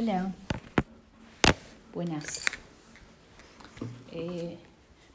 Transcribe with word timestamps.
Hola. 0.00 0.32
Buenas. 1.92 2.44
Eh, 4.12 4.56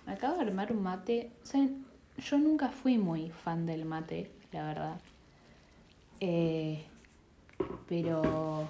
me 0.05 0.11
acabo 0.11 0.35
de 0.35 0.41
armar 0.41 0.73
un 0.73 0.83
mate. 0.83 1.31
¿Saben? 1.41 1.85
Yo 2.17 2.37
nunca 2.37 2.67
fui 2.67 2.97
muy 2.97 3.29
fan 3.29 3.65
del 3.65 3.85
mate, 3.85 4.29
la 4.51 4.65
verdad. 4.65 4.99
Eh, 6.19 6.83
pero. 7.87 8.67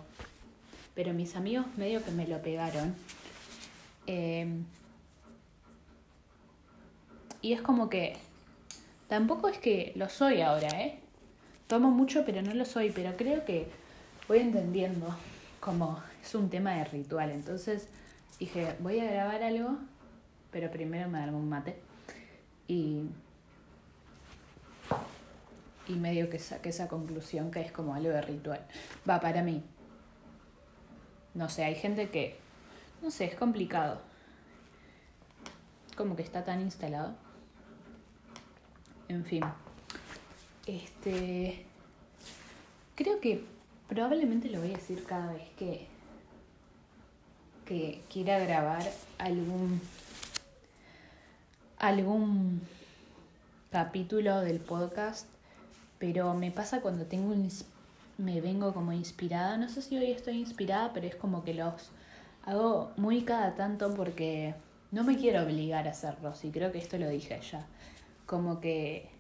Pero 0.94 1.14
mis 1.14 1.36
amigos 1.36 1.66
medio 1.78 2.06
que 2.06 2.12
me 2.12 2.28
lo 2.28 2.40
pegaron. 2.44 2.94
Eh, 4.06 4.46
y 7.42 7.54
es 7.54 7.62
como 7.64 7.90
que. 7.90 8.18
Tampoco 9.08 9.48
es 9.48 9.58
que 9.58 9.94
lo 9.96 10.10
soy 10.10 10.42
ahora, 10.42 10.80
¿eh? 10.80 11.00
Tomo 11.66 11.90
mucho, 11.90 12.24
pero 12.24 12.44
no 12.44 12.54
lo 12.54 12.66
soy. 12.66 12.92
Pero 12.92 13.18
creo 13.18 13.46
que 13.46 13.66
voy 14.28 14.38
entendiendo 14.38 15.08
como 15.64 16.02
es 16.22 16.36
un 16.36 16.50
tema 16.50 16.74
de 16.74 16.84
ritual. 16.84 17.32
Entonces 17.32 17.88
dije, 18.38 18.76
voy 18.80 19.00
a 19.00 19.10
grabar 19.10 19.44
algo, 19.44 19.78
pero 20.52 20.70
primero 20.70 21.10
me 21.10 21.20
darme 21.20 21.38
un 21.38 21.48
mate. 21.48 21.78
Y, 22.68 23.04
y 25.88 25.94
medio 25.94 26.30
que 26.30 26.40
saqué 26.40 26.70
esa 26.70 26.88
conclusión 26.88 27.50
que 27.50 27.62
es 27.62 27.72
como 27.72 27.96
algo 27.96 28.10
de 28.10 28.22
ritual. 28.22 28.66
Va, 29.10 29.22
para 29.22 29.42
mí. 29.42 29.64
No 31.34 31.50
sé, 31.50 31.64
hay 31.64 31.76
gente 31.76 32.10
que, 32.10 32.38
no 33.02 33.10
sé, 33.10 33.26
es 33.26 33.36
complicado. 33.36 34.02
Como 35.96 36.16
que 36.16 36.24
está 36.24 36.44
tan 36.44 36.60
instalado. 36.60 37.16
En 39.08 39.24
fin. 39.24 39.44
Este. 40.66 41.66
Creo 42.96 43.20
que 43.20 43.53
probablemente 43.94 44.50
lo 44.50 44.60
voy 44.60 44.72
a 44.72 44.78
decir 44.78 45.04
cada 45.04 45.34
vez 45.34 45.48
que, 45.56 45.86
que 47.64 48.02
quiera 48.12 48.40
grabar 48.40 48.82
algún, 49.20 49.80
algún 51.78 52.62
capítulo 53.72 54.42
del 54.42 54.60
podcast, 54.60 55.28
pero 56.00 56.34
me 56.34 56.50
pasa 56.50 56.82
cuando 56.82 57.06
tengo 57.06 57.34
un, 57.34 57.50
me 58.18 58.42
vengo 58.42 58.74
como 58.74 58.94
inspirada, 58.94 59.58
no 59.58 59.70
sé 59.70 59.84
si 59.84 59.96
hoy 59.96 60.10
estoy 60.10 60.40
inspirada, 60.40 60.92
pero 60.92 61.06
es 61.06 61.16
como 61.16 61.44
que 61.44 61.54
los 61.54 61.92
hago 62.46 62.92
muy 62.98 63.22
cada 63.22 63.54
tanto 63.54 63.94
porque 63.94 64.56
no 64.92 65.04
me 65.04 65.18
quiero 65.18 65.44
obligar 65.44 65.88
a 65.88 65.92
hacerlos 65.92 66.44
y 66.46 66.50
creo 66.50 66.72
que 66.72 66.80
esto 66.80 66.98
lo 66.98 67.08
dije 67.10 67.40
ya, 67.52 67.64
como 68.26 68.60
que 68.60 69.13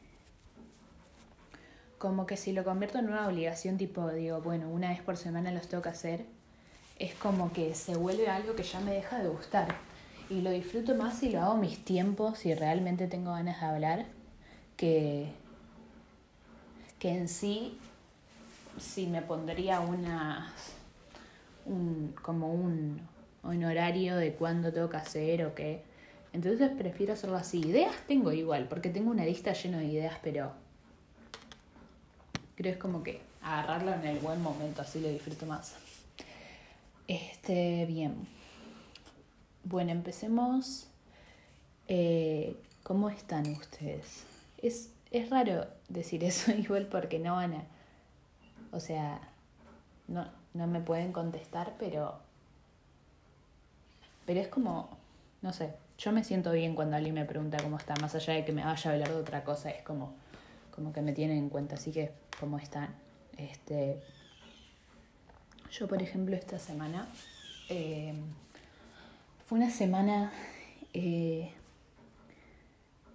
como 2.04 2.26
que 2.26 2.36
si 2.36 2.52
lo 2.52 2.66
convierto 2.66 3.00
en 3.00 3.08
una 3.08 3.26
obligación, 3.30 3.78
tipo, 3.78 4.12
digo, 4.12 4.42
bueno, 4.42 4.70
una 4.70 4.90
vez 4.90 5.02
por 5.02 5.16
semana 5.16 5.54
los 5.54 5.70
tengo 5.70 5.82
que 5.82 5.88
hacer, 5.88 6.26
es 7.00 7.16
como 7.16 7.54
que 7.54 7.74
se 7.76 7.96
vuelve 7.96 8.28
algo 8.28 8.58
que 8.58 8.64
ya 8.64 8.82
me 8.82 8.92
deja 8.92 9.24
de 9.24 9.30
gustar. 9.30 9.74
Y 10.30 10.42
lo 10.42 10.52
disfruto 10.52 10.96
más 10.96 11.18
si 11.18 11.30
lo 11.30 11.40
hago 11.42 11.56
mis 11.56 11.86
tiempos, 11.86 12.40
si 12.40 12.54
realmente 12.56 13.08
tengo 13.08 13.32
ganas 13.32 13.62
de 13.62 13.66
hablar, 13.66 14.06
que, 14.76 15.32
que 17.00 17.12
en 17.12 17.30
sí, 17.30 17.78
si 18.78 19.08
me 19.08 19.22
pondría 19.22 19.80
una, 19.80 20.54
un, 21.66 22.14
como 22.22 22.52
un, 22.52 23.00
un 23.44 23.64
horario 23.64 24.18
de 24.18 24.34
cuándo 24.34 24.74
tengo 24.74 24.90
que 24.90 24.98
hacer 24.98 25.46
o 25.46 25.56
qué. 25.56 25.84
Entonces 26.34 26.70
prefiero 26.78 27.14
hacerlo 27.14 27.38
así. 27.38 27.62
Ideas 27.62 27.96
tengo 28.10 28.34
igual, 28.34 28.68
porque 28.68 28.90
tengo 28.90 29.10
una 29.10 29.24
lista 29.24 29.54
llena 29.54 29.78
de 29.78 29.86
ideas, 29.86 30.18
pero 30.22 30.63
Creo 32.56 32.74
es 32.74 32.80
como 32.80 33.04
que 33.04 33.22
agarrarlo 33.42 33.94
en 33.94 34.06
el 34.06 34.20
buen 34.20 34.42
momento, 34.42 34.82
así 34.82 35.00
lo 35.00 35.10
disfruto 35.10 35.46
más. 35.46 35.76
Este, 37.08 37.86
bien. 37.86 38.28
Bueno, 39.64 39.92
empecemos. 39.92 40.88
Eh, 41.88 42.56
¿Cómo 42.84 43.10
están 43.10 43.48
ustedes? 43.52 44.24
Es, 44.62 44.90
es 45.12 45.30
raro 45.30 45.68
decir 45.90 46.24
eso 46.24 46.52
igual 46.52 46.88
porque 46.88 47.20
no 47.20 47.36
van 47.36 47.54
a... 47.54 47.64
O 48.72 48.80
sea, 48.80 49.20
no, 50.08 50.28
no 50.54 50.68
me 50.68 50.80
pueden 50.80 51.12
contestar, 51.12 51.74
pero... 51.80 52.20
Pero 54.26 54.40
es 54.40 54.48
como, 54.48 54.90
no 55.42 55.52
sé, 55.52 55.74
yo 55.98 56.12
me 56.12 56.24
siento 56.24 56.52
bien 56.52 56.76
cuando 56.76 56.96
alguien 56.96 57.16
me 57.16 57.26
pregunta 57.26 57.58
cómo 57.62 57.78
está, 57.78 57.96
más 57.98 58.16
allá 58.16 58.34
de 58.34 58.46
que 58.46 58.54
me 58.54 58.64
vaya 58.64 58.90
a 58.90 58.94
hablar 58.94 59.10
de 59.10 59.16
otra 59.16 59.44
cosa, 59.44 59.70
es 59.70 59.84
como, 59.84 60.14
como 60.76 60.92
que 60.92 61.02
me 61.02 61.14
tienen 61.14 61.38
en 61.38 61.50
cuenta, 61.50 61.76
así 61.76 61.92
que 61.92 62.12
cómo 62.40 62.58
están. 62.58 62.96
Este, 63.38 64.00
yo, 65.72 65.88
por 65.88 66.02
ejemplo, 66.02 66.36
esta 66.36 66.60
semana 66.60 67.08
eh, 67.70 68.14
fue 69.46 69.58
una 69.60 69.70
semana 69.70 70.32
eh, 70.94 71.52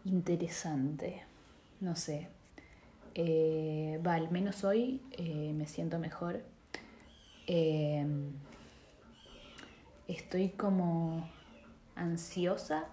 interesante, 0.05 1.23
no 1.81 1.97
sé. 1.97 2.29
Eh, 3.15 4.01
va, 4.07 4.15
al 4.15 4.31
menos 4.31 4.65
hoy 4.65 5.01
me 5.55 5.67
siento 5.67 5.99
mejor. 5.99 6.43
estoy 10.07 10.49
como 10.51 11.29
ansiosa, 11.97 12.85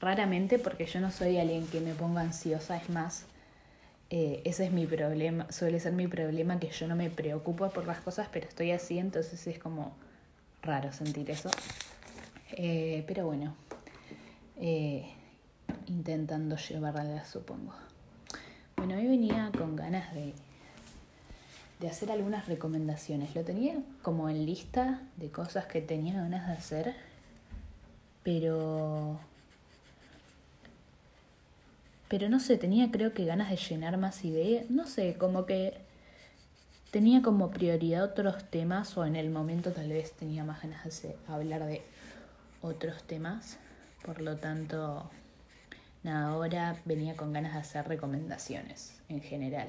raramente, 0.00 0.58
porque 0.58 0.86
yo 0.86 1.00
no 1.00 1.10
soy 1.10 1.38
alguien 1.38 1.66
que 1.66 1.80
me 1.80 1.94
ponga 1.94 2.20
ansiosa, 2.20 2.76
es 2.76 2.88
más, 2.90 3.26
eh, 4.10 4.42
ese 4.44 4.66
es 4.66 4.72
mi 4.72 4.86
problema, 4.86 5.50
suele 5.50 5.80
ser 5.80 5.92
mi 5.92 6.06
problema 6.06 6.58
que 6.60 6.68
yo 6.68 6.86
no 6.86 6.96
me 6.96 7.10
preocupo 7.10 7.68
por 7.70 7.86
las 7.86 8.00
cosas, 8.00 8.28
pero 8.30 8.46
estoy 8.46 8.70
así, 8.70 8.98
entonces 8.98 9.46
es 9.46 9.58
como 9.58 9.94
raro 10.62 10.92
sentir 10.92 11.30
eso. 11.30 11.50
Eh, 12.52 13.04
pero 13.06 13.26
bueno, 13.26 13.54
eh, 14.60 15.06
intentando 15.86 16.56
llevarla, 16.56 17.24
supongo. 17.24 17.72
Bueno, 18.76 18.96
hoy 18.96 19.06
venía 19.06 19.50
con 19.56 19.76
ganas 19.76 20.12
de, 20.14 20.34
de 21.80 21.88
hacer 21.88 22.10
algunas 22.10 22.46
recomendaciones. 22.46 23.34
Lo 23.34 23.42
tenía 23.42 23.76
como 24.02 24.28
en 24.28 24.44
lista 24.44 25.00
de 25.16 25.30
cosas 25.30 25.66
que 25.66 25.80
tenía 25.80 26.14
ganas 26.14 26.46
de 26.46 26.52
hacer, 26.52 26.94
pero 28.22 29.18
pero 32.08 32.28
no 32.28 32.40
sé, 32.40 32.56
tenía 32.58 32.90
creo 32.90 33.12
que 33.12 33.24
ganas 33.24 33.50
de 33.50 33.56
llenar 33.56 33.96
más 33.96 34.24
ideas, 34.24 34.70
no 34.70 34.86
sé, 34.86 35.16
como 35.18 35.46
que 35.46 35.78
tenía 36.90 37.22
como 37.22 37.50
prioridad 37.50 38.04
otros 38.04 38.44
temas 38.50 38.96
o 38.96 39.04
en 39.04 39.16
el 39.16 39.30
momento 39.30 39.72
tal 39.72 39.88
vez 39.88 40.12
tenía 40.12 40.44
más 40.44 40.62
ganas 40.62 41.02
de 41.02 41.16
hablar 41.26 41.64
de 41.64 41.82
otros 42.62 43.02
temas, 43.02 43.58
por 44.04 44.20
lo 44.20 44.36
tanto, 44.36 45.10
ahora 46.04 46.76
venía 46.84 47.16
con 47.16 47.32
ganas 47.32 47.54
de 47.54 47.60
hacer 47.60 47.88
recomendaciones 47.88 49.00
en 49.08 49.20
general. 49.20 49.68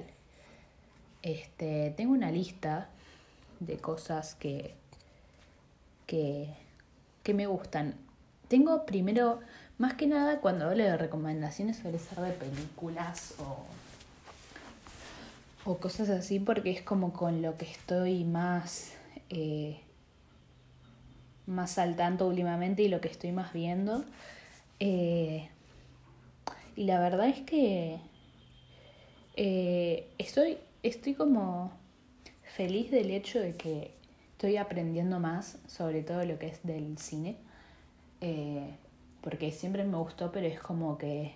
Este, 1.21 1.93
tengo 1.97 2.13
una 2.13 2.31
lista 2.31 2.89
de 3.59 3.77
cosas 3.77 4.35
que, 4.35 4.75
que, 6.05 6.53
que 7.23 7.33
me 7.33 7.47
gustan. 7.47 7.95
Tengo 8.47 8.85
primero 8.85 9.39
más 9.77 9.95
que 9.95 10.07
nada, 10.07 10.39
cuando 10.39 10.65
hablo 10.65 10.83
de 10.83 10.97
recomendaciones 10.97 11.77
suele 11.77 11.99
ser 11.99 12.19
de 12.19 12.31
películas 12.31 13.35
o, 13.39 13.65
o 15.69 15.77
cosas 15.77 16.09
así, 16.09 16.39
porque 16.39 16.71
es 16.71 16.81
como 16.81 17.11
con 17.11 17.41
lo 17.41 17.57
que 17.57 17.65
estoy 17.65 18.23
más, 18.23 18.93
eh, 19.29 19.81
más 21.45 21.77
al 21.77 21.95
tanto 21.97 22.27
últimamente 22.27 22.83
y 22.83 22.87
lo 22.87 23.01
que 23.01 23.09
estoy 23.09 23.33
más 23.33 23.51
viendo. 23.51 24.05
Eh, 24.79 25.49
y 26.77 26.85
la 26.85 26.99
verdad 27.01 27.27
es 27.27 27.41
que 27.41 27.99
eh, 29.35 30.09
estoy, 30.17 30.57
estoy 30.83 31.15
como 31.15 31.73
feliz 32.43 32.91
del 32.91 33.11
hecho 33.11 33.39
de 33.39 33.55
que 33.55 33.93
estoy 34.31 34.55
aprendiendo 34.55 35.19
más 35.19 35.57
sobre 35.67 36.01
todo 36.01 36.23
lo 36.23 36.39
que 36.39 36.47
es 36.47 36.63
del 36.63 36.97
cine 36.97 37.37
porque 39.25 39.51
siempre 39.51 39.83
me 39.85 39.97
gustó, 39.97 40.31
pero 40.31 40.45
es 40.45 40.59
como 40.59 40.99
que 40.99 41.33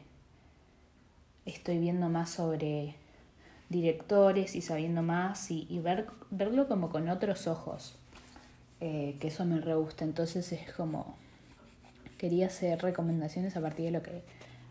estoy 1.44 1.80
viendo 1.80 2.08
más 2.08 2.30
sobre 2.30 2.94
directores 3.70 4.56
y 4.56 4.62
sabiendo 4.62 5.02
más 5.02 5.50
y, 5.50 5.80
ver, 5.80 6.06
verlo 6.30 6.68
como 6.68 6.90
con 6.90 7.10
otros 7.10 7.48
ojos, 7.48 7.96
eh, 8.80 9.18
que 9.20 9.30
eso 9.30 9.44
me 9.44 9.60
re 9.60 9.74
gusta. 9.74 10.06
Entonces 10.06 10.52
es 10.52 10.72
como, 10.72 11.16
quería 12.20 12.46
hacer 12.46 12.80
recomendaciones 12.80 13.58
a 13.58 13.62
partir 13.62 13.86
de 13.86 13.92
lo 13.92 14.04
que 14.04 14.22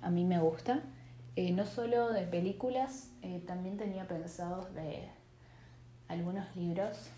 a 0.00 0.10
mí 0.10 0.24
me 0.24 0.38
gusta. 0.38 0.84
Eh, 1.34 1.50
no 1.50 1.66
solo 1.66 2.12
de 2.12 2.22
películas, 2.22 3.10
eh, 3.22 3.42
también 3.48 3.78
tenía 3.78 4.06
pensado 4.06 4.68
de 4.74 5.08
algunos 6.06 6.54
libros. 6.54 7.10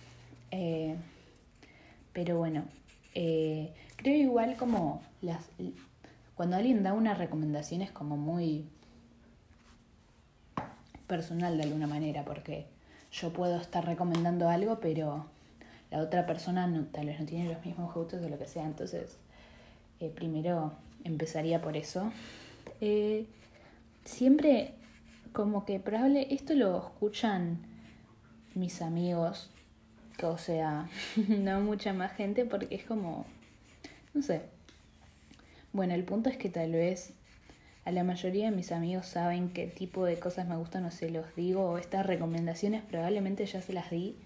pero 2.14 2.38
bueno, 2.38 2.64
creo 3.12 4.16
igual 4.16 4.56
como 4.56 5.02
las, 5.20 5.44
cuando 6.40 6.56
alguien 6.56 6.82
da 6.82 6.94
una 6.94 7.12
recomendación 7.12 7.82
es 7.82 7.90
como 7.90 8.16
muy 8.16 8.64
personal 11.06 11.58
de 11.58 11.64
alguna 11.64 11.86
manera, 11.86 12.24
porque 12.24 12.64
yo 13.12 13.30
puedo 13.30 13.60
estar 13.60 13.84
recomendando 13.84 14.48
algo, 14.48 14.80
pero 14.80 15.26
la 15.90 15.98
otra 15.98 16.24
persona 16.24 16.64
tal 16.92 17.04
vez 17.04 17.20
no 17.20 17.26
tiene 17.26 17.52
los 17.52 17.62
mismos 17.62 17.92
gustos 17.92 18.24
o 18.24 18.28
lo 18.30 18.38
que 18.38 18.46
sea. 18.46 18.64
Entonces, 18.64 19.18
eh, 20.00 20.08
primero 20.08 20.72
empezaría 21.04 21.60
por 21.60 21.76
eso. 21.76 22.10
Eh, 22.80 23.26
siempre 24.06 24.72
como 25.34 25.66
que 25.66 25.78
probable, 25.78 26.26
esto 26.30 26.54
lo 26.54 26.78
escuchan 26.78 27.58
mis 28.54 28.80
amigos, 28.80 29.50
o 30.22 30.38
sea, 30.38 30.88
no 31.28 31.60
mucha 31.60 31.92
más 31.92 32.12
gente 32.12 32.46
porque 32.46 32.76
es 32.76 32.84
como, 32.84 33.26
no 34.14 34.22
sé. 34.22 34.58
Bueno, 35.72 35.94
el 35.94 36.04
punto 36.04 36.28
es 36.30 36.36
que 36.36 36.48
tal 36.48 36.72
vez 36.72 37.12
a 37.84 37.92
la 37.92 38.04
mayoría 38.04 38.50
de 38.50 38.56
mis 38.56 38.72
amigos 38.72 39.06
saben 39.06 39.50
qué 39.50 39.66
tipo 39.66 40.04
de 40.04 40.18
cosas 40.18 40.48
me 40.48 40.56
gustan 40.56 40.84
o 40.84 40.90
se 40.90 41.10
los 41.10 41.34
digo, 41.36 41.70
o 41.70 41.78
estas 41.78 42.06
recomendaciones 42.06 42.82
probablemente 42.82 43.46
ya 43.46 43.62
se 43.62 43.72
las 43.72 43.90
di, 43.90 44.16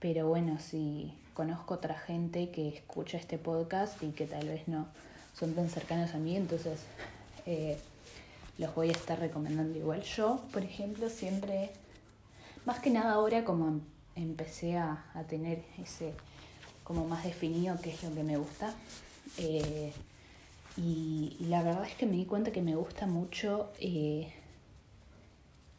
pero 0.00 0.28
bueno, 0.28 0.58
si 0.58 1.12
conozco 1.34 1.74
otra 1.74 1.98
gente 1.98 2.50
que 2.50 2.68
escucha 2.68 3.18
este 3.18 3.38
podcast 3.38 4.02
y 4.02 4.10
que 4.10 4.26
tal 4.26 4.48
vez 4.48 4.68
no 4.68 4.88
son 5.34 5.54
tan 5.54 5.68
cercanos 5.68 6.14
a 6.14 6.18
mí, 6.18 6.36
entonces 6.36 6.80
eh, 7.46 7.78
los 8.58 8.74
voy 8.74 8.88
a 8.88 8.92
estar 8.92 9.18
recomendando 9.18 9.78
igual. 9.78 10.02
Yo, 10.02 10.42
por 10.52 10.62
ejemplo, 10.62 11.08
siempre, 11.08 11.70
más 12.64 12.80
que 12.80 12.90
nada 12.90 13.12
ahora 13.12 13.44
como 13.44 13.68
em, 13.68 13.80
empecé 14.16 14.76
a, 14.76 15.04
tener 15.28 15.62
ese 15.78 16.12
como 16.84 17.06
más 17.06 17.24
definido 17.24 17.78
qué 17.82 17.90
es 17.90 18.02
lo 18.02 18.14
que 18.14 18.22
me 18.22 18.36
gusta. 18.36 18.74
Eh, 19.38 19.92
y, 20.76 21.36
la 21.40 21.62
verdad 21.62 21.84
es 21.84 21.94
que 21.94 22.06
me 22.06 22.16
di 22.16 22.24
cuenta 22.24 22.52
que 22.52 22.62
me 22.62 22.74
gusta 22.74 23.06
mucho 23.06 23.70
eh, 23.80 24.32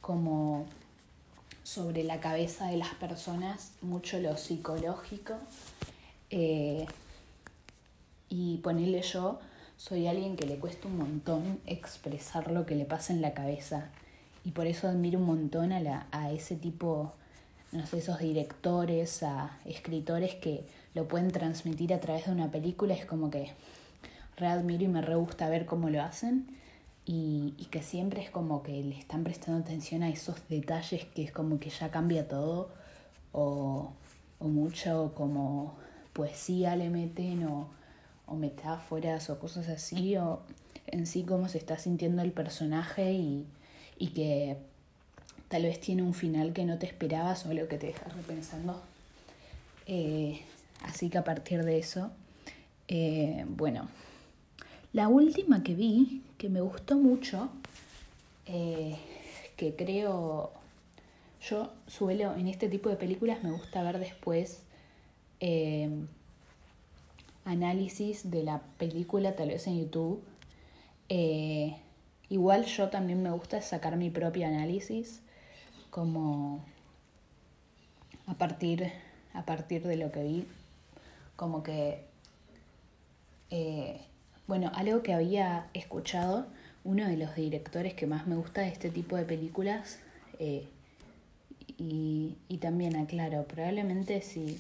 como 0.02 0.66
sobre 1.64 2.04
la 2.04 2.20
cabeza 2.20 2.68
de 2.68 2.78
las 2.78 2.94
personas, 2.96 3.72
mucho 3.82 4.20
lo 4.20 4.36
psicológico. 4.38 5.36
Eh, 6.30 6.86
y 8.30 8.58
ponerle 8.58 9.02
yo, 9.02 9.40
soy 9.78 10.08
alguien 10.08 10.36
que 10.36 10.46
le 10.46 10.58
cuesta 10.58 10.88
un 10.88 10.98
montón 10.98 11.60
expresar 11.66 12.52
lo 12.52 12.66
que 12.66 12.76
le 12.76 12.86
pasa 12.86 13.14
en 13.14 13.22
la 13.22 13.34
cabeza. 13.34 13.90
Y 14.44 14.52
por 14.52 14.68
eso 14.68 14.88
admiro 14.88 15.20
un 15.20 15.26
montón 15.26 15.72
a, 15.72 15.80
la, 15.80 16.08
a 16.12 16.32
ese 16.32 16.56
tipo, 16.56 17.14
no 17.72 17.86
sé, 17.86 18.00
esos 18.00 18.20
directores, 18.20 19.24
a 19.24 19.58
escritores 19.66 20.36
que 20.36 20.66
lo 20.94 21.08
pueden 21.08 21.32
transmitir 21.32 21.94
a 21.94 22.00
través 22.00 22.26
de 22.26 22.32
una 22.32 22.52
película. 22.52 22.94
Es 22.94 23.06
como 23.06 23.30
que 23.30 23.52
readmiro 24.42 24.84
y 24.84 24.88
me 24.88 25.02
re 25.02 25.16
gusta 25.16 25.50
ver 25.50 25.66
cómo 25.66 25.90
lo 25.90 26.02
hacen. 26.02 26.48
Y, 27.06 27.68
que 27.72 27.82
siempre 27.82 28.22
es 28.22 28.30
como 28.30 28.64
que 28.64 28.84
le 28.84 28.98
están 28.98 29.24
prestando 29.24 29.62
atención 29.62 30.04
a 30.04 30.10
esos 30.10 30.36
detalles 30.50 31.06
que 31.06 31.24
es 31.24 31.32
como 31.32 31.60
que 31.60 31.70
ya 31.70 31.90
cambia 31.90 32.28
todo. 32.28 32.70
O, 33.32 33.94
o 34.40 34.48
mucho 34.48 35.14
como 35.16 35.76
poesía 36.14 36.76
le 36.76 36.90
meten 36.90 37.46
o, 37.46 37.70
o 38.28 38.36
metáforas 38.36 39.30
o 39.30 39.40
cosas 39.40 39.70
así. 39.70 40.18
O 40.18 40.42
en 40.88 41.08
sí 41.08 41.24
cómo 41.24 41.48
se 41.48 41.58
está 41.58 41.78
sintiendo 41.78 42.22
el 42.22 42.34
personaje 42.34 43.14
y, 43.14 43.46
y 43.98 44.08
que 44.10 44.58
tal 45.48 45.64
vez 45.64 45.80
tiene 45.80 46.02
un 46.02 46.14
final 46.14 46.54
que 46.54 46.66
no 46.66 46.78
te 46.78 46.86
esperabas 46.86 47.46
o 47.46 47.50
algo 47.50 47.68
que 47.68 47.78
te 47.78 47.88
deja 47.88 48.10
repensando. 48.10 48.82
Eh, 49.86 50.42
así 50.84 51.10
que 51.10 51.18
a 51.18 51.24
partir 51.24 51.64
de 51.64 51.78
eso, 51.80 52.12
eh, 52.88 53.46
bueno, 53.48 53.90
la 54.94 55.08
última 55.08 55.64
que 55.64 55.74
vi, 55.76 56.22
que 56.38 56.50
me 56.50 56.62
gustó 56.62 56.96
mucho, 56.96 57.50
eh, 58.46 58.98
que 59.56 59.76
creo, 59.76 60.52
yo 61.42 61.72
suelo, 61.88 62.36
en 62.36 62.48
este 62.48 62.68
tipo 62.68 62.90
de 62.90 62.98
películas 62.98 63.44
me 63.44 63.52
gusta 63.52 63.84
ver 63.84 64.00
después 64.00 64.64
eh, 65.40 65.90
análisis 67.46 68.30
de 68.30 68.44
la 68.44 68.62
película, 68.78 69.36
tal 69.36 69.50
vez 69.50 69.66
en 69.68 69.80
YouTube. 69.80 70.22
Eh, 71.10 71.78
igual 72.30 72.66
yo 72.66 72.90
también 72.90 73.24
me 73.24 73.32
gusta 73.32 73.62
sacar 73.62 73.96
mi 73.98 74.10
propio 74.10 74.48
análisis, 74.48 75.22
como 75.90 76.64
a 78.28 78.34
partir, 78.34 78.92
a 79.34 79.46
partir 79.46 79.84
de 79.84 79.96
lo 79.96 80.12
que 80.12 80.24
vi, 80.24 80.48
como 81.36 81.64
que 81.64 82.06
bueno, 84.52 84.70
algo 84.76 85.02
que 85.02 85.14
había 85.14 85.70
escuchado, 85.74 86.46
uno 86.84 87.08
de 87.08 87.16
los 87.16 87.34
directores 87.36 87.94
que 87.94 88.06
más 88.06 88.28
me 88.28 88.36
gusta 88.36 88.60
de 88.60 88.68
este 88.68 88.90
tipo 88.90 89.16
de 89.16 89.24
películas, 89.24 90.00
eh, 90.40 90.68
y, 91.78 92.36
y, 92.50 92.58
también 92.58 92.98
aclaro, 92.98 93.46
probablemente 93.46 94.22
si, 94.22 94.60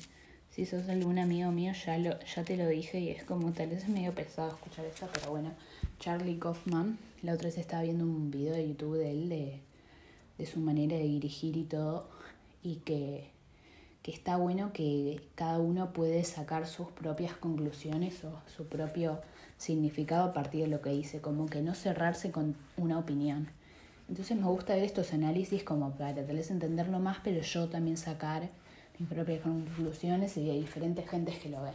si 0.49 0.65
sos 0.65 0.88
algún 0.88 1.19
amigo 1.19 1.51
mío 1.51 1.73
ya, 1.73 1.97
lo, 1.97 2.17
ya 2.21 2.45
te 2.45 2.55
lo 2.55 2.69
dije 2.69 3.01
y 3.01 3.09
es 3.09 3.25
como 3.25 3.51
tal 3.51 3.67
vez 3.67 3.83
es 3.83 3.89
medio 3.89 4.15
pesado 4.15 4.47
escuchar 4.47 4.85
esto, 4.85 5.09
pero 5.11 5.29
bueno, 5.31 5.51
Charlie 5.99 6.39
Kaufman, 6.39 6.97
la 7.21 7.33
otra 7.33 7.47
vez 7.49 7.57
estaba 7.57 7.83
viendo 7.83 8.05
un 8.05 8.31
video 8.31 8.53
de 8.53 8.69
YouTube 8.69 8.97
de 8.97 9.11
él 9.11 9.27
de, 9.27 9.59
de 10.38 10.45
su 10.45 10.61
manera 10.61 10.95
de 10.95 11.03
dirigir 11.03 11.57
y 11.57 11.63
todo, 11.63 12.07
y 12.63 12.75
que, 12.75 13.29
que 14.03 14.11
está 14.11 14.38
bueno 14.38 14.71
que 14.71 15.21
cada 15.35 15.59
uno 15.59 15.91
puede 15.91 16.23
sacar 16.23 16.65
sus 16.65 16.88
propias 16.91 17.33
conclusiones 17.33 18.23
o 18.23 18.31
su 18.55 18.67
propio 18.67 19.19
significado 19.62 20.24
a 20.24 20.34
partir 20.34 20.62
de 20.62 20.68
lo 20.68 20.81
que 20.81 20.90
dice, 20.90 21.22
como 21.22 21.46
que 21.46 21.62
no 21.62 21.75
cerrarse 21.75 22.31
con 22.31 22.56
una 22.78 22.98
opinión. 22.98 23.48
Entonces 24.10 24.36
me 24.36 24.48
gusta 24.48 24.74
ver 24.74 24.84
estos 24.84 25.13
análisis 25.13 25.63
como 25.63 25.92
para 25.92 26.16
tal 26.16 26.36
vez 26.36 26.50
entenderlo 26.50 27.00
más, 27.00 27.19
pero 27.24 27.42
yo 27.42 27.69
también 27.69 27.96
sacar 27.96 28.50
mis 28.98 29.08
propias 29.08 29.42
conclusiones 29.42 30.36
y 30.38 30.46
de 30.46 30.54
diferentes 30.54 31.08
gentes 31.08 31.38
que 31.38 31.50
lo 31.50 31.62
ven. 31.62 31.74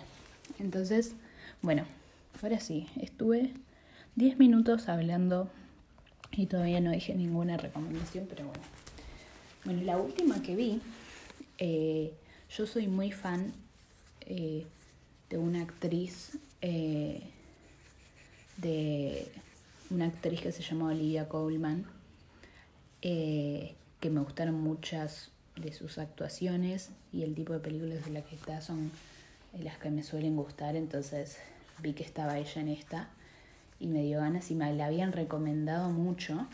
Entonces, 0.58 1.14
bueno, 1.62 1.84
ahora 2.42 2.58
sí, 2.58 2.88
estuve 3.00 3.52
10 4.16 4.38
minutos 4.38 4.88
hablando 4.88 5.48
y 6.32 6.46
todavía 6.46 6.80
no 6.80 6.90
dije 6.90 7.14
ninguna 7.14 7.56
recomendación, 7.56 8.26
pero 8.28 8.46
bueno. 8.46 8.62
Bueno, 9.64 9.82
la 9.82 9.96
última 9.96 10.42
que 10.42 10.56
vi, 10.56 10.80
eh, 11.58 12.12
yo 12.50 12.66
soy 12.66 12.88
muy 12.88 13.12
fan 13.12 13.52
eh, 14.22 14.66
de 15.30 15.38
una 15.38 15.62
actriz 15.62 16.36
eh, 16.60 17.30
de 18.56 19.30
una 19.90 20.06
actriz 20.06 20.40
que 20.40 20.52
se 20.52 20.62
llama 20.62 20.86
Olivia 20.86 21.28
Colman, 21.28 21.84
eh, 23.02 23.74
que 24.00 24.10
me 24.10 24.20
gustaron 24.20 24.54
muchas 24.60 25.30
de 25.56 25.72
sus 25.72 25.98
actuaciones 25.98 26.90
y 27.12 27.22
el 27.22 27.34
tipo 27.34 27.52
de 27.52 27.60
películas 27.60 28.04
de 28.04 28.10
las 28.10 28.24
que 28.24 28.34
está 28.34 28.60
son 28.60 28.90
las 29.58 29.78
que 29.78 29.90
me 29.90 30.02
suelen 30.02 30.36
gustar, 30.36 30.76
entonces 30.76 31.38
vi 31.82 31.92
que 31.92 32.02
estaba 32.02 32.38
ella 32.38 32.60
en 32.60 32.68
esta 32.68 33.08
y 33.80 33.86
me 33.86 34.02
dio 34.02 34.18
ganas 34.18 34.50
y 34.50 34.54
me 34.54 34.72
la 34.74 34.86
habían 34.86 35.12
recomendado 35.12 35.90
mucho. 35.90 36.46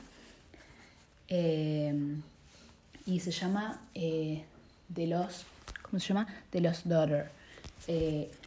Eh, 1.28 1.94
y 3.06 3.20
se 3.20 3.30
llama 3.30 3.80
eh, 3.94 4.44
The 4.92 5.06
Lost, 5.06 5.46
¿cómo 5.82 5.98
se 5.98 6.08
llama? 6.08 6.28
The 6.50 6.60
Lost 6.60 6.86
Daughter, 6.86 7.30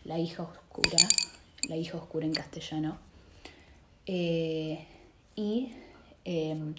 la 0.05 0.19
hija 0.19 0.43
oscura, 0.43 0.97
la 1.67 1.75
hija 1.75 1.97
oscura 1.97 2.25
en 2.25 2.33
castellano. 2.33 3.04
Eh, 4.07 4.85
y 5.35 5.73
em, 6.23 6.75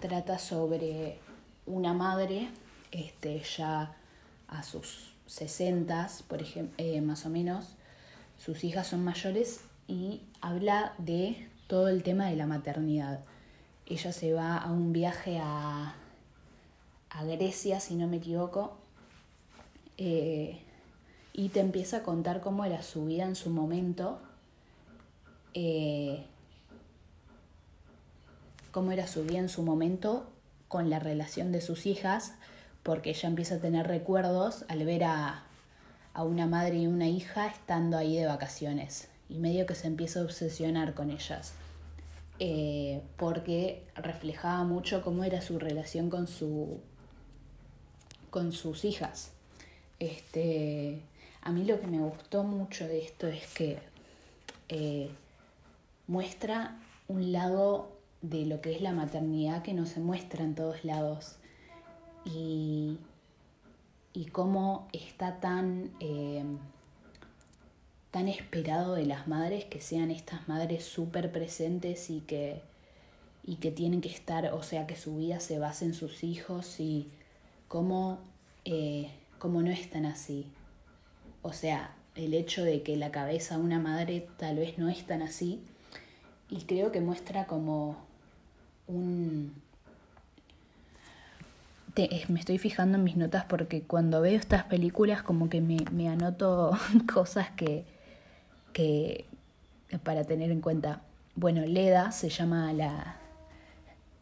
trata 0.00 0.38
sobre 0.38 1.18
una 1.66 1.94
madre 1.94 2.48
este, 2.90 3.42
ya 3.56 3.96
a 4.48 4.62
sus 4.62 5.12
60, 5.26 6.08
por 6.28 6.42
ejemplo, 6.42 6.74
eh, 6.78 7.00
más 7.00 7.26
o 7.26 7.30
menos, 7.30 7.76
sus 8.38 8.64
hijas 8.64 8.88
son 8.88 9.04
mayores 9.04 9.60
y 9.88 10.20
habla 10.40 10.94
de 10.98 11.48
todo 11.66 11.88
el 11.88 12.02
tema 12.02 12.26
de 12.26 12.36
la 12.36 12.46
maternidad. 12.46 13.20
Ella 13.86 14.12
se 14.12 14.32
va 14.32 14.56
a 14.56 14.70
un 14.70 14.92
viaje 14.92 15.38
a, 15.42 15.94
a 17.10 17.24
Grecia, 17.24 17.80
si 17.80 17.94
no 17.94 18.06
me 18.06 18.16
equivoco, 18.18 18.76
eh, 19.96 20.60
y 21.32 21.48
te 21.48 21.60
empieza 21.60 21.98
a 21.98 22.02
contar 22.02 22.40
cómo 22.40 22.64
era 22.64 22.82
su 22.82 23.06
vida 23.06 23.24
en 23.24 23.36
su 23.36 23.50
momento 23.50 24.20
cómo 28.74 28.90
era 28.90 29.06
su 29.06 29.22
vida 29.22 29.38
en 29.38 29.48
su 29.48 29.62
momento 29.62 30.26
con 30.66 30.90
la 30.90 30.98
relación 30.98 31.52
de 31.52 31.60
sus 31.60 31.86
hijas, 31.86 32.32
porque 32.82 33.10
ella 33.10 33.28
empieza 33.28 33.54
a 33.54 33.58
tener 33.60 33.86
recuerdos 33.86 34.64
al 34.66 34.84
ver 34.84 35.04
a, 35.04 35.44
una 36.16 36.48
madre 36.48 36.78
y 36.78 36.88
una 36.88 37.06
hija 37.06 37.46
estando 37.46 37.96
ahí 37.96 38.16
de 38.16 38.26
vacaciones 38.26 39.08
y 39.28 39.38
medio 39.38 39.64
que 39.64 39.76
se 39.76 39.86
empieza 39.86 40.18
a 40.18 40.24
obsesionar 40.24 40.94
con 40.94 41.10
ellas. 41.10 41.52
Eh, 42.40 43.00
porque 43.16 43.86
reflejaba 43.94 44.64
mucho 44.64 45.02
cómo 45.02 45.22
era 45.22 45.40
su 45.40 45.60
relación 45.60 46.10
con 46.10 46.26
su 46.26 46.80
con 48.30 48.50
sus 48.50 48.84
hijas. 48.84 49.30
Este, 50.00 51.00
a 51.42 51.52
mí 51.52 51.64
lo 51.64 51.80
que 51.80 51.86
me 51.86 52.00
gustó 52.00 52.42
mucho 52.42 52.88
de 52.88 53.04
esto 53.04 53.28
es 53.28 53.46
que 53.54 53.78
eh, 54.68 55.10
muestra 56.08 56.76
un 57.06 57.30
lado 57.30 57.93
de 58.30 58.46
lo 58.46 58.60
que 58.62 58.74
es 58.74 58.80
la 58.80 58.92
maternidad 58.92 59.62
que 59.62 59.74
no 59.74 59.84
se 59.84 60.00
muestra 60.00 60.44
en 60.44 60.54
todos 60.54 60.84
lados. 60.84 61.36
Y, 62.24 62.98
y 64.14 64.26
cómo 64.26 64.88
está 64.92 65.40
tan, 65.40 65.90
eh, 66.00 66.42
tan 68.10 68.28
esperado 68.28 68.94
de 68.94 69.04
las 69.04 69.28
madres 69.28 69.66
que 69.66 69.80
sean 69.82 70.10
estas 70.10 70.48
madres 70.48 70.84
súper 70.84 71.32
presentes 71.32 72.08
y 72.08 72.20
que, 72.20 72.62
y 73.44 73.56
que 73.56 73.70
tienen 73.70 74.00
que 74.00 74.08
estar, 74.08 74.54
o 74.54 74.62
sea, 74.62 74.86
que 74.86 74.96
su 74.96 75.18
vida 75.18 75.38
se 75.40 75.58
base 75.58 75.84
en 75.84 75.92
sus 75.92 76.24
hijos 76.24 76.80
y 76.80 77.10
cómo, 77.68 78.20
eh, 78.64 79.10
cómo 79.38 79.60
no 79.60 79.70
están 79.70 80.06
así. 80.06 80.46
O 81.42 81.52
sea, 81.52 81.94
el 82.14 82.32
hecho 82.32 82.64
de 82.64 82.82
que 82.82 82.96
la 82.96 83.10
cabeza 83.10 83.58
de 83.58 83.64
una 83.64 83.80
madre 83.80 84.26
tal 84.38 84.56
vez 84.56 84.78
no 84.78 84.88
es 84.88 85.06
tan 85.06 85.20
así 85.20 85.60
y 86.48 86.62
creo 86.62 86.90
que 86.90 87.02
muestra 87.02 87.46
como 87.46 88.03
un, 88.86 89.54
me 92.28 92.40
estoy 92.40 92.58
fijando 92.58 92.98
en 92.98 93.04
mis 93.04 93.16
notas 93.16 93.44
porque 93.44 93.82
cuando 93.82 94.20
veo 94.20 94.36
estas 94.36 94.64
películas 94.64 95.22
como 95.22 95.48
que 95.48 95.60
me, 95.60 96.08
anoto 96.08 96.76
cosas 97.12 97.50
que, 97.50 97.84
que 98.72 99.26
para 100.02 100.24
tener 100.24 100.50
en 100.50 100.60
cuenta. 100.60 101.02
Bueno, 101.36 101.62
Leda 101.62 102.12
se 102.12 102.28
llama 102.28 102.72
la, 102.72 103.16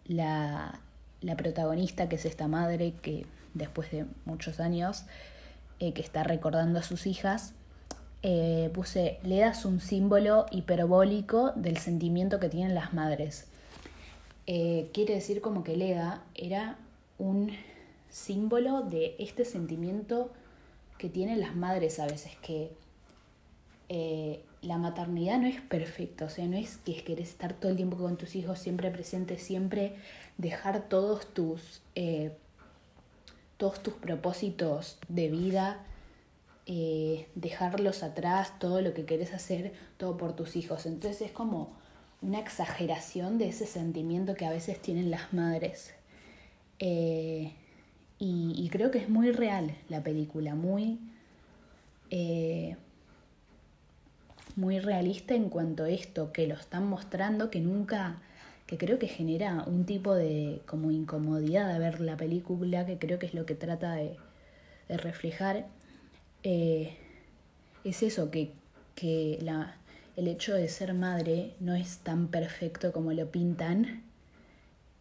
la, 0.07 0.81
la 1.21 1.37
protagonista, 1.37 2.09
que 2.09 2.16
es 2.16 2.25
esta 2.25 2.49
madre 2.49 2.95
que 3.02 3.26
después 3.54 3.90
de 3.90 4.07
muchos 4.25 4.61
años, 4.61 5.04
eh, 5.78 5.92
que 5.92 6.02
está 6.02 6.25
recordando 6.25 6.78
a 6.78 6.83
sus 6.83 7.07
hijas, 7.07 7.54
eh, 8.23 8.71
puse, 8.73 9.19
Leda 9.25 9.50
es 9.50 9.64
un 9.64 9.81
símbolo 9.81 10.47
hiperbólico 10.50 11.52
del 11.57 11.78
sentimiento 11.78 12.38
que 12.38 12.49
tienen 12.49 12.75
las 12.75 12.95
madres. 12.95 13.49
Eh, 14.47 14.91
quiere 14.93 15.15
decir 15.15 15.41
como 15.41 15.63
que 15.63 15.77
Leda 15.77 16.25
era 16.35 16.79
un 17.19 17.53
símbolo 18.11 18.83
de 18.83 19.15
este 19.19 19.45
sentimiento 19.45 20.33
que 20.99 21.09
tienen 21.09 21.41
las 21.41 21.55
madres 21.55 22.01
a 22.01 22.07
veces, 22.07 22.33
que 22.43 22.73
eh, 23.89 24.43
la 24.61 24.79
maternidad 24.79 25.39
no 25.39 25.47
es 25.47 25.61
perfecta, 25.61 26.25
o 26.25 26.29
sea, 26.29 26.47
no 26.47 26.57
es 26.57 26.79
que 26.79 27.03
querés 27.05 27.31
estar 27.31 27.55
todo 27.55 27.71
el 27.71 27.77
tiempo 27.77 27.97
con 27.97 28.17
tus 28.17 28.35
hijos, 28.35 28.59
siempre 28.59 28.91
presente, 28.91 29.39
siempre 29.39 29.95
dejar 30.39 30.89
todos 30.89 31.27
tus, 31.27 31.83
eh, 31.95 32.33
todos 33.57 33.83
tus 33.83 33.95
propósitos 33.95 34.99
de 35.09 35.29
vida, 35.29 35.85
dejarlos 37.35 38.03
atrás, 38.03 38.59
todo 38.59 38.81
lo 38.81 38.95
que 38.95 39.05
querés 39.05 39.35
hacer, 39.35 39.73
todo 39.99 40.17
por 40.17 40.35
tus 40.35 40.57
hijos. 40.57 40.87
Entonces 40.87 41.21
es 41.21 41.33
como 41.33 41.77
una 42.23 42.38
exageración 42.38 43.37
de 43.38 43.49
ese 43.49 43.67
sentimiento 43.67 44.35
que 44.35 44.47
a 44.47 44.50
veces 44.50 44.81
tienen 44.81 45.11
las 45.11 45.33
madres. 45.33 45.93
Eh, 46.79 47.52
y, 48.19 48.69
creo 48.71 48.93
que 48.93 48.99
es 48.99 49.09
muy 49.09 49.33
real 49.33 49.75
la 49.88 50.05
película, 50.05 50.55
muy, 50.55 51.00
eh, 52.11 52.76
muy 54.55 54.79
realista 54.79 55.35
en 55.35 55.49
cuanto 55.49 55.85
a 55.85 55.91
esto, 55.91 56.33
que 56.33 56.47
lo 56.47 56.55
están 56.55 56.87
mostrando, 56.87 57.50
que 57.50 57.61
nunca, 57.61 58.23
que 58.67 58.79
creo 58.79 59.00
que 59.00 59.09
genera 59.09 59.64
un 59.67 59.85
tipo 59.87 60.14
de 60.14 60.62
como 60.67 60.93
incomodidad 60.93 61.73
de 61.73 61.81
ver 61.81 62.00
la 62.00 62.17
película, 62.17 62.87
que 62.87 62.97
creo 62.97 63.19
que 63.19 63.26
es 63.26 63.35
lo 63.35 63.45
que 63.45 63.57
trata 63.57 63.95
de, 63.95 64.17
reflejar. 64.88 65.67
Eh, 66.45 66.97
es 67.85 68.02
eso, 68.05 68.31
que, 68.31 68.52
que 68.95 69.38
la, 69.43 69.76
el 70.16 70.28
hecho 70.28 70.54
de 70.54 70.69
ser 70.69 70.95
madre 70.95 71.54
no 71.61 71.75
es 71.75 71.99
tan 71.99 72.28
perfecto 72.28 72.92
como 72.92 73.12
lo 73.12 73.31
pintan. 73.31 74.02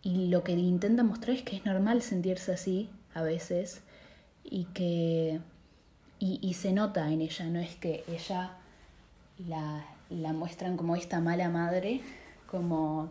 Y 0.01 0.27
lo 0.27 0.43
que 0.43 0.53
intenta 0.53 1.03
mostrar 1.03 1.35
es 1.35 1.43
que 1.43 1.55
es 1.55 1.65
normal 1.65 2.01
sentirse 2.01 2.53
así 2.53 2.89
a 3.13 3.21
veces 3.21 3.81
y 4.43 4.65
que 4.65 5.39
y, 6.23 6.53
se 6.53 6.71
nota 6.71 7.11
en 7.11 7.21
ella, 7.21 7.45
no 7.45 7.59
es 7.59 7.75
que 7.75 8.03
ella 8.07 8.51
la, 9.47 9.83
la, 10.11 10.33
muestran 10.33 10.77
como 10.77 10.95
esta 10.95 11.19
mala 11.19 11.49
madre, 11.49 12.01
como 12.45 13.09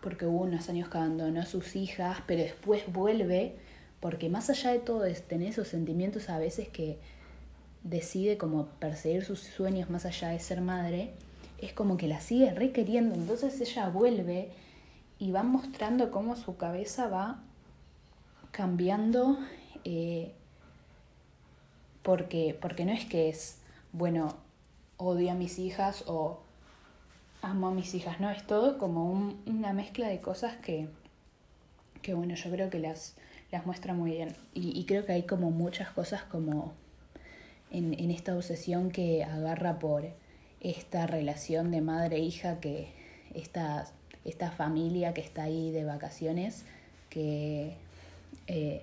porque 0.00 0.26
hubo 0.26 0.40
unos 0.40 0.68
años 0.68 0.88
que 0.88 0.98
abandonó 0.98 1.40
a 1.40 1.46
sus 1.46 1.76
hijas, 1.76 2.18
pero 2.26 2.42
después 2.42 2.82
vuelve, 2.92 3.54
porque 4.00 4.28
más 4.28 4.50
allá 4.50 4.72
de 4.72 4.80
todo 4.80 5.04
es 5.04 5.22
tener 5.28 5.50
esos 5.50 5.68
sentimientos 5.68 6.28
a 6.28 6.38
veces 6.38 6.68
que 6.68 6.98
decide 7.84 8.38
como 8.38 8.66
perseguir 8.78 9.24
sus 9.24 9.40
sueños 9.40 9.90
más 9.90 10.04
allá 10.04 10.28
de 10.28 10.38
ser 10.38 10.60
madre, 10.60 11.14
es 11.58 11.72
como 11.72 11.96
que 11.96 12.08
la 12.08 12.20
sigue 12.20 12.52
requeriendo, 12.52 13.14
entonces 13.14 13.60
ella 13.60 13.88
vuelve 13.88 14.50
y 15.18 15.30
va 15.30 15.42
mostrando 15.42 16.10
cómo 16.10 16.36
su 16.36 16.56
cabeza 16.56 17.08
va 17.08 17.42
cambiando 18.50 19.38
eh, 19.84 20.32
porque, 22.02 22.56
porque 22.60 22.84
no 22.84 22.92
es 22.92 23.04
que 23.04 23.28
es, 23.28 23.58
bueno, 23.92 24.36
odio 24.96 25.30
a 25.30 25.34
mis 25.34 25.58
hijas 25.58 26.04
o 26.06 26.40
amo 27.40 27.68
a 27.68 27.70
mis 27.72 27.94
hijas, 27.94 28.20
no, 28.20 28.30
es 28.30 28.46
todo 28.46 28.78
como 28.78 29.10
una 29.46 29.72
mezcla 29.72 30.08
de 30.08 30.20
cosas 30.20 30.56
que, 30.56 30.88
que, 32.00 32.14
bueno, 32.14 32.34
yo 32.34 32.50
creo 32.50 32.70
que 32.70 32.78
las, 32.78 33.16
las 33.50 33.66
muestra 33.66 33.94
muy 33.94 34.12
bien. 34.12 34.34
Y, 34.54 34.84
creo 34.86 35.04
que 35.04 35.12
hay 35.12 35.22
como 35.24 35.50
muchas 35.50 35.90
cosas 35.90 36.22
como 36.22 36.72
en, 37.72 38.10
esta 38.10 38.36
obsesión 38.36 38.90
que 38.90 39.24
agarra 39.24 39.78
por 39.80 40.04
esta 40.60 41.06
relación 41.08 41.72
de 41.72 41.80
madre-hija 41.80 42.52
e 42.52 42.60
que 42.60 42.76
esta 43.34 43.90
esta 44.24 44.50
familia 44.50 45.14
que 45.14 45.20
está 45.20 45.44
ahí 45.44 45.72
de 45.72 45.84
vacaciones, 45.84 46.64
que 47.10 47.74
eh, 48.46 48.82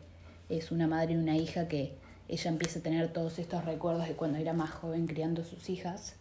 es 0.50 0.72
una 0.72 0.88
madre 0.88 1.14
y 1.14 1.18
una 1.18 1.38
hija 1.38 1.68
que 1.68 1.94
ella 2.28 2.52
empieza 2.52 2.80
a 2.80 2.82
tener 2.84 3.12
todos 3.14 3.40
estos 3.40 3.66
recuerdos 3.66 4.08
de 4.08 4.16
cuando 4.16 4.38
era 4.38 4.54
más 4.54 4.72
joven 4.72 5.08
criando 5.08 5.44
sus 5.44 5.70
hijas, 5.70 6.16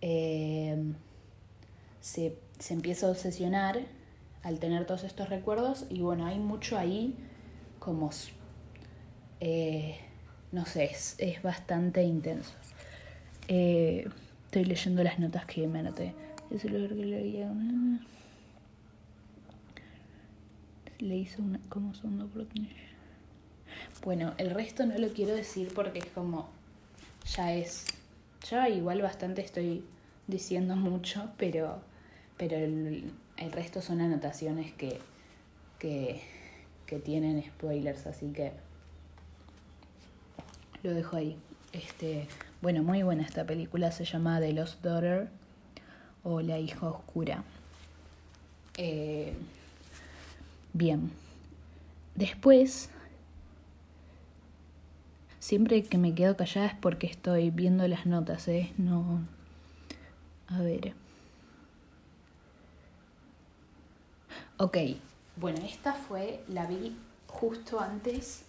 eh, 0.00 0.76
se, 2.00 2.36
empieza 2.70 3.06
a 3.06 3.10
obsesionar 3.10 3.80
al 4.42 4.58
tener 4.60 4.86
todos 4.86 5.04
estos 5.04 5.28
recuerdos 5.28 5.86
y 5.90 6.00
bueno, 6.00 6.26
hay 6.26 6.38
mucho 6.38 6.78
ahí 6.78 7.16
como, 7.80 8.10
eh, 9.40 9.98
no 10.52 10.66
sé, 10.66 10.84
es, 10.84 11.16
es 11.18 11.42
bastante 11.42 12.02
intenso. 12.02 12.52
estoy 13.48 14.64
leyendo 14.64 15.02
las 15.02 15.18
notas 15.18 15.46
que 15.46 15.66
me 15.66 15.80
anoté. 15.80 16.14
Es 16.50 16.64
el 16.64 16.88
que 16.88 16.94
leía 16.94 17.50
le 20.98 21.16
hizo 21.16 21.42
una, 21.42 21.60
como 21.68 21.94
segundo 21.94 22.28
Bueno, 24.02 24.34
el 24.38 24.50
resto 24.50 24.86
no 24.86 24.96
lo 24.98 25.08
quiero 25.08 25.34
decir 25.34 25.72
porque 25.74 25.98
es 25.98 26.06
como, 26.06 26.48
ya 27.34 27.52
es, 27.52 27.84
ya 28.48 28.68
igual 28.68 29.02
bastante 29.02 29.42
estoy 29.42 29.84
diciendo 30.26 30.76
mucho, 30.76 31.30
pero, 31.36 31.80
pero 32.36 32.56
el, 32.56 33.12
resto 33.52 33.82
son 33.82 34.00
anotaciones 34.00 34.72
que, 34.72 34.98
que, 35.78 36.22
que 36.86 36.98
tienen 36.98 37.42
spoilers, 37.42 38.06
así 38.06 38.32
que 38.32 38.52
lo 40.82 40.94
dejo 40.94 41.16
ahí. 41.16 41.36
Este, 41.72 42.28
bueno, 42.62 42.82
muy 42.82 43.02
buena 43.02 43.22
esta 43.22 43.44
película, 43.44 43.92
se 43.92 44.04
llama 44.04 44.40
The 44.40 44.52
Lost 44.52 44.82
Daughter 44.82 45.28
o 46.22 46.40
La 46.40 46.58
hija 46.58 46.88
oscura. 46.88 47.44
Eh, 48.76 49.34
Bien. 50.76 51.10
Después, 52.16 52.90
siempre 55.38 55.82
que 55.84 55.96
me 55.96 56.14
quedo 56.14 56.36
callada 56.36 56.66
es 56.66 56.74
porque 56.74 57.06
estoy 57.06 57.48
viendo 57.48 57.88
las 57.88 58.04
notas, 58.04 58.46
¿eh? 58.48 58.74
No. 58.76 59.20
A 60.48 60.60
ver. 60.60 60.92
Ok, 64.58 64.76
bueno, 65.36 65.64
esta 65.64 65.94
fue, 65.94 66.44
la 66.48 66.66
vi 66.66 66.94
justo 67.26 67.80
antes 67.80 68.44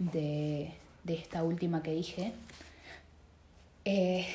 de, 0.00 0.74
de 1.04 1.14
esta 1.14 1.42
última 1.42 1.82
que 1.82 1.92
dije. 1.92 2.32
Eh, 3.84 4.26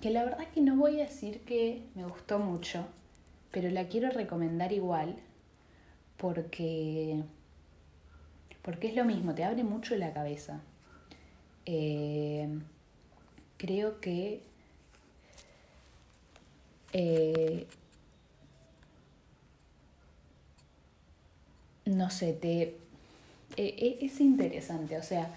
que 0.00 0.10
la 0.10 0.24
verdad 0.24 0.46
que 0.54 0.60
no 0.60 0.76
voy 0.76 1.00
a 1.00 1.04
decir 1.04 1.40
que 1.40 1.82
me 1.94 2.04
gustó 2.04 2.38
mucho, 2.38 2.86
pero 3.50 3.70
la 3.70 3.88
quiero 3.88 4.10
recomendar 4.10 4.72
igual 4.72 5.16
porque, 6.18 7.22
porque 8.62 8.88
es 8.88 8.96
lo 8.96 9.04
mismo, 9.04 9.34
te 9.34 9.44
abre 9.44 9.64
mucho 9.64 9.96
la 9.96 10.12
cabeza. 10.12 10.60
Eh, 11.64 12.48
creo 13.56 14.00
que 14.00 14.40
eh, 16.92 17.66
no 21.86 22.10
sé, 22.10 22.32
te 22.32 22.76
e, 23.56 23.98
es 24.00 24.20
interesante, 24.20 24.96
o 24.98 25.02
sea, 25.02 25.34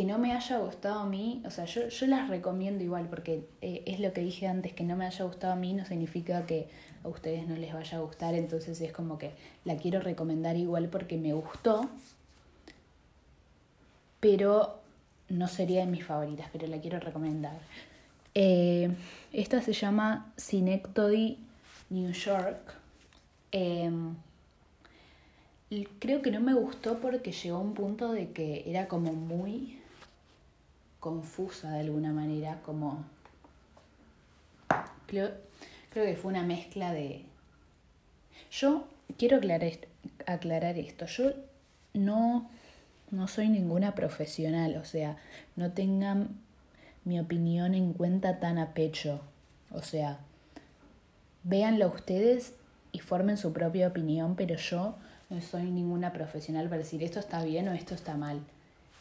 que 0.00 0.06
no 0.06 0.16
me 0.16 0.32
haya 0.32 0.56
gustado 0.56 1.00
a 1.00 1.04
mí, 1.04 1.42
o 1.44 1.50
sea, 1.50 1.66
yo, 1.66 1.88
yo 1.88 2.06
las 2.06 2.30
recomiendo 2.30 2.82
igual, 2.82 3.06
porque 3.10 3.44
eh, 3.60 3.82
es 3.84 4.00
lo 4.00 4.14
que 4.14 4.22
dije 4.22 4.46
antes, 4.46 4.72
que 4.72 4.82
no 4.82 4.96
me 4.96 5.04
haya 5.04 5.26
gustado 5.26 5.52
a 5.52 5.56
mí 5.56 5.74
no 5.74 5.84
significa 5.84 6.46
que 6.46 6.68
a 7.04 7.08
ustedes 7.08 7.46
no 7.46 7.54
les 7.54 7.74
vaya 7.74 7.98
a 7.98 8.00
gustar, 8.00 8.32
entonces 8.32 8.80
es 8.80 8.92
como 8.92 9.18
que 9.18 9.32
la 9.66 9.76
quiero 9.76 10.00
recomendar 10.00 10.56
igual 10.56 10.88
porque 10.88 11.18
me 11.18 11.34
gustó. 11.34 11.90
pero 14.20 14.80
no 15.28 15.48
sería 15.48 15.80
de 15.80 15.86
mis 15.86 16.04
favoritas, 16.06 16.48
pero 16.50 16.66
la 16.66 16.80
quiero 16.80 16.98
recomendar. 16.98 17.58
Eh, 18.34 18.90
esta 19.34 19.60
se 19.60 19.74
llama 19.74 20.32
Synecdoche 20.38 21.36
New 21.90 22.12
York. 22.12 22.74
Em, 23.52 24.14
creo 25.98 26.22
que 26.22 26.30
no 26.30 26.40
me 26.40 26.54
gustó 26.54 26.98
porque 27.00 27.32
llegó 27.32 27.58
a 27.58 27.60
un 27.60 27.74
punto 27.74 28.12
de 28.12 28.30
que 28.30 28.64
era 28.66 28.88
como 28.88 29.12
muy 29.12 29.79
confusa 31.00 31.72
de 31.72 31.80
alguna 31.80 32.12
manera, 32.12 32.60
como... 32.64 33.04
Creo, 35.06 35.30
creo 35.90 36.04
que 36.04 36.16
fue 36.16 36.30
una 36.30 36.44
mezcla 36.44 36.92
de... 36.92 37.24
Yo 38.52 38.84
quiero 39.18 39.38
aclarar, 39.38 39.72
aclarar 40.26 40.78
esto, 40.78 41.06
yo 41.06 41.32
no, 41.94 42.48
no 43.10 43.26
soy 43.28 43.48
ninguna 43.48 43.94
profesional, 43.94 44.76
o 44.76 44.84
sea, 44.84 45.16
no 45.56 45.72
tengan 45.72 46.28
mi 47.04 47.18
opinión 47.18 47.74
en 47.74 47.92
cuenta 47.92 48.38
tan 48.38 48.58
a 48.58 48.74
pecho, 48.74 49.20
o 49.72 49.82
sea, 49.82 50.18
véanlo 51.42 51.88
ustedes 51.88 52.54
y 52.92 53.00
formen 53.00 53.36
su 53.36 53.52
propia 53.52 53.88
opinión, 53.88 54.36
pero 54.36 54.56
yo 54.56 54.96
no 55.30 55.40
soy 55.40 55.70
ninguna 55.70 56.12
profesional 56.12 56.66
para 56.66 56.78
decir 56.78 57.02
esto 57.02 57.20
está 57.20 57.42
bien 57.44 57.68
o 57.68 57.72
esto 57.72 57.94
está 57.94 58.16
mal. 58.16 58.40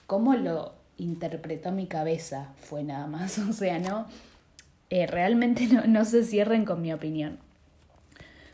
¿Cómo 0.05 0.35
lo 0.35 0.73
interpretó 0.99 1.71
mi 1.71 1.87
cabeza? 1.87 2.53
Fue 2.57 2.83
nada 2.83 3.07
más, 3.07 3.37
o 3.49 3.53
sea, 3.53 3.79
no, 3.79 4.07
eh, 4.89 5.07
realmente 5.07 5.67
no, 5.67 5.85
no, 5.87 6.05
se 6.05 6.23
cierren 6.23 6.65
con 6.65 6.81
mi 6.81 6.93
opinión. 6.93 7.39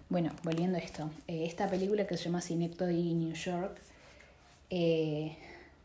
Bueno, 0.09 0.31
volviendo 0.43 0.77
a 0.77 0.81
esto, 0.81 1.09
eh, 1.27 1.45
esta 1.45 1.67
película 1.69 2.05
que 2.05 2.15
se 2.15 2.25
llama 2.25 2.41
Cinecto 2.41 2.89
y 2.89 3.13
New 3.13 3.33
York 3.33 3.77
eh, 4.69 5.35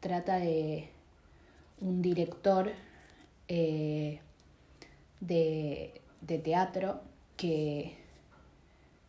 trata 0.00 0.37
de 0.37 0.88
un 1.81 2.02
director 2.02 2.71
de, 3.49 4.21
de 5.21 6.38
teatro 6.38 7.00
que 7.37 7.99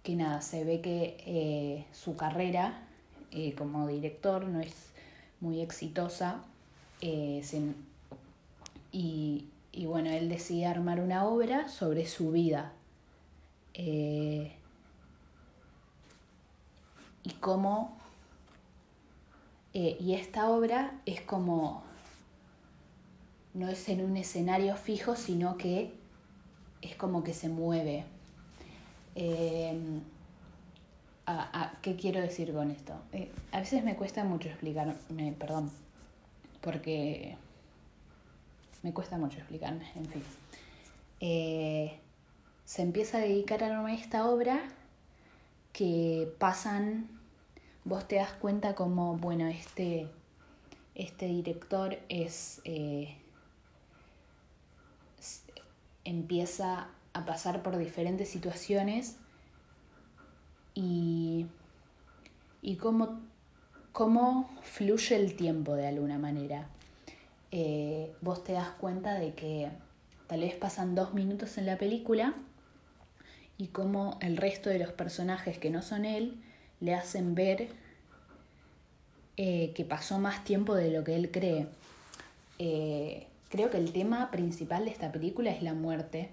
que 0.01 0.15
nada, 0.15 0.41
se 0.41 0.63
ve 0.63 0.81
que 0.81 1.85
su 1.93 2.15
carrera 2.15 2.87
como 3.55 3.87
director 3.87 4.47
no 4.47 4.59
es 4.59 4.73
muy 5.41 5.61
exitosa 5.61 6.43
eh, 7.01 7.43
y, 8.91 9.45
y, 9.71 9.85
bueno, 9.85 10.09
él 10.09 10.29
decide 10.29 10.65
armar 10.65 10.99
una 10.99 11.25
obra 11.25 11.67
sobre 11.69 12.07
su 12.07 12.31
vida 12.31 12.73
y 13.73 14.51
cómo 17.39 17.97
y 19.73 20.13
esta 20.13 20.49
obra 20.49 20.99
es 21.05 21.21
como 21.21 21.83
no 23.53 23.69
es 23.69 23.87
en 23.89 24.03
un 24.03 24.17
escenario 24.17 24.75
fijo 24.75 25.15
sino 25.15 25.57
que 25.57 25.93
es 26.81 26.95
como 26.95 27.23
que 27.23 27.33
se 27.33 27.49
mueve 27.49 28.03
eh, 29.15 29.73
a, 31.25 31.73
¿Qué 31.81 31.95
quiero 31.95 32.19
decir 32.19 32.53
con 32.53 32.71
esto? 32.71 32.93
Eh, 33.13 33.31
a 33.51 33.59
veces 33.59 33.83
me 33.83 33.95
cuesta 33.95 34.23
mucho 34.23 34.49
explicarme, 34.49 34.95
perdón, 35.39 35.71
porque 36.61 37.37
me 38.83 38.93
cuesta 38.93 39.17
mucho 39.17 39.37
explicarme, 39.37 39.89
en 39.95 40.05
fin. 40.05 40.23
Eh, 41.19 41.99
se 42.65 42.81
empieza 42.81 43.17
a 43.17 43.21
dedicar 43.21 43.63
a 43.63 43.93
esta 43.93 44.27
obra 44.27 44.61
que 45.73 46.33
pasan, 46.39 47.09
vos 47.83 48.07
te 48.07 48.15
das 48.15 48.31
cuenta 48.33 48.75
como, 48.75 49.17
bueno, 49.17 49.47
este, 49.47 50.07
este 50.95 51.27
director 51.27 51.99
es, 52.09 52.61
eh, 52.65 53.17
empieza 56.03 56.87
a 57.13 57.25
pasar 57.25 57.61
por 57.61 57.77
diferentes 57.77 58.29
situaciones 58.29 59.17
y, 60.73 61.45
y 62.61 62.77
cómo, 62.77 63.19
cómo 63.91 64.49
fluye 64.63 65.15
el 65.15 65.35
tiempo 65.35 65.75
de 65.75 65.87
alguna 65.87 66.17
manera. 66.17 66.67
Eh, 67.51 68.13
vos 68.21 68.43
te 68.43 68.53
das 68.53 68.69
cuenta 68.69 69.15
de 69.15 69.33
que 69.33 69.69
tal 70.27 70.41
vez 70.41 70.55
pasan 70.55 70.95
dos 70.95 71.13
minutos 71.13 71.57
en 71.57 71.65
la 71.65 71.77
película 71.77 72.33
y 73.57 73.67
cómo 73.67 74.17
el 74.21 74.37
resto 74.37 74.69
de 74.69 74.79
los 74.79 74.91
personajes 74.91 75.57
que 75.57 75.69
no 75.69 75.81
son 75.81 76.05
él 76.05 76.41
le 76.79 76.95
hacen 76.95 77.35
ver 77.35 77.67
eh, 79.37 79.73
que 79.75 79.83
pasó 79.83 80.19
más 80.19 80.43
tiempo 80.43 80.75
de 80.75 80.91
lo 80.91 81.03
que 81.03 81.15
él 81.15 81.29
cree. 81.31 81.67
Eh, 82.59 83.27
creo 83.49 83.69
que 83.69 83.77
el 83.77 83.91
tema 83.91 84.31
principal 84.31 84.85
de 84.85 84.91
esta 84.91 85.11
película 85.11 85.51
es 85.51 85.61
la 85.61 85.73
muerte 85.73 86.31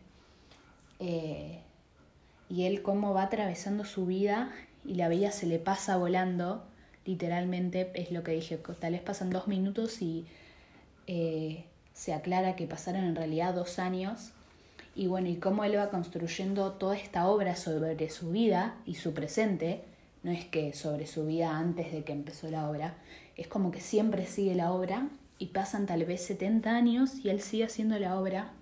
y 1.01 2.65
él 2.65 2.83
cómo 2.83 3.15
va 3.15 3.25
atravesando 3.25 3.85
su 3.85 4.07
vida 4.07 4.53
y 4.85 4.95
la 4.95 5.09
vida 5.09 5.31
se 5.31 5.47
le 5.47 5.61
pasa 5.61 5.97
volando, 5.97 6.65
literalmente 7.09 7.91
es 7.95 8.13
lo 8.13 8.23
que 8.23 8.33
dije, 8.33 8.59
tal 8.79 8.93
vez 8.93 9.01
pasan 9.01 9.31
dos 9.31 9.49
minutos 9.49 10.03
y 10.03 10.27
eh, 11.07 11.65
se 11.93 12.13
aclara 12.13 12.55
que 12.55 12.67
pasaron 12.67 13.05
en 13.05 13.17
realidad 13.17 13.55
dos 13.55 13.79
años. 13.79 14.33
Y 14.95 15.07
bueno, 15.07 15.29
y 15.29 15.37
cómo 15.37 15.65
él 15.65 15.77
va 15.77 15.91
construyendo 15.91 16.73
toda 16.73 16.97
esta 16.97 17.27
obra 17.27 17.57
sobre 17.57 18.11
su 18.11 18.31
vida 18.31 18.77
y 18.85 18.95
su 18.95 19.15
presente, 19.15 19.83
no 20.23 20.31
es 20.31 20.45
que 20.45 20.73
sobre 20.73 21.07
su 21.07 21.27
vida 21.27 21.57
antes 21.57 21.93
de 21.93 22.05
que 22.05 22.13
empezó 22.13 22.51
la 22.51 22.69
obra, 22.69 22.95
es 23.37 23.49
como 23.49 23.71
que 23.71 23.81
siempre 23.81 24.27
sigue 24.27 24.55
la 24.55 24.73
obra 24.73 25.09
y 25.39 25.47
pasan 25.47 25.87
tal 25.87 26.05
vez 26.05 26.23
70 26.23 26.71
años 26.75 27.25
y 27.25 27.31
él 27.31 27.41
sigue 27.41 27.65
haciendo 27.65 27.99
la 27.99 28.19
obra. 28.19 28.53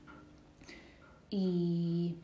Y 1.31 2.17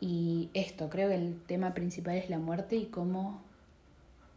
y 0.00 0.50
esto, 0.54 0.88
creo 0.88 1.08
que 1.08 1.16
el 1.16 1.40
tema 1.46 1.74
principal 1.74 2.16
es 2.16 2.30
la 2.30 2.38
muerte 2.38 2.76
y 2.76 2.86
cómo 2.86 3.42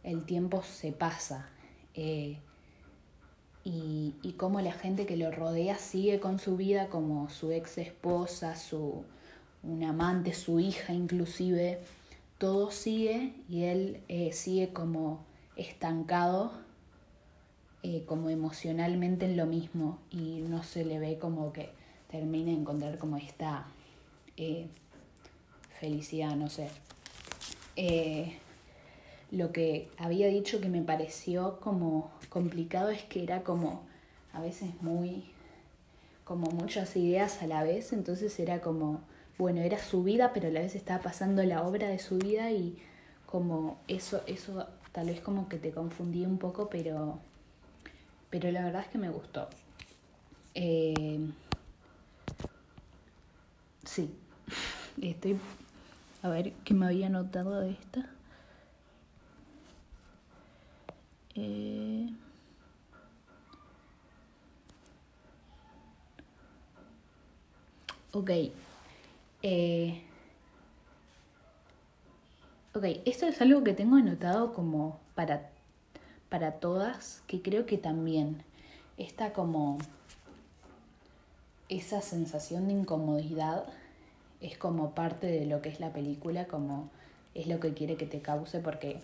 el 0.04 0.24
tiempo 0.24 0.62
se 0.62 0.92
pasa. 0.92 1.48
Eh, 1.94 2.38
y, 3.64 4.16
y, 4.22 4.32
cómo 4.32 4.60
la 4.60 4.72
gente 4.72 5.06
que 5.06 5.16
lo 5.16 5.30
rodea 5.30 5.78
sigue 5.78 6.18
con 6.18 6.40
su 6.40 6.56
vida 6.56 6.88
como 6.88 7.30
su 7.30 7.52
ex 7.52 7.78
esposa, 7.78 8.56
su 8.56 9.04
un 9.62 9.84
amante, 9.84 10.34
su 10.34 10.58
hija 10.58 10.92
inclusive, 10.92 11.78
todo 12.38 12.72
sigue 12.72 13.34
y 13.48 13.62
él 13.62 14.00
eh, 14.08 14.32
sigue 14.32 14.72
como 14.72 15.24
estancado, 15.54 16.52
eh, 17.84 18.04
como 18.06 18.30
emocionalmente 18.30 19.26
en 19.26 19.36
lo 19.36 19.46
mismo 19.46 20.00
y 20.10 20.42
no 20.48 20.64
se 20.64 20.84
le 20.84 20.98
ve 20.98 21.18
como 21.18 21.52
que 21.52 21.70
termine 22.10 22.50
de 22.50 22.58
encontrar 22.58 22.98
como 22.98 23.16
esta 23.16 23.66
felicidad, 25.78 26.34
no 26.34 26.48
sé. 26.48 26.68
Lo 29.32 29.50
que 29.50 29.88
había 29.96 30.28
dicho 30.28 30.60
que 30.60 30.68
me 30.68 30.82
pareció 30.82 31.58
como 31.58 32.12
complicado 32.28 32.90
es 32.90 33.02
que 33.02 33.22
era 33.22 33.42
como 33.42 33.82
a 34.32 34.40
veces 34.40 34.70
muy 34.82 35.24
como 36.24 36.50
muchas 36.50 36.94
ideas 36.96 37.42
a 37.42 37.46
la 37.46 37.64
vez, 37.64 37.92
entonces 37.92 38.38
era 38.38 38.60
como, 38.60 39.00
bueno, 39.38 39.60
era 39.60 39.78
su 39.78 40.02
vida, 40.04 40.32
pero 40.32 40.48
a 40.48 40.50
la 40.50 40.60
vez 40.60 40.74
estaba 40.76 41.02
pasando 41.02 41.42
la 41.42 41.62
obra 41.62 41.88
de 41.88 41.98
su 41.98 42.18
vida 42.18 42.52
y 42.52 42.78
como 43.26 43.78
eso, 43.88 44.22
eso 44.26 44.66
tal 44.92 45.06
vez 45.06 45.20
como 45.20 45.48
que 45.48 45.58
te 45.58 45.72
confundí 45.72 46.24
un 46.24 46.38
poco, 46.38 46.68
pero, 46.70 47.18
pero 48.30 48.50
la 48.50 48.64
verdad 48.64 48.82
es 48.82 48.88
que 48.88 48.98
me 48.98 49.10
gustó. 49.10 49.48
Eh, 50.54 51.18
sí, 53.84 54.14
estoy 55.02 55.38
a 56.22 56.28
ver, 56.28 56.52
¿qué 56.64 56.72
me 56.72 56.86
había 56.86 57.08
notado 57.08 57.60
de 57.60 57.72
esta? 57.72 58.08
Eh... 61.34 62.10
Ok. 68.12 68.30
Eh... 69.42 70.02
Ok, 72.74 72.84
esto 73.04 73.26
es 73.26 73.40
algo 73.42 73.62
que 73.64 73.74
tengo 73.74 73.96
anotado 73.96 74.54
como 74.54 74.98
para, 75.14 75.50
para 76.30 76.52
todas, 76.52 77.22
que 77.26 77.42
creo 77.42 77.66
que 77.66 77.76
también 77.76 78.42
está 78.96 79.32
como 79.32 79.78
esa 81.68 82.00
sensación 82.00 82.68
de 82.68 82.74
incomodidad 82.74 83.64
es 84.40 84.58
como 84.58 84.94
parte 84.94 85.26
de 85.26 85.46
lo 85.46 85.62
que 85.62 85.68
es 85.68 85.80
la 85.80 85.92
película, 85.92 86.46
como 86.46 86.90
es 87.34 87.46
lo 87.46 87.60
que 87.60 87.72
quiere 87.72 87.96
que 87.96 88.06
te 88.06 88.20
cause, 88.20 88.58
porque 88.60 88.98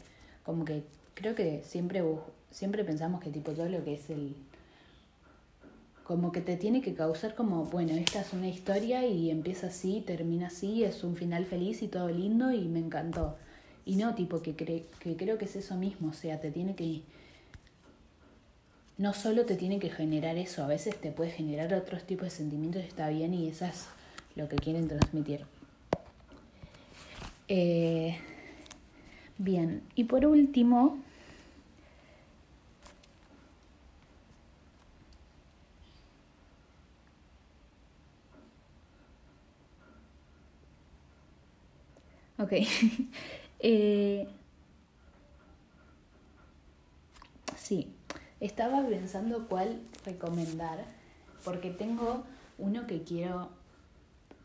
como 0.45 0.65
que 0.65 0.83
creo 1.19 1.35
que 1.35 1.63
siempre, 1.65 2.03
siempre 2.51 2.85
pensamos 2.85 3.21
que 3.21 3.31
tipo 3.31 3.53
todo 3.53 3.69
lo 3.69 3.85
que 3.85 3.95
es 3.95 4.09
el... 4.11 4.37
Como 6.05 6.33
que 6.33 6.41
te 6.41 6.57
tiene 6.57 6.81
que 6.81 6.95
causar 6.95 7.35
como, 7.35 7.65
bueno, 7.65 7.93
esta 7.93 8.23
es 8.23 8.33
una 8.33 8.49
historia 8.49 9.05
y 9.05 9.31
empieza 9.31 9.67
así, 9.67 10.03
termina 10.07 10.47
así, 10.47 10.85
es 10.85 11.05
un 11.05 11.17
final 11.17 11.45
feliz 11.45 11.83
y 11.83 11.89
todo 11.89 12.09
lindo 12.09 12.51
y 12.51 12.67
me 12.69 12.79
encantó. 12.79 13.37
Y 13.85 13.97
no, 13.97 14.15
tipo, 14.15 14.41
que, 14.41 14.55
que 14.55 15.17
creo 15.17 15.37
que 15.37 15.45
es 15.45 15.57
eso 15.57 15.77
mismo, 15.77 16.11
o 16.11 16.15
sea, 16.15 16.41
te 16.41 16.51
tiene 16.51 16.75
que 16.75 17.03
no 18.97 19.13
solo 19.13 19.45
te 19.45 19.55
tiene 19.55 19.79
que 19.79 19.91
generar 19.91 20.37
eso, 20.39 20.65
a 20.65 20.67
veces 20.67 20.97
te 21.01 21.13
puede 21.13 21.31
generar 21.31 21.73
otros 21.73 22.03
tipos 22.05 22.25
de 22.25 22.31
sentimientos 22.31 22.83
está 22.83 23.09
bien 23.09 23.33
y 23.33 23.49
eso 23.49 23.65
es 23.65 23.87
lo 24.35 24.49
que 24.49 24.57
quieren 24.57 24.89
transmitir. 24.89 25.45
Eh, 27.47 28.19
bien, 29.39 29.83
y 29.95 30.05
por 30.05 30.27
último, 30.27 30.99
Ok. 42.49 42.55
eh, 43.59 44.27
sí, 47.59 47.93
estaba 48.41 48.87
pensando 48.89 49.47
cuál 49.49 49.83
recomendar, 50.07 50.87
porque 51.45 51.71
tengo 51.71 52.25
uno 52.57 52.87
que 52.87 53.03
quiero 53.03 53.51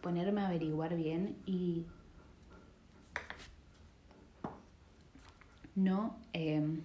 ponerme 0.02 0.42
a 0.42 0.48
averiguar 0.48 0.98
bien 0.98 1.38
y 1.46 1.86
no 5.76 6.18
em, 6.34 6.84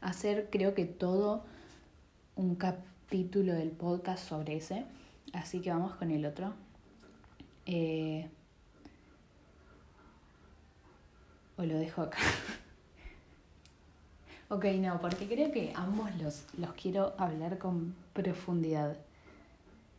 hacer 0.00 0.48
creo 0.48 0.74
que 0.74 0.84
todo 0.84 1.44
un 2.36 2.54
capítulo 2.54 3.52
del 3.52 3.72
podcast 3.72 4.28
sobre 4.28 4.58
ese. 4.58 4.84
Así 5.32 5.60
que 5.60 5.70
vamos 5.70 5.96
con 5.96 6.12
el 6.12 6.24
otro. 6.24 6.54
Eh, 7.64 8.30
o 11.56 11.64
lo 11.64 11.78
dejo 11.78 12.02
acá. 12.02 12.18
ok, 14.48 14.64
no, 14.76 15.00
porque 15.00 15.26
creo 15.26 15.50
que 15.52 15.72
ambos 15.74 16.14
los, 16.16 16.44
los 16.58 16.72
quiero 16.74 17.14
hablar 17.18 17.58
con 17.58 17.94
profundidad. 18.12 18.96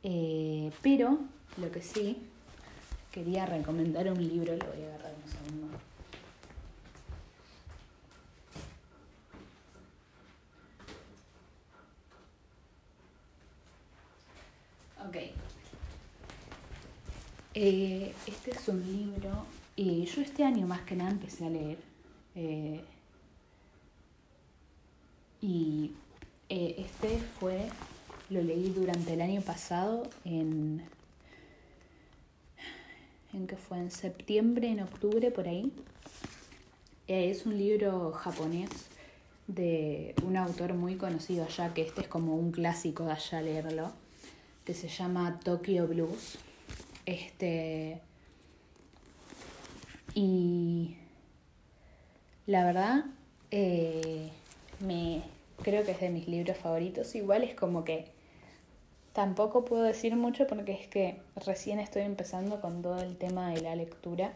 Eh, 0.04 0.72
pero 0.82 1.20
lo 1.58 1.72
que 1.72 1.82
sí, 1.82 2.18
quería 3.12 3.46
recomendar 3.46 4.10
un 4.12 4.26
libro, 4.26 4.56
lo 4.56 4.66
voy 4.68 4.84
a 4.84 4.88
agarrar 4.88 5.14
un 5.24 5.32
segundo. 5.32 5.78
Ok. 15.08 15.16
Eh, 17.54 18.14
este 18.28 18.52
es 18.52 18.68
un 18.68 18.86
libro 18.86 19.46
y 19.78 20.06
yo 20.06 20.22
este 20.22 20.44
año 20.44 20.66
más 20.66 20.82
que 20.82 20.96
nada 20.96 21.12
empecé 21.12 21.46
a 21.46 21.50
leer. 21.50 21.78
Eh, 22.36 22.82
y 25.40 25.92
eh, 26.50 26.76
este 26.80 27.20
fue, 27.40 27.70
lo 28.32 28.42
leí 28.42 28.70
durante 28.70 29.14
el 29.14 29.22
año 29.22 29.42
pasado 29.42 30.10
en, 30.26 30.84
en 33.34 33.46
que 33.46 33.56
fue 33.56 33.78
en 33.78 33.92
septiembre, 33.92 34.68
en 34.68 34.80
octubre, 34.80 35.30
por 35.30 35.48
ahí. 35.48 35.72
Eh, 37.08 37.30
es 37.30 37.46
un 37.46 37.56
libro 37.56 38.12
japonés 38.14 38.70
de 39.46 40.16
un 40.26 40.38
autor 40.38 40.74
muy 40.74 40.96
conocido 40.96 41.46
allá, 41.46 41.76
que 41.76 41.84
este 41.84 42.02
es 42.02 42.08
como 42.08 42.36
un 42.36 42.52
clásico 42.52 43.06
de 43.06 43.12
allá 43.12 43.42
leerlo, 43.42 43.92
que 44.66 44.74
se 44.74 44.88
llama 44.88 45.40
Tokyo 45.40 45.88
Blues. 45.88 46.40
Este 47.06 48.02
y 50.20 50.98
la 52.48 52.66
verdad, 52.66 53.06
eh, 53.52 54.32
me, 54.80 55.22
creo 55.62 55.86
que 55.86 55.92
es 55.92 56.00
de 56.00 56.10
mis 56.10 56.28
libros 56.28 56.58
favoritos. 56.58 57.14
Igual 57.14 57.44
es 57.44 57.54
como 57.54 57.84
que 57.84 58.08
tampoco 59.14 59.64
puedo 59.64 59.84
decir 59.84 60.16
mucho 60.16 60.48
porque 60.48 60.72
es 60.72 60.88
que 60.88 61.22
recién 61.36 61.80
estoy 61.80 62.02
empezando 62.02 62.62
con 62.62 62.82
todo 62.82 63.00
el 63.00 63.16
tema 63.16 63.52
de 63.52 63.62
la 63.62 63.76
lectura. 63.76 64.34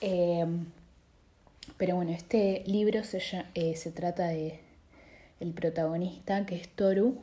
Em, 0.00 0.66
pero 1.76 1.96
bueno, 1.96 2.12
este 2.12 2.62
libro 2.64 3.02
se, 3.02 3.20
eh, 3.54 3.74
se 3.74 3.90
trata 3.90 4.28
de 4.28 4.60
el 5.40 5.50
protagonista, 5.50 6.46
que 6.46 6.54
es 6.54 6.68
Toru, 6.68 7.18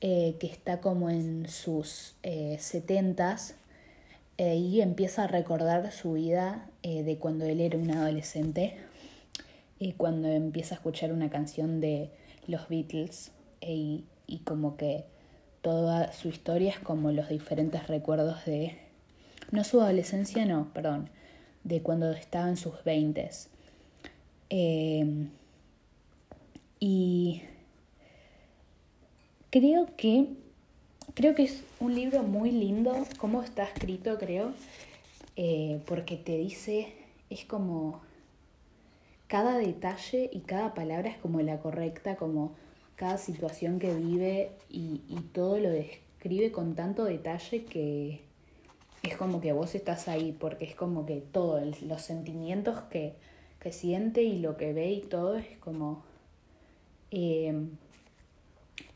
eh, 0.00 0.34
que 0.40 0.48
está 0.48 0.80
como 0.80 1.08
en 1.08 1.48
sus 1.48 2.16
setentas 2.58 3.54
eh, 4.42 4.56
y 4.56 4.80
empieza 4.80 5.22
a 5.22 5.26
recordar 5.28 5.92
su 5.92 6.14
vida 6.14 6.68
eh, 6.82 7.04
de 7.04 7.16
cuando 7.16 7.44
él 7.44 7.60
era 7.60 7.78
un 7.78 7.88
adolescente 7.92 8.76
y 9.78 9.92
cuando 9.92 10.26
empieza 10.26 10.74
a 10.74 10.78
escuchar 10.78 11.12
una 11.12 11.30
canción 11.30 11.80
de 11.80 12.10
los 12.48 12.68
Beatles 12.68 13.30
y, 13.60 14.02
y 14.26 14.38
como 14.38 14.76
que 14.76 15.04
toda 15.60 16.12
su 16.12 16.26
historia 16.26 16.70
es 16.70 16.80
como 16.80 17.12
los 17.12 17.28
diferentes 17.28 17.86
recuerdos 17.86 18.44
de, 18.44 18.78
no 19.52 19.62
su 19.62 19.80
adolescencia, 19.80 20.44
no, 20.44 20.72
perdón, 20.74 21.08
de 21.62 21.80
cuando 21.80 22.10
estaba 22.10 22.48
en 22.48 22.56
sus 22.56 22.82
veintes. 22.82 23.48
Eh, 24.50 25.28
y 26.80 27.42
creo 29.50 29.86
que 29.96 30.30
Creo 31.14 31.34
que 31.34 31.42
es 31.42 31.62
un 31.78 31.94
libro 31.94 32.22
muy 32.22 32.50
lindo, 32.50 33.06
cómo 33.18 33.42
está 33.42 33.64
escrito, 33.64 34.16
creo, 34.16 34.54
eh, 35.36 35.82
porque 35.84 36.16
te 36.16 36.38
dice, 36.38 36.90
es 37.28 37.44
como 37.44 38.00
cada 39.26 39.58
detalle 39.58 40.30
y 40.32 40.40
cada 40.40 40.72
palabra 40.72 41.10
es 41.10 41.18
como 41.18 41.42
la 41.42 41.58
correcta, 41.58 42.16
como 42.16 42.52
cada 42.96 43.18
situación 43.18 43.78
que 43.78 43.94
vive 43.94 44.52
y, 44.70 45.00
todo 45.34 45.58
lo 45.58 45.68
describe 45.68 46.50
con 46.50 46.74
tanto 46.74 47.04
detalle 47.04 47.64
que 47.64 48.22
es 49.02 49.16
como 49.16 49.42
que 49.42 49.52
vos 49.52 49.74
estás 49.74 50.08
ahí, 50.08 50.32
porque 50.32 50.64
es 50.64 50.74
como 50.74 51.04
que 51.04 51.20
todo, 51.20 51.62
los 51.82 52.00
sentimientos 52.00 52.80
que, 52.90 53.16
siente 53.70 54.22
y 54.22 54.40
lo 54.40 54.56
que 54.56 54.72
ve 54.72 54.90
y 54.92 55.02
todo 55.02 55.36
es 55.36 55.58
como 55.58 56.02
eh, 57.10 57.54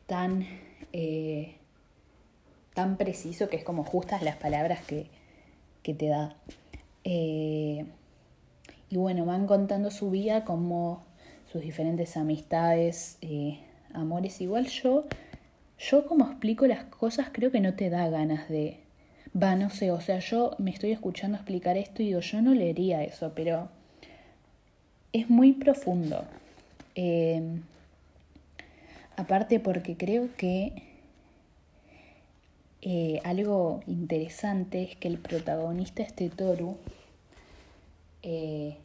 tan... 0.07 0.47
Eh, 0.93 1.56
tan 2.77 2.99
preciso 2.99 3.49
que 3.49 3.57
es 3.57 3.65
como 3.65 3.85
justas 3.85 4.23
las 4.23 4.37
palabras 4.37 4.81
que, 4.87 5.09
te 5.83 6.09
da. 6.09 6.37
Eh, 7.05 7.87
y 8.91 8.97
bueno, 8.97 9.25
van 9.25 9.47
contando 9.47 9.91
su 9.91 10.11
vida 10.11 10.45
como 10.45 11.03
sus 11.51 11.63
diferentes 11.63 12.19
amistades, 12.19 13.17
eh, 13.23 13.61
amores. 13.95 14.43
Igual 14.43 14.67
yo, 14.67 15.07
yo 15.79 16.07
como 16.07 16.27
explico 16.27 16.67
las 16.67 16.85
cosas 16.85 17.29
creo 17.33 17.51
que 17.51 17.61
no 17.61 17.75
te 17.75 17.89
da 17.89 18.11
ganas 18.11 18.49
de... 18.51 18.81
Va, 19.35 19.57
no 19.57 19.71
sé, 19.71 19.91
o 19.91 20.01
sea, 20.03 20.19
yo 20.19 20.55
me 20.59 20.71
estoy 20.71 20.93
escuchando 20.93 21.39
explicar 21.39 21.79
esto 21.79 22.03
y 22.03 22.07
digo, 22.07 22.21
yo 22.21 22.43
no 22.43 22.53
leería 22.53 23.03
eso, 23.03 23.33
pero 23.35 23.71
es 25.15 25.31
muy 25.31 25.53
profundo. 25.53 26.27
Eh, 26.95 27.59
aparte 29.17 29.61
porque 29.61 29.97
creo 29.97 30.29
que 30.37 30.96
eh, 32.89 33.21
algo 33.25 33.81
interesante 33.89 34.85
es 34.85 34.95
que 34.95 35.09
el 35.09 35.19
protagonista, 35.19 36.05
este 36.05 36.31
Toru, 36.31 36.77
eh, 38.23 38.77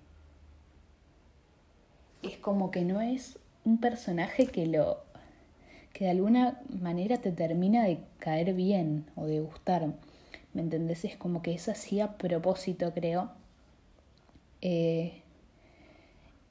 es 2.24 2.38
como 2.38 2.72
que 2.72 2.82
no 2.82 3.00
es 3.00 3.38
un 3.64 3.78
personaje 3.78 4.48
que 4.48 4.66
lo 4.66 4.98
que 5.94 6.06
de 6.06 6.10
alguna 6.10 6.60
manera 6.82 7.18
te 7.18 7.32
termina 7.32 7.84
de 7.84 8.00
caer 8.18 8.56
bien 8.56 9.06
o 9.16 9.28
de 9.28 9.40
gustar. 9.40 9.94
¿Me 10.56 10.64
entendés? 10.64 11.06
Es 11.06 11.16
como 11.16 11.44
que 11.44 11.54
es 11.54 11.70
así 11.70 12.00
a 12.00 12.18
propósito, 12.18 12.92
creo. 12.96 13.30
Eh, 14.62 15.22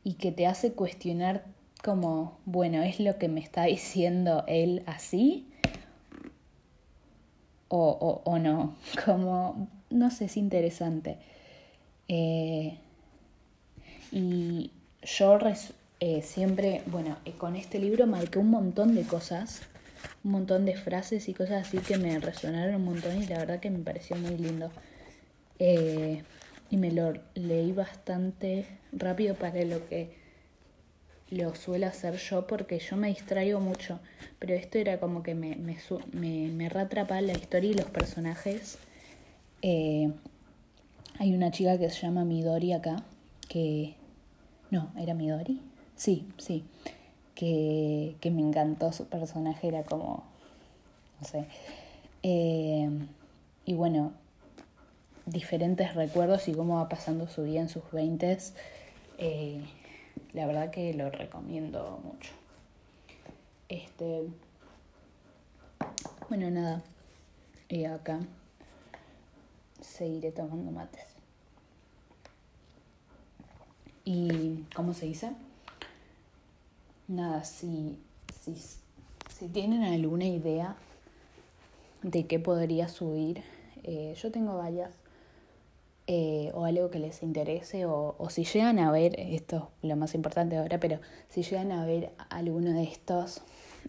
y 0.05 0.15
que 0.15 0.31
te 0.31 0.47
hace 0.47 0.73
cuestionar 0.75 1.45
como, 1.83 2.39
bueno, 2.45 2.81
¿es 2.85 3.01
lo 3.01 3.19
que 3.19 3.27
me 3.27 3.41
está 3.41 3.65
diciendo 3.65 4.45
él 4.47 4.85
así? 4.87 5.50
O, 7.71 8.23
o, 8.25 8.39
no. 8.39 8.77
Como, 9.05 9.69
no 9.91 10.11
sé, 10.11 10.27
es 10.27 10.37
interesante. 10.37 11.19
Eh, 12.09 12.77
y 14.13 14.73
yo 15.03 15.39
eh, 16.01 16.23
siempre, 16.23 16.83
bueno, 16.87 17.17
eh, 17.25 17.33
con 17.33 17.57
este 17.57 17.79
libro 17.79 18.07
marqué 18.07 18.39
un 18.39 18.51
montón 18.51 18.95
de 18.95 19.05
cosas, 19.05 19.63
un 20.25 20.33
montón 20.33 20.65
de 20.65 20.75
frases 20.77 21.29
y 21.29 21.35
cosas 21.35 21.69
así 21.69 21.79
que 21.79 21.97
me 21.97 22.19
resonaron 22.19 22.75
un 22.75 22.85
montón 22.85 23.23
y 23.23 23.27
la 23.27 23.39
verdad 23.39 23.61
que 23.61 23.71
me 23.71 23.79
pareció 23.79 24.17
muy 24.17 24.37
lindo. 24.37 24.71
y 25.59 26.77
me 26.77 26.91
lo 26.93 27.13
leí 27.35 27.73
bastante 27.73 28.67
rápido 28.93 29.35
para 29.35 29.63
lo 29.65 29.87
que 29.89 30.20
lo 31.31 31.55
suelo 31.55 31.87
hacer 31.87 32.17
yo 32.17 32.47
porque 32.47 32.79
yo 32.79 32.97
me 32.97 33.09
distraigo 33.09 33.61
mucho, 33.61 34.01
pero 34.39 34.55
esto 34.55 34.79
era 34.79 34.99
como 34.99 35.23
que 35.23 35.35
me, 35.35 35.57
me, 35.57 35.77
me, 36.13 36.49
me 36.49 36.69
la 36.69 37.33
historia 37.33 37.71
y 37.71 37.75
los 37.75 37.87
personajes. 37.87 38.79
Eh, 39.63 40.11
hay 41.19 41.35
una 41.35 41.51
chica 41.51 41.79
que 41.79 41.91
se 41.91 42.03
llama 42.03 42.25
Midori 42.25 42.73
acá, 42.73 42.97
que... 43.49 43.95
No, 44.71 44.93
¿era 44.97 45.15
Midori? 45.15 45.61
Sí, 45.97 46.27
sí. 46.39 46.65
que, 47.41 48.17
que 48.21 48.31
me 48.31 48.43
encantó 48.43 48.93
su 48.93 49.07
personaje, 49.07 49.69
era 49.69 49.83
como, 49.83 50.25
no 51.19 51.27
sé. 51.27 51.47
Eh, 52.23 52.87
y 53.65 53.73
bueno, 53.73 54.13
diferentes 55.25 55.95
recuerdos 55.95 56.49
y 56.49 56.53
cómo 56.53 56.77
va 56.77 56.91
pasando 56.91 57.29
su 57.29 57.45
vida 57.45 57.61
en 57.61 57.71
sus 57.71 57.91
veintes. 57.93 58.53
Eh, 59.17 59.63
la 60.33 60.47
verdad 60.47 60.71
que 60.71 60.95
lo 60.95 61.11
recomiendo 61.11 62.01
mucho. 62.05 62.33
Este. 63.69 64.29
Bueno, 66.29 66.51
nada. 66.51 66.83
Y 67.69 67.85
acá 67.85 68.21
seguiré 69.81 70.33
tomando 70.33 70.71
mates. 70.71 71.05
Y, 74.05 74.65
¿cómo 74.75 74.95
se 74.95 75.07
dice? 75.07 75.33
Nada, 77.07 77.45
si, 77.45 77.99
si, 78.41 78.57
si 78.57 79.49
tienen 79.49 79.83
alguna 79.83 80.25
idea 80.25 80.77
de 82.03 82.27
qué 82.27 82.39
podría 82.39 82.89
subir, 82.89 83.43
eh, 83.83 84.15
yo 84.21 84.31
tengo 84.33 84.57
varias, 84.57 84.95
eh, 86.13 86.51
o 86.55 86.65
algo 86.65 86.91
que 86.91 86.99
les 86.99 87.23
interese, 87.23 87.87
o, 87.87 88.17
o, 88.19 88.31
si 88.31 88.45
llegan 88.45 88.81
a 88.81 88.91
ver, 88.91 89.15
esto 89.21 89.71
es 89.81 89.89
lo 89.89 89.95
más 89.95 90.17
importante 90.17 90.57
ahora, 90.57 90.81
pero 90.81 90.99
si 91.29 91.45
llegan 91.45 91.71
a 91.71 91.87
ver 91.87 92.11
alguno 92.31 92.73
de 92.73 92.83
estos 92.83 93.43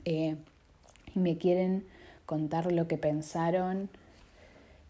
eh, 0.06 0.36
y 1.16 1.20
me 1.20 1.38
quieren 1.40 1.84
contar 2.28 2.72
lo 2.72 2.88
que 2.88 2.98
pensaron 2.98 3.90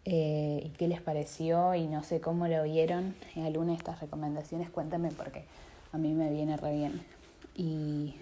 y 0.04 0.72
qué 0.78 0.88
les 0.88 1.00
pareció 1.00 1.76
y 1.76 1.88
no 1.88 2.04
sé 2.04 2.20
cómo 2.20 2.48
lo 2.48 2.64
vieron 2.64 3.16
alguna 3.38 3.72
de 3.72 3.78
estas 3.78 4.02
recomendaciones, 4.02 4.70
cuéntame 4.70 5.12
porque 5.12 5.46
a 5.94 5.98
mí 5.98 6.14
me 6.14 6.32
viene 6.32 6.58
re 6.58 6.74
bien. 6.74 7.02
Y 7.56 8.16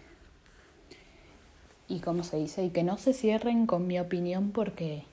y 1.87 2.01
como 2.01 2.23
se 2.23 2.37
dice, 2.37 2.63
y 2.63 2.69
que 2.69 2.83
no 2.83 2.97
se 2.97 3.13
cierren 3.13 3.65
con 3.65 3.87
mi 3.87 3.99
opinión 3.99 4.51
porque 4.51 5.05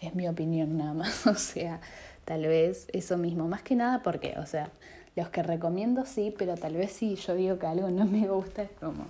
es 0.00 0.14
mi 0.14 0.28
opinión 0.28 0.78
nada 0.78 0.94
más, 0.94 1.26
o 1.26 1.34
sea, 1.34 1.80
tal 2.28 2.42
vez 2.42 2.88
eso 2.92 3.16
mismo, 3.16 3.48
más 3.48 3.62
que 3.62 3.74
nada 3.74 4.02
porque, 4.02 4.34
o 4.38 4.44
sea, 4.44 4.70
los 5.16 5.30
que 5.30 5.42
recomiendo 5.42 6.04
sí, 6.04 6.34
pero 6.36 6.56
tal 6.56 6.74
vez 6.74 6.92
si 6.92 7.16
yo 7.16 7.34
digo 7.34 7.58
que 7.58 7.66
algo 7.66 7.90
no 7.90 8.04
me 8.04 8.28
gusta 8.28 8.64
es 8.64 8.70
como, 8.72 9.06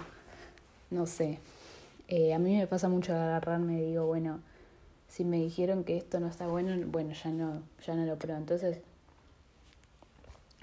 no 0.90 1.04
sé, 1.04 1.40
eh, 2.06 2.32
a 2.32 2.38
mí 2.38 2.56
me 2.56 2.68
pasa 2.68 2.88
mucho 2.88 3.12
agarrarme 3.12 3.80
y 3.82 3.86
digo, 3.86 4.06
bueno, 4.06 4.38
si 5.08 5.24
me 5.24 5.38
dijeron 5.38 5.82
que 5.82 5.96
esto 5.96 6.20
no 6.20 6.28
está 6.28 6.46
bueno, 6.46 6.80
bueno, 6.86 7.12
ya 7.12 7.30
no, 7.30 7.64
ya 7.84 7.96
no 7.96 8.06
lo 8.06 8.16
pruebo, 8.20 8.38
entonces, 8.38 8.78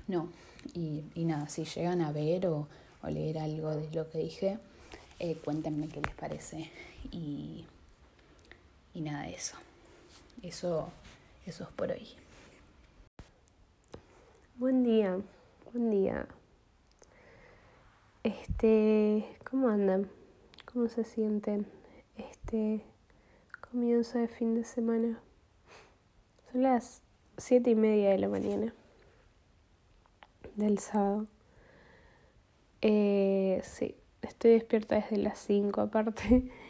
no, 0.07 0.29
y, 0.73 1.03
y 1.13 1.25
nada, 1.25 1.49
si 1.49 1.65
llegan 1.65 1.99
a 1.99 2.13
ver 2.13 2.47
o, 2.47 2.69
o 3.03 3.09
leer 3.09 3.37
algo 3.37 3.75
de 3.75 3.91
lo 3.91 4.09
que 4.09 4.19
dije, 4.19 4.59
eh, 5.19 5.35
cuéntenme 5.43 5.89
qué 5.89 5.99
les 5.99 6.15
parece. 6.15 6.71
Y, 7.11 7.65
y 8.93 9.01
nada, 9.01 9.27
eso. 9.27 9.57
Eso, 10.41 10.89
eso 11.45 11.65
es 11.65 11.69
por 11.71 11.91
hoy. 11.91 12.07
Buen 14.57 14.85
día, 14.85 15.19
buen 15.73 15.91
día. 15.91 16.29
Este, 18.23 19.25
¿cómo 19.43 19.67
andan? 19.67 20.09
¿Cómo 20.63 20.87
se 20.87 21.03
sienten? 21.03 21.67
Este 22.17 22.81
comienzo 23.59 24.17
de 24.17 24.29
fin 24.29 24.55
de 24.55 24.63
semana. 24.63 25.19
Son 26.49 26.63
las 26.63 27.01
siete 27.37 27.71
y 27.71 27.75
media 27.75 28.11
de 28.11 28.17
la 28.17 28.29
mañana 28.29 28.73
del 30.55 30.79
sábado. 30.79 31.27
Eh, 32.81 33.59
sí, 33.61 33.97
estoy 34.21 34.51
despierta 34.51 34.95
desde 34.95 35.17
las 35.17 35.37
5 35.39 35.81
aparte. 35.81 36.49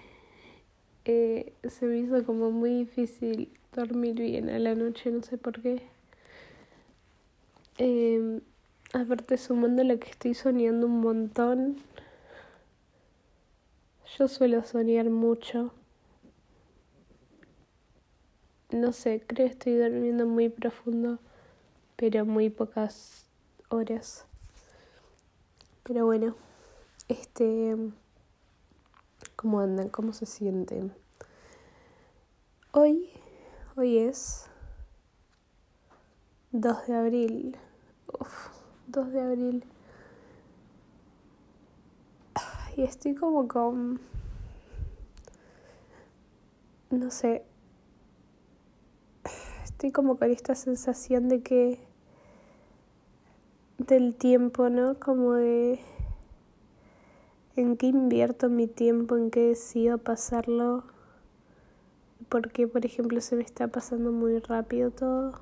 Eh, 1.08 1.54
se 1.70 1.86
me 1.86 2.00
hizo 2.00 2.26
como 2.26 2.50
muy 2.50 2.72
difícil 2.72 3.56
dormir 3.76 4.16
bien 4.16 4.50
a 4.50 4.58
la 4.58 4.74
noche, 4.74 5.12
no 5.12 5.22
sé 5.22 5.38
por 5.38 5.62
qué. 5.62 5.84
Eh, 7.78 8.42
aparte 8.94 9.38
sumando 9.38 9.84
lo 9.84 10.00
que 10.00 10.10
estoy 10.10 10.34
soñando 10.34 10.88
un 10.88 11.02
montón. 11.02 11.78
Yo 14.18 14.28
suelo 14.28 14.64
soñar 14.64 15.10
mucho. 15.10 15.74
No 18.72 18.94
sé, 18.94 19.24
creo 19.28 19.48
que 19.48 19.54
estoy 19.54 19.78
durmiendo 19.78 20.26
muy 20.26 20.50
profundo, 20.50 21.20
pero 21.98 22.26
muy 22.26 22.50
pocas 22.50 23.26
horas. 23.70 24.26
Pero 25.84 26.06
bueno. 26.06 26.36
Este, 27.08 27.76
¿cómo 29.36 29.60
andan? 29.60 29.90
¿Cómo 29.90 30.12
se 30.12 30.26
sienten? 30.26 30.92
Hoy, 32.72 33.10
hoy 33.76 34.00
es 34.00 34.48
2 36.52 36.88
de 36.88 36.96
abril. 36.96 37.58
Uf, 38.20 38.50
2 38.88 39.12
de 39.12 39.22
abril. 39.22 39.64
Y 42.78 42.84
estoy 42.84 43.16
como 43.16 43.48
con... 43.48 44.00
No 46.90 47.10
sé. 47.12 47.44
Estoy 49.64 49.92
como 49.92 50.18
con 50.18 50.32
esta 50.32 50.56
sensación 50.56 51.30
de 51.30 51.42
que... 51.42 51.80
Del 53.78 54.16
tiempo, 54.16 54.70
¿no? 54.70 55.00
Como 55.00 55.34
de 55.34 55.80
en 57.56 57.78
qué 57.78 57.88
invierto 57.88 58.50
mi 58.50 58.68
tiempo, 58.68 59.16
en 59.16 59.32
qué 59.32 59.42
decido 59.42 59.98
pasarlo, 59.98 60.84
porque 62.28 62.68
por 62.68 62.86
ejemplo 62.86 63.22
se 63.22 63.36
me 63.36 63.44
está 63.44 63.68
pasando 63.68 64.12
muy 64.12 64.40
rápido 64.40 64.92
todo. 64.92 65.40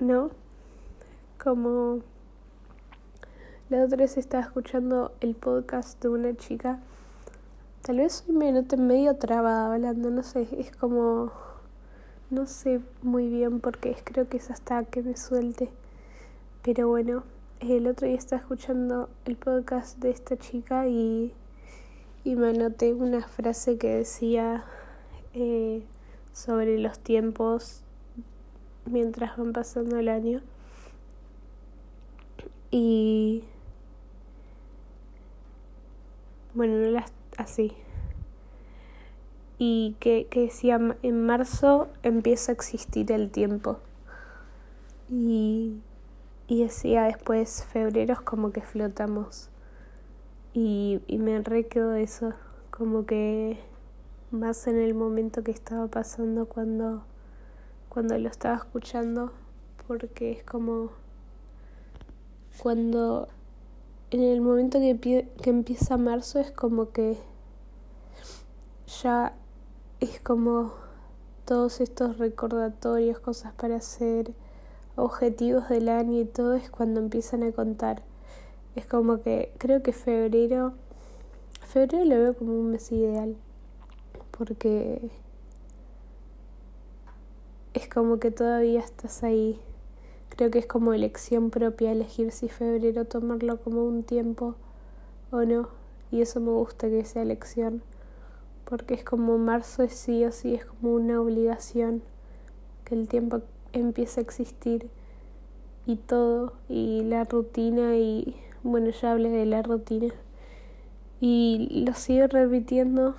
¿No? 0.00 0.30
Como 1.42 2.00
la 3.68 3.84
otra 3.84 3.98
vez 3.98 4.16
estaba 4.16 4.42
escuchando 4.42 5.12
el 5.20 5.34
podcast 5.34 6.00
de 6.02 6.08
una 6.08 6.34
chica. 6.34 6.80
Tal 7.82 7.98
vez 7.98 8.24
hoy 8.26 8.34
me 8.34 8.50
note 8.50 8.78
medio 8.78 9.16
trabada 9.16 9.74
hablando, 9.74 10.08
no 10.08 10.22
sé, 10.22 10.48
es 10.58 10.74
como 10.74 11.32
no 12.30 12.46
sé 12.46 12.80
muy 13.02 13.28
bien 13.28 13.60
porque 13.60 13.94
creo 14.02 14.26
que 14.26 14.38
es 14.38 14.50
hasta 14.50 14.82
que 14.84 15.02
me 15.02 15.18
suelte. 15.18 15.68
Pero 16.62 16.88
bueno, 16.88 17.24
el 17.60 17.86
otro 17.86 18.08
día 18.08 18.16
estaba 18.16 18.40
escuchando 18.40 19.10
el 19.26 19.36
podcast 19.36 19.98
de 19.98 20.12
esta 20.12 20.38
chica 20.38 20.88
y, 20.88 21.34
y 22.24 22.36
me 22.36 22.48
anoté 22.48 22.94
una 22.94 23.20
frase 23.20 23.76
que 23.76 23.96
decía 23.96 24.64
eh, 25.34 25.84
sobre 26.32 26.78
los 26.78 26.98
tiempos 27.00 27.82
mientras 28.90 29.36
van 29.36 29.52
pasando 29.52 29.98
el 29.98 30.08
año. 30.08 30.40
Y 32.70 33.44
bueno, 36.54 36.78
no 36.78 36.90
las 36.90 37.12
así. 37.36 37.72
Y 39.58 39.96
que, 40.00 40.26
que 40.30 40.42
decía 40.42 40.78
en 41.02 41.26
marzo 41.26 41.88
empieza 42.02 42.52
a 42.52 42.54
existir 42.54 43.12
el 43.12 43.30
tiempo. 43.30 43.78
Y 45.10 45.80
y 46.50 46.64
decía 46.64 47.04
después, 47.04 47.64
febrero 47.72 48.12
es 48.12 48.20
como 48.22 48.50
que 48.50 48.60
flotamos. 48.60 49.50
Y, 50.52 51.00
y 51.06 51.18
me 51.18 51.40
re 51.42 51.68
quedó 51.68 51.94
eso, 51.94 52.32
como 52.72 53.06
que 53.06 53.56
más 54.32 54.66
en 54.66 54.80
el 54.80 54.94
momento 54.94 55.44
que 55.44 55.52
estaba 55.52 55.86
pasando 55.86 56.46
cuando, 56.46 57.04
cuando 57.90 58.16
lo 58.16 58.28
estaba 58.28 58.56
escuchando, 58.56 59.32
porque 59.86 60.30
es 60.30 60.44
como 60.44 60.92
cuando 62.62 63.28
en 64.10 64.22
el 64.22 64.40
momento 64.40 64.78
que, 64.78 65.28
que 65.42 65.50
empieza 65.50 65.96
marzo 65.96 66.38
es 66.38 66.52
como 66.52 66.92
que 66.92 67.18
ya 69.02 69.34
es 69.98 70.20
como 70.20 70.72
todos 71.44 71.80
estos 71.80 72.18
recordatorios, 72.18 73.18
cosas 73.18 73.52
para 73.54 73.76
hacer 73.76 74.34
objetivos 74.94 75.68
del 75.68 75.88
año 75.88 76.20
y 76.20 76.24
todo 76.24 76.54
es 76.54 76.70
cuando 76.70 77.00
empiezan 77.00 77.42
a 77.42 77.50
contar. 77.50 78.02
Es 78.76 78.86
como 78.86 79.20
que 79.20 79.52
creo 79.58 79.82
que 79.82 79.92
febrero, 79.92 80.74
febrero 81.66 82.04
lo 82.04 82.16
veo 82.16 82.34
como 82.34 82.52
un 82.52 82.70
mes 82.70 82.92
ideal, 82.92 83.36
porque 84.30 85.10
es 87.80 87.88
como 87.88 88.18
que 88.18 88.30
todavía 88.30 88.80
estás 88.80 89.22
ahí. 89.22 89.58
Creo 90.28 90.50
que 90.50 90.58
es 90.58 90.66
como 90.66 90.92
elección 90.92 91.50
propia 91.50 91.92
elegir 91.92 92.30
si 92.30 92.48
febrero 92.48 93.06
tomarlo 93.06 93.58
como 93.58 93.84
un 93.84 94.02
tiempo 94.02 94.54
o 95.30 95.44
no. 95.44 95.68
Y 96.10 96.20
eso 96.20 96.40
me 96.40 96.50
gusta 96.50 96.88
que 96.88 97.04
sea 97.04 97.22
elección, 97.22 97.82
porque 98.64 98.94
es 98.94 99.04
como 99.04 99.38
marzo 99.38 99.82
es 99.82 99.94
sí 99.94 100.24
o 100.24 100.32
sí, 100.32 100.54
es 100.54 100.66
como 100.66 100.94
una 100.94 101.20
obligación 101.20 102.02
que 102.84 102.96
el 102.96 103.08
tiempo 103.08 103.42
empieza 103.72 104.20
a 104.20 104.24
existir 104.24 104.88
y 105.86 105.96
todo, 105.96 106.52
y 106.68 107.02
la 107.04 107.24
rutina, 107.24 107.96
y 107.96 108.36
bueno, 108.62 108.90
ya 108.90 109.12
hablé 109.12 109.30
de 109.30 109.46
la 109.46 109.62
rutina, 109.62 110.12
y 111.20 111.84
lo 111.86 111.94
sigo 111.94 112.26
repitiendo. 112.26 113.14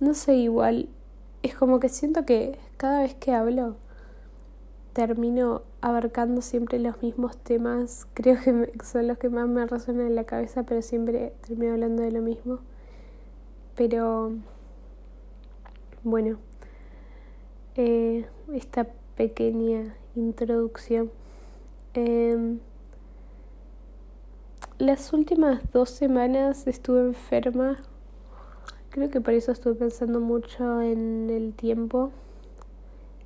No 0.00 0.14
sé, 0.14 0.36
igual, 0.36 0.88
es 1.46 1.54
como 1.54 1.80
que 1.80 1.88
siento 1.88 2.24
que 2.24 2.58
cada 2.76 3.02
vez 3.02 3.14
que 3.14 3.32
hablo 3.32 3.76
termino 4.92 5.62
abarcando 5.80 6.42
siempre 6.42 6.78
los 6.78 7.02
mismos 7.02 7.36
temas, 7.36 8.06
creo 8.14 8.36
que 8.42 8.72
son 8.84 9.06
los 9.06 9.18
que 9.18 9.28
más 9.28 9.48
me 9.48 9.66
resuenan 9.66 10.06
en 10.06 10.14
la 10.14 10.24
cabeza, 10.24 10.64
pero 10.64 10.82
siempre 10.82 11.32
termino 11.46 11.72
hablando 11.72 12.02
de 12.02 12.12
lo 12.12 12.20
mismo. 12.20 12.60
Pero 13.74 14.32
bueno, 16.02 16.38
eh, 17.74 18.26
esta 18.54 18.86
pequeña 19.16 19.94
introducción. 20.14 21.10
Em, 21.94 22.58
las 24.78 25.12
últimas 25.12 25.60
dos 25.72 25.90
semanas 25.90 26.66
estuve 26.66 27.00
enferma. 27.00 27.78
Creo 28.96 29.10
que 29.10 29.20
por 29.20 29.34
eso 29.34 29.52
estuve 29.52 29.74
pensando 29.74 30.20
mucho 30.20 30.80
en 30.80 31.28
el 31.28 31.52
tiempo 31.52 32.12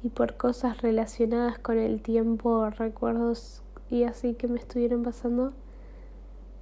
y 0.02 0.08
por 0.08 0.36
cosas 0.36 0.82
relacionadas 0.82 1.60
con 1.60 1.78
el 1.78 2.02
tiempo, 2.02 2.68
recuerdos 2.70 3.62
y 3.88 4.02
así 4.02 4.34
que 4.34 4.48
me 4.48 4.58
estuvieron 4.58 5.04
pasando. 5.04 5.52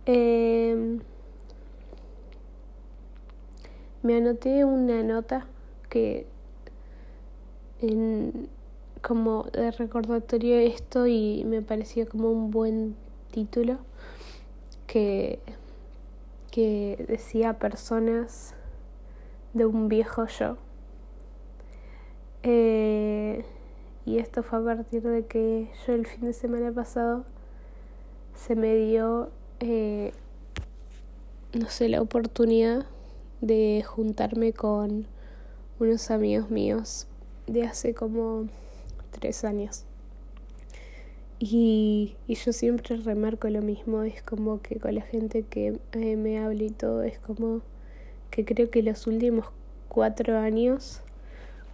Em, 0.05 1.01
me 4.03 4.19
anoté 4.19 4.67
una 4.67 5.03
nota 5.03 5.47
que 5.89 6.27
en, 7.81 8.51
como 9.01 9.45
de 9.45 9.71
recordatorio 9.71 10.59
esto 10.59 11.07
y 11.07 11.45
me 11.47 11.63
pareció 11.63 12.07
como 12.07 12.31
un 12.31 12.51
buen 12.51 12.95
título 13.31 13.79
que, 14.87 15.41
que 16.51 17.07
decía 17.09 17.59
personas 17.59 18.55
de 19.55 19.67
un 19.67 19.89
viejo 19.89 20.27
yo. 20.27 20.57
Eh, 22.43 23.45
y 24.05 24.19
esto 24.19 24.43
fue 24.43 24.61
a 24.61 24.65
partir 24.65 25.03
de 25.03 25.27
que 25.27 25.71
yo 25.87 25.93
el 25.93 26.07
fin 26.07 26.23
de 26.23 26.33
semana 26.33 26.73
pasado 26.73 27.25
se 28.35 28.55
me 28.55 28.75
dio, 28.75 29.31
eh, 29.61 30.13
no 31.53 31.69
sé, 31.69 31.89
la 31.89 32.01
oportunidad 32.01 32.87
de 33.41 33.85
juntarme 33.87 34.53
con 34.53 35.07
unos 35.79 36.11
amigos 36.11 36.51
míos 36.51 37.07
de 37.47 37.65
hace 37.65 37.95
como 37.95 38.47
tres 39.11 39.45
años. 39.45 39.85
Y, 41.41 42.17
y, 42.27 42.35
yo 42.35 42.53
siempre 42.53 42.97
remarco 42.97 43.49
lo 43.49 43.63
mismo, 43.63 44.03
es 44.03 44.23
como 44.23 44.61
que 44.61 44.81
con 44.81 44.95
la 44.95 45.03
gente 45.03 45.43
que 45.43 45.79
eh, 45.93 46.17
me 46.17 46.39
habla 46.39 46.65
y 46.65 46.71
todo, 46.71 47.05
es 47.05 47.19
como 47.21 47.63
que 48.39 48.45
creo 48.45 48.71
que 48.71 48.85
los 48.85 49.09
últimos 49.09 49.47
cuatro 49.89 50.39
años 50.39 51.01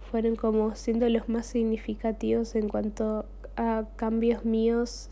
fueron 0.09 0.35
como 0.35 0.73
siendo 0.73 1.07
los 1.09 1.29
más 1.29 1.45
significativos 1.45 2.55
en 2.55 2.69
cuanto 2.69 3.25
a 3.55 3.85
cambios 3.97 4.45
míos 4.45 5.09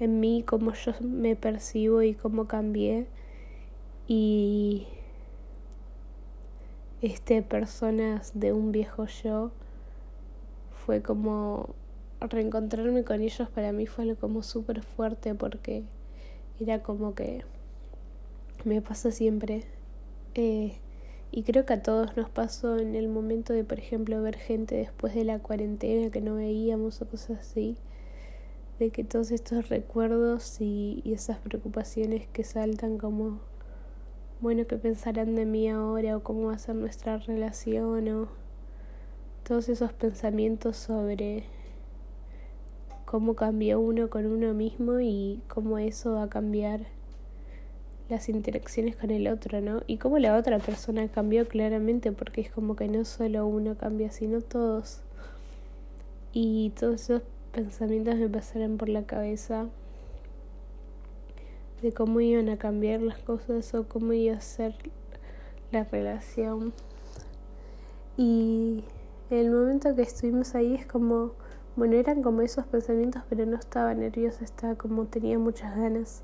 en 0.00 0.18
mí, 0.18 0.42
cómo 0.44 0.72
yo 0.72 0.92
me 1.02 1.36
percibo 1.36 2.02
y 2.02 2.14
cómo 2.14 2.48
cambié. 2.48 3.06
Y 4.08 4.88
este 7.00 7.42
personas 7.42 8.32
de 8.34 8.52
un 8.52 8.72
viejo 8.72 9.06
yo 9.06 9.52
fue 10.84 11.00
como 11.00 11.76
reencontrarme 12.20 13.04
con 13.04 13.20
ellos 13.20 13.48
para 13.50 13.70
mí 13.70 13.86
fue 13.86 14.02
algo 14.02 14.16
como 14.16 14.42
súper 14.42 14.82
fuerte 14.82 15.32
porque 15.36 15.84
era 16.58 16.82
como 16.82 17.14
que 17.14 17.44
me 18.64 18.82
pasa 18.82 19.12
siempre 19.12 19.64
eh, 20.34 20.78
y 21.32 21.42
creo 21.42 21.64
que 21.66 21.74
a 21.74 21.82
todos 21.82 22.16
nos 22.16 22.28
pasó 22.30 22.78
en 22.78 22.94
el 22.94 23.08
momento 23.08 23.52
de 23.52 23.64
por 23.64 23.78
ejemplo 23.78 24.20
ver 24.22 24.36
gente 24.36 24.76
después 24.76 25.14
de 25.14 25.24
la 25.24 25.38
cuarentena 25.38 26.10
que 26.10 26.20
no 26.20 26.36
veíamos 26.36 27.00
o 27.02 27.08
cosas 27.08 27.40
así 27.40 27.76
de 28.78 28.90
que 28.90 29.04
todos 29.04 29.30
estos 29.30 29.68
recuerdos 29.68 30.60
y, 30.60 31.02
y 31.04 31.12
esas 31.12 31.38
preocupaciones 31.38 32.26
que 32.28 32.44
saltan 32.44 32.98
como 32.98 33.40
bueno, 34.40 34.66
qué 34.66 34.76
pensarán 34.76 35.34
de 35.34 35.44
mí 35.44 35.68
ahora 35.68 36.16
o 36.16 36.22
cómo 36.22 36.46
va 36.46 36.54
a 36.54 36.58
ser 36.58 36.74
nuestra 36.74 37.18
relación 37.18 38.08
o 38.08 38.28
todos 39.42 39.68
esos 39.68 39.92
pensamientos 39.92 40.78
sobre 40.78 41.44
cómo 43.04 43.34
cambió 43.34 43.78
uno 43.78 44.08
con 44.08 44.24
uno 44.24 44.54
mismo 44.54 44.98
y 45.00 45.42
cómo 45.46 45.76
eso 45.76 46.12
va 46.12 46.22
a 46.22 46.28
cambiar 46.30 46.86
las 48.10 48.28
interacciones 48.28 48.96
con 48.96 49.10
el 49.10 49.28
otro, 49.28 49.60
¿no? 49.60 49.82
Y 49.86 49.98
cómo 49.98 50.18
la 50.18 50.36
otra 50.36 50.58
persona 50.58 51.08
cambió 51.08 51.48
claramente, 51.48 52.12
porque 52.12 52.40
es 52.40 52.50
como 52.50 52.76
que 52.76 52.88
no 52.88 53.04
solo 53.04 53.46
uno 53.46 53.76
cambia, 53.76 54.10
sino 54.10 54.40
todos. 54.40 55.00
Y 56.32 56.72
todos 56.78 57.02
esos 57.02 57.22
pensamientos 57.52 58.16
me 58.16 58.28
pasaron 58.28 58.76
por 58.76 58.88
la 58.88 59.04
cabeza 59.04 59.66
de 61.82 61.92
cómo 61.92 62.20
iban 62.20 62.48
a 62.48 62.58
cambiar 62.58 63.00
las 63.00 63.18
cosas 63.18 63.74
o 63.74 63.88
cómo 63.88 64.12
iba 64.12 64.36
a 64.36 64.40
ser 64.40 64.74
la 65.72 65.84
relación. 65.84 66.72
Y 68.16 68.84
el 69.30 69.50
momento 69.50 69.94
que 69.94 70.02
estuvimos 70.02 70.54
ahí 70.54 70.74
es 70.74 70.86
como, 70.86 71.32
bueno, 71.76 71.96
eran 71.96 72.22
como 72.22 72.42
esos 72.42 72.66
pensamientos, 72.66 73.22
pero 73.28 73.46
no 73.46 73.56
estaba 73.56 73.94
nerviosa, 73.94 74.44
estaba 74.44 74.74
como 74.74 75.06
tenía 75.06 75.38
muchas 75.38 75.76
ganas. 75.76 76.22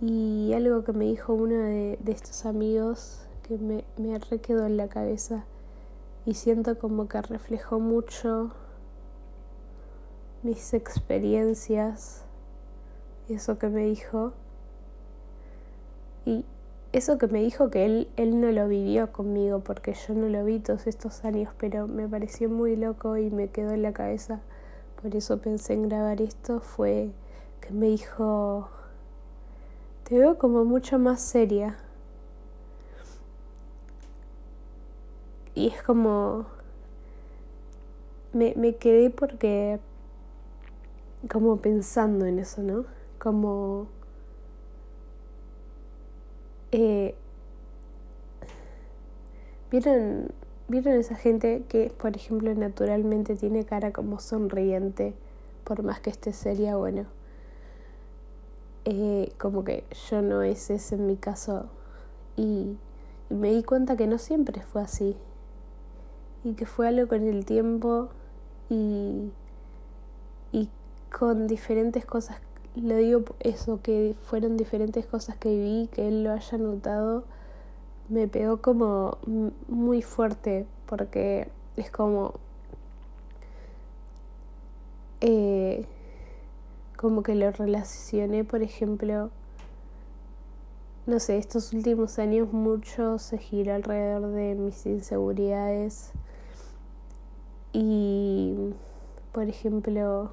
Y 0.00 0.52
algo 0.54 0.82
que 0.84 0.92
me 0.92 1.04
dijo 1.04 1.34
uno 1.34 1.56
de, 1.56 1.98
de 2.00 2.12
estos 2.12 2.46
amigos 2.46 3.26
que 3.42 3.58
me, 3.58 3.84
me 3.98 4.14
en 4.14 4.76
la 4.76 4.88
cabeza 4.88 5.44
y 6.24 6.34
siento 6.34 6.78
como 6.78 7.08
que 7.08 7.20
reflejó 7.20 7.80
mucho 7.80 8.52
mis 10.42 10.72
experiencias, 10.72 12.24
eso 13.28 13.58
que 13.58 13.68
me 13.68 13.84
dijo 13.84 14.32
y 16.24 16.44
eso 16.92 17.18
que 17.18 17.26
me 17.28 17.40
dijo 17.40 17.70
que 17.70 17.84
él, 17.84 18.08
él 18.16 18.40
no 18.40 18.50
lo 18.50 18.66
vivió 18.66 19.12
conmigo 19.12 19.60
porque 19.60 19.94
yo 19.94 20.14
no 20.14 20.28
lo 20.28 20.44
vi 20.44 20.58
todos 20.58 20.86
estos 20.86 21.24
años, 21.24 21.52
pero 21.58 21.86
me 21.86 22.08
pareció 22.08 22.48
muy 22.48 22.74
loco 22.74 23.16
y 23.16 23.30
me 23.30 23.48
quedó 23.48 23.70
en 23.72 23.82
la 23.82 23.92
cabeza. 23.92 24.40
Por 25.00 25.14
eso 25.14 25.38
pensé 25.40 25.74
en 25.74 25.88
grabar 25.88 26.20
esto, 26.20 26.60
fue 26.60 27.10
que 27.60 27.72
me 27.72 27.86
dijo, 27.86 28.68
te 30.10 30.18
veo 30.18 30.38
como 30.38 30.64
mucho 30.64 30.98
más 30.98 31.20
seria. 31.22 31.76
Y 35.54 35.68
es 35.68 35.80
como, 35.84 36.46
me, 38.32 38.54
me 38.56 38.74
quedé 38.74 39.10
porque, 39.10 39.78
como 41.30 41.58
pensando 41.58 42.26
en 42.26 42.40
eso, 42.40 42.60
¿no? 42.60 42.86
Como 43.20 43.86
eh, 46.72 47.14
¿vieron, 49.70 50.32
¿Vieron 50.66 50.94
esa 50.94 51.14
gente 51.14 51.62
que, 51.68 51.92
por 51.96 52.16
ejemplo, 52.16 52.52
naturalmente 52.52 53.36
tiene 53.36 53.64
cara 53.64 53.92
como 53.92 54.18
sonriente, 54.18 55.14
por 55.62 55.84
más 55.84 56.00
que 56.00 56.10
esté 56.10 56.32
seria? 56.32 56.74
Bueno, 56.76 57.06
eh, 58.84 59.32
como 59.38 59.64
que 59.64 59.84
yo 60.08 60.22
no 60.22 60.42
es 60.42 60.70
ese 60.70 60.96
en 60.96 61.06
mi 61.06 61.16
caso. 61.16 61.66
Y, 62.36 62.76
me 63.28 63.52
di 63.52 63.62
cuenta 63.62 63.96
que 63.96 64.08
no 64.08 64.18
siempre 64.18 64.60
fue 64.60 64.82
así. 64.82 65.16
Y 66.42 66.54
que 66.54 66.66
fue 66.66 66.88
algo 66.88 67.06
con 67.08 67.26
el 67.28 67.44
tiempo 67.44 68.08
y, 68.68 69.30
y 70.52 70.68
con 71.10 71.46
diferentes 71.46 72.04
cosas 72.04 72.40
lo 72.76 72.96
digo 72.96 73.24
eso, 73.40 73.80
que 73.82 74.14
fueron 74.22 74.56
diferentes 74.56 75.06
cosas 75.06 75.36
que 75.36 75.50
vi, 75.50 75.88
que 75.92 76.08
él 76.08 76.24
lo 76.24 76.32
haya 76.32 76.58
notado, 76.58 77.24
me 78.08 78.28
pegó 78.28 78.60
como 78.60 79.18
muy 79.68 80.02
fuerte, 80.02 80.66
porque 80.86 81.48
es 81.76 81.90
como... 81.90 82.34
Eh, 85.20 85.86
como 87.00 87.22
que 87.22 87.34
lo 87.34 87.50
relacioné, 87.50 88.44
por 88.44 88.60
ejemplo, 88.62 89.30
no 91.06 91.18
sé, 91.18 91.38
estos 91.38 91.72
últimos 91.72 92.18
años 92.18 92.52
mucho 92.52 93.18
se 93.18 93.38
gira 93.38 93.76
alrededor 93.76 94.30
de 94.32 94.54
mis 94.54 94.84
inseguridades 94.84 96.10
y, 97.72 98.54
por 99.32 99.44
ejemplo, 99.44 100.30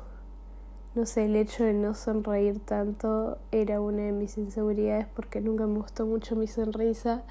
no 0.93 1.05
sé, 1.05 1.27
el 1.27 1.37
hecho 1.37 1.63
de 1.63 1.71
no 1.71 1.93
sonreír 1.93 2.59
tanto 2.59 3.37
era 3.53 3.79
una 3.79 4.03
de 4.03 4.11
mis 4.11 4.37
inseguridades 4.37 5.07
porque 5.15 5.39
nunca 5.39 5.67
me 5.67 5.79
gustó 5.79 6.05
mucho 6.05 6.35
mi 6.35 6.47
sonrisa 6.47 7.23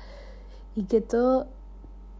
y 0.74 0.84
que 0.84 1.03
todo 1.03 1.47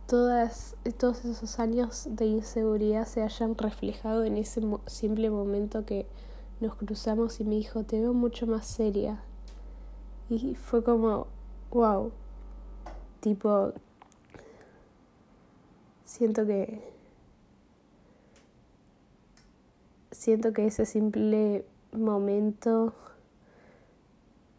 todas, 0.07 0.77
todos 0.99 1.25
esos 1.25 1.59
años 1.61 2.09
de 2.11 2.27
inseguridad 2.27 3.07
se 3.07 3.23
hayan 3.23 3.57
reflejado 3.57 4.23
en 4.25 4.37
ese 4.37 4.61
simple 4.87 5.31
momento 5.31 5.87
que 5.87 6.07
nos 6.61 6.75
cruzamos 6.75 7.41
y 7.41 7.45
me 7.45 7.57
dijo, 7.57 7.85
te 7.85 8.01
veo 8.01 8.13
mucho 8.13 8.47
más 8.47 8.67
seria. 8.67 9.21
Y 10.29 10.55
fue 10.55 10.83
como, 10.83 11.27
wow, 11.71 12.11
tipo, 13.21 13.73
siento 16.05 16.47
que, 16.47 16.83
siento 20.11 20.53
que 20.53 20.67
ese 20.67 20.87
simple 20.87 21.65
momento 21.93 22.95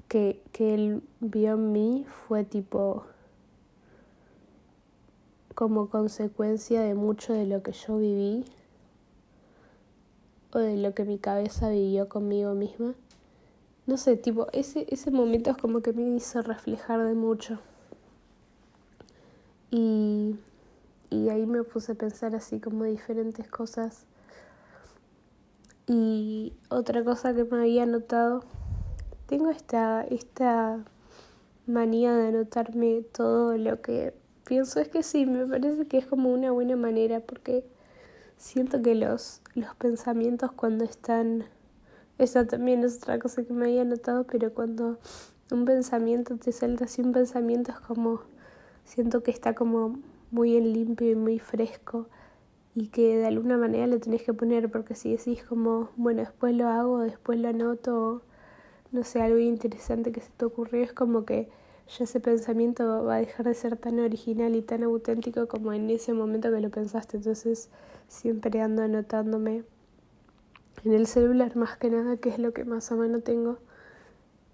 que, 0.08 0.42
que 0.52 0.74
él 0.74 1.04
vio 1.20 1.54
en 1.54 1.72
mí 1.72 2.06
fue 2.28 2.44
tipo 2.46 3.06
como 5.54 5.90
consecuencia 5.90 6.82
de 6.82 6.94
mucho 6.94 7.34
de 7.34 7.48
lo 7.48 7.64
que 7.64 7.72
yo 7.72 7.98
viví 7.98 8.46
de 10.60 10.78
lo 10.78 10.94
que 10.94 11.06
mi 11.06 11.18
cabeza 11.18 11.70
vivió 11.70 12.10
conmigo 12.10 12.54
misma. 12.54 12.94
No 13.86 13.98
sé, 13.98 14.18
tipo, 14.18 14.48
ese, 14.52 14.86
ese 14.90 15.12
momento 15.12 15.52
es 15.52 15.58
como 15.58 15.82
que 15.82 15.94
me 15.94 16.16
hizo 16.16 16.42
reflejar 16.42 17.04
de 17.06 17.14
mucho. 17.14 17.60
Y, 19.72 20.36
y 21.10 21.30
ahí 21.30 21.46
me 21.46 21.64
puse 21.64 21.94
a 21.94 21.96
pensar 21.96 22.36
así 22.36 22.60
como 22.60 22.84
diferentes 22.84 23.48
cosas. 23.50 24.06
Y 25.88 26.54
otra 26.70 27.04
cosa 27.04 27.34
que 27.34 27.46
me 27.46 27.60
había 27.60 27.86
notado, 27.86 28.44
tengo 29.28 29.50
esta, 29.50 30.04
esta 30.04 30.84
manía 31.66 32.14
de 32.14 32.28
anotarme 32.28 33.04
todo 33.14 33.58
lo 33.58 33.82
que 33.82 34.14
pienso 34.46 34.80
es 34.80 34.88
que 34.88 35.04
sí, 35.04 35.26
me 35.26 35.46
parece 35.46 35.86
que 35.88 35.98
es 35.98 36.06
como 36.06 36.32
una 36.32 36.52
buena 36.52 36.76
manera 36.76 37.20
porque 37.20 37.66
siento 38.38 38.82
que 38.82 38.96
los, 38.96 39.42
los 39.58 39.76
pensamientos 39.76 40.52
cuando 40.52 40.86
están, 40.86 41.46
esa 42.20 42.46
también 42.46 42.84
es 42.84 42.98
otra 42.98 43.18
cosa 43.18 43.44
que 43.44 43.54
me 43.54 43.66
había 43.66 43.84
notado, 43.84 44.26
pero 44.26 44.54
cuando 44.54 45.00
un 45.52 45.66
pensamiento 45.66 46.38
te 46.38 46.52
salta 46.52 46.86
así, 46.86 47.02
un 47.02 47.12
pensamiento 47.12 47.72
es 47.72 47.80
como, 47.80 48.22
siento 48.86 49.24
que 49.24 49.32
está 49.32 49.56
como 49.56 50.00
muy 50.30 50.56
en 50.58 50.74
limpio 50.74 51.10
y 51.10 51.16
muy 51.16 51.40
fresco 51.40 52.08
y 52.76 52.90
que 52.90 53.18
de 53.18 53.26
alguna 53.26 53.58
manera 53.58 53.88
lo 53.88 54.00
tenés 54.00 54.22
que 54.22 54.34
poner 54.34 54.70
porque 54.70 54.94
si 54.94 55.16
decís 55.16 55.44
como, 55.44 55.90
bueno, 55.96 56.22
después 56.22 56.54
lo 56.56 56.68
hago, 56.68 57.00
después 57.00 57.40
lo 57.40 57.48
anoto, 57.48 58.22
no 58.92 59.04
sé, 59.04 59.22
algo 59.22 59.40
interesante 59.40 60.12
que 60.12 60.22
se 60.22 60.30
te 60.38 60.46
ocurrió, 60.46 60.84
es 60.84 60.94
como 60.94 61.26
que 61.26 61.50
ya 61.88 62.04
ese 62.04 62.20
pensamiento 62.20 63.04
va 63.06 63.16
a 63.16 63.20
dejar 63.20 63.46
de 63.46 63.54
ser 63.54 63.78
tan 63.78 64.00
original 64.00 64.56
y 64.56 64.62
tan 64.62 64.84
auténtico 64.84 65.48
como 65.48 65.72
en 65.74 65.90
ese 65.90 66.14
momento 66.14 66.52
que 66.52 66.60
lo 66.60 66.70
pensaste. 66.70 67.18
Entonces 67.18 67.70
siempre 68.08 68.62
ando 68.62 68.84
anotándome 68.84 69.64
en 70.84 70.94
el 70.94 71.08
celular 71.08 71.56
más 71.56 71.78
que 71.78 71.90
nada, 71.90 72.18
que 72.18 72.30
es 72.30 72.40
lo 72.40 72.54
que 72.54 72.66
más 72.66 72.92
a 72.92 72.96
mano 72.96 73.20
tengo, 73.22 73.58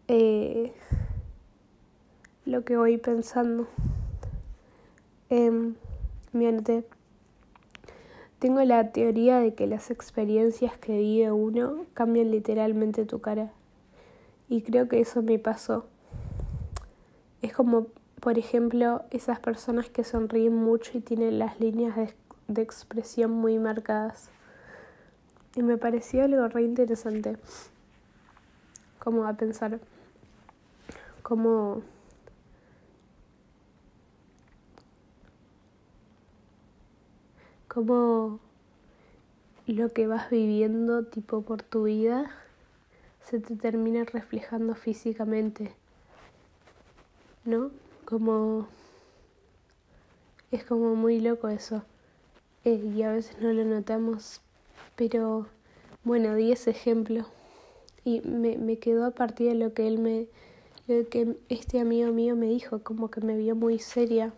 eh, 0.07 0.73
lo 2.45 2.63
que 2.63 2.77
voy 2.77 2.97
pensando. 2.97 3.67
Eh. 5.29 5.73
Tengo 8.39 8.61
la 8.63 8.91
teoría 8.91 9.39
de 9.39 9.53
que 9.53 9.67
las 9.67 9.91
experiencias 9.91 10.77
que 10.77 10.97
vive 10.97 11.31
uno 11.31 11.85
cambian 11.93 12.31
literalmente 12.31 13.05
tu 13.05 13.21
cara. 13.21 13.53
Y 14.49 14.63
creo 14.63 14.87
que 14.87 14.99
eso 14.99 15.21
me 15.21 15.37
pasó 15.37 15.85
es 17.43 17.51
como, 17.51 17.87
por 18.21 18.39
ejemplo, 18.39 19.03
esas 19.11 19.37
personas 19.39 19.89
que 19.89 20.05
sonríen 20.05 20.55
mucho 20.55 20.97
y 20.97 21.01
tienen 21.01 21.39
las 21.39 21.59
líneas 21.59 21.95
de, 22.47 22.61
expresión 22.61 23.31
muy 23.31 23.59
marcadas. 23.59 24.29
Y 25.53 25.61
me 25.61 25.77
pareció 25.77 26.23
algo 26.23 26.47
re 26.47 26.63
interesante. 26.63 27.37
Como 28.97 29.27
a 29.27 29.33
pensar, 29.33 29.81
como 31.21 31.83
como 37.67 38.39
lo 39.67 39.89
que 39.89 40.07
vas 40.07 40.29
viviendo 40.29 41.03
tipo 41.05 41.41
por 41.41 41.61
tu 41.61 41.83
vida 41.83 42.31
se 43.21 43.39
te 43.39 43.57
termina 43.57 44.05
reflejando 44.05 44.75
físicamente. 44.75 45.75
¿No? 47.45 47.71
Como 48.05 48.67
es 50.51 50.63
como 50.63 50.95
muy 50.95 51.19
loco 51.19 51.47
eso. 51.49 51.83
Eh, 52.65 52.91
y 52.95 53.03
a 53.03 53.11
veces 53.11 53.37
no 53.41 53.51
lo 53.51 53.65
notamos, 53.65 54.39
pero 54.95 55.47
bueno, 56.03 56.35
di 56.35 56.51
ese 56.51 56.69
ejemplo 56.69 57.25
y 58.05 58.21
me, 58.21 58.57
me 58.57 58.77
quedó 58.77 59.05
a 59.05 59.11
partir 59.11 59.49
de 59.49 59.55
lo 59.55 59.73
que 59.73 59.87
él 59.87 59.99
me, 59.99 60.27
lo 60.87 61.07
que 61.09 61.35
este 61.49 61.79
amigo 61.79 62.11
mío 62.11 62.35
me 62.35 62.47
dijo, 62.47 62.79
como 62.79 63.09
que 63.09 63.21
me 63.21 63.37
vio 63.37 63.55
muy 63.55 63.79
seria 63.79 64.33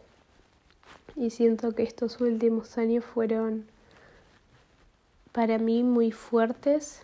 y 1.15 1.29
siento 1.29 1.73
que 1.73 1.83
estos 1.83 2.19
últimos 2.19 2.77
años 2.77 3.05
fueron 3.05 3.65
para 5.31 5.57
mí 5.57 5.83
muy 5.83 6.11
fuertes 6.11 7.03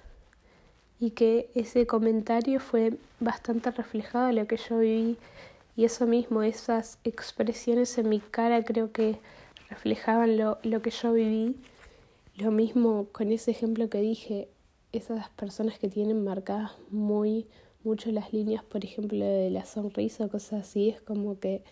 y 1.00 1.12
que 1.12 1.50
ese 1.56 1.88
comentario 1.88 2.60
fue 2.60 2.94
bastante 3.20 3.72
reflejado 3.72 4.26
a 4.28 4.32
lo 4.32 4.48
que 4.48 4.58
yo 4.58 4.80
viví 4.80 5.18
y 5.76 5.86
eso 5.86 6.06
mismo, 6.06 6.44
esas 6.44 7.00
expresiones 7.04 7.98
en 7.98 8.10
mi 8.10 8.20
cara 8.20 8.64
creo 8.64 8.92
que 8.92 9.20
reflejaban 9.70 10.38
lo, 10.38 10.60
lo 10.64 10.82
que 10.82 10.92
yo 10.92 11.14
viví. 11.14 11.56
Lo 12.36 12.52
mismo 12.52 13.08
con 13.12 13.32
ese 13.32 13.52
ejemplo 13.52 13.90
que 13.90 14.02
dije, 14.02 14.50
esas 14.92 15.30
personas 15.30 15.80
que 15.80 15.90
tienen 15.90 16.24
marcadas 16.24 16.72
muy 16.90 17.48
mucho 17.84 18.12
las 18.12 18.32
líneas, 18.32 18.64
por 18.64 18.86
ejemplo, 18.86 19.26
de 19.26 19.50
la 19.50 19.66
sonrisa 19.66 20.26
o 20.26 20.30
cosas 20.30 20.62
así, 20.68 20.90
es 20.90 21.02
como 21.02 21.40
que 21.40 21.64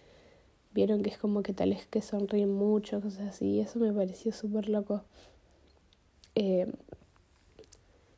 vieron 0.74 1.04
que 1.04 1.10
es 1.10 1.18
como 1.18 1.44
que 1.44 1.54
tal 1.54 1.72
vez 1.72 1.86
que 1.88 2.02
sonríen 2.02 2.52
mucho, 2.52 3.02
cosas 3.02 3.36
así, 3.36 3.60
eso 3.60 3.80
me 3.80 3.94
pareció 3.94 4.32
súper 4.32 4.70
loco. 4.70 5.04
Eh, 6.36 6.72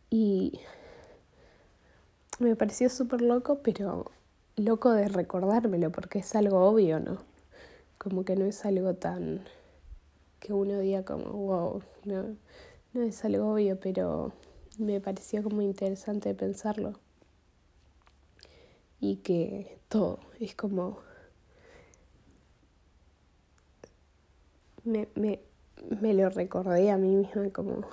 y 0.09 0.59
me 2.39 2.55
pareció 2.55 2.89
súper 2.89 3.21
loco, 3.21 3.59
pero 3.63 4.11
loco 4.55 4.91
de 4.91 5.07
recordármelo 5.07 5.91
porque 5.91 6.19
es 6.19 6.35
algo 6.35 6.67
obvio, 6.67 6.99
¿no? 6.99 7.17
Como 7.97 8.25
que 8.25 8.35
no 8.35 8.45
es 8.45 8.65
algo 8.65 8.95
tan 8.95 9.43
que 10.39 10.53
uno 10.53 10.79
diga 10.79 11.03
como, 11.05 11.31
wow, 11.31 11.83
no, 12.03 12.35
no 12.93 13.01
es 13.03 13.23
algo 13.23 13.53
obvio, 13.53 13.79
pero 13.79 14.33
me 14.79 14.99
pareció 14.99 15.43
como 15.43 15.61
interesante 15.61 16.33
pensarlo. 16.33 16.99
Y 18.99 19.17
que 19.17 19.79
todo 19.87 20.19
es 20.39 20.55
como... 20.55 20.99
Me, 24.83 25.07
me, 25.13 25.39
me 26.01 26.13
lo 26.15 26.29
recordé 26.29 26.89
a 26.89 26.97
mí 26.97 27.15
misma 27.15 27.51
como 27.51 27.85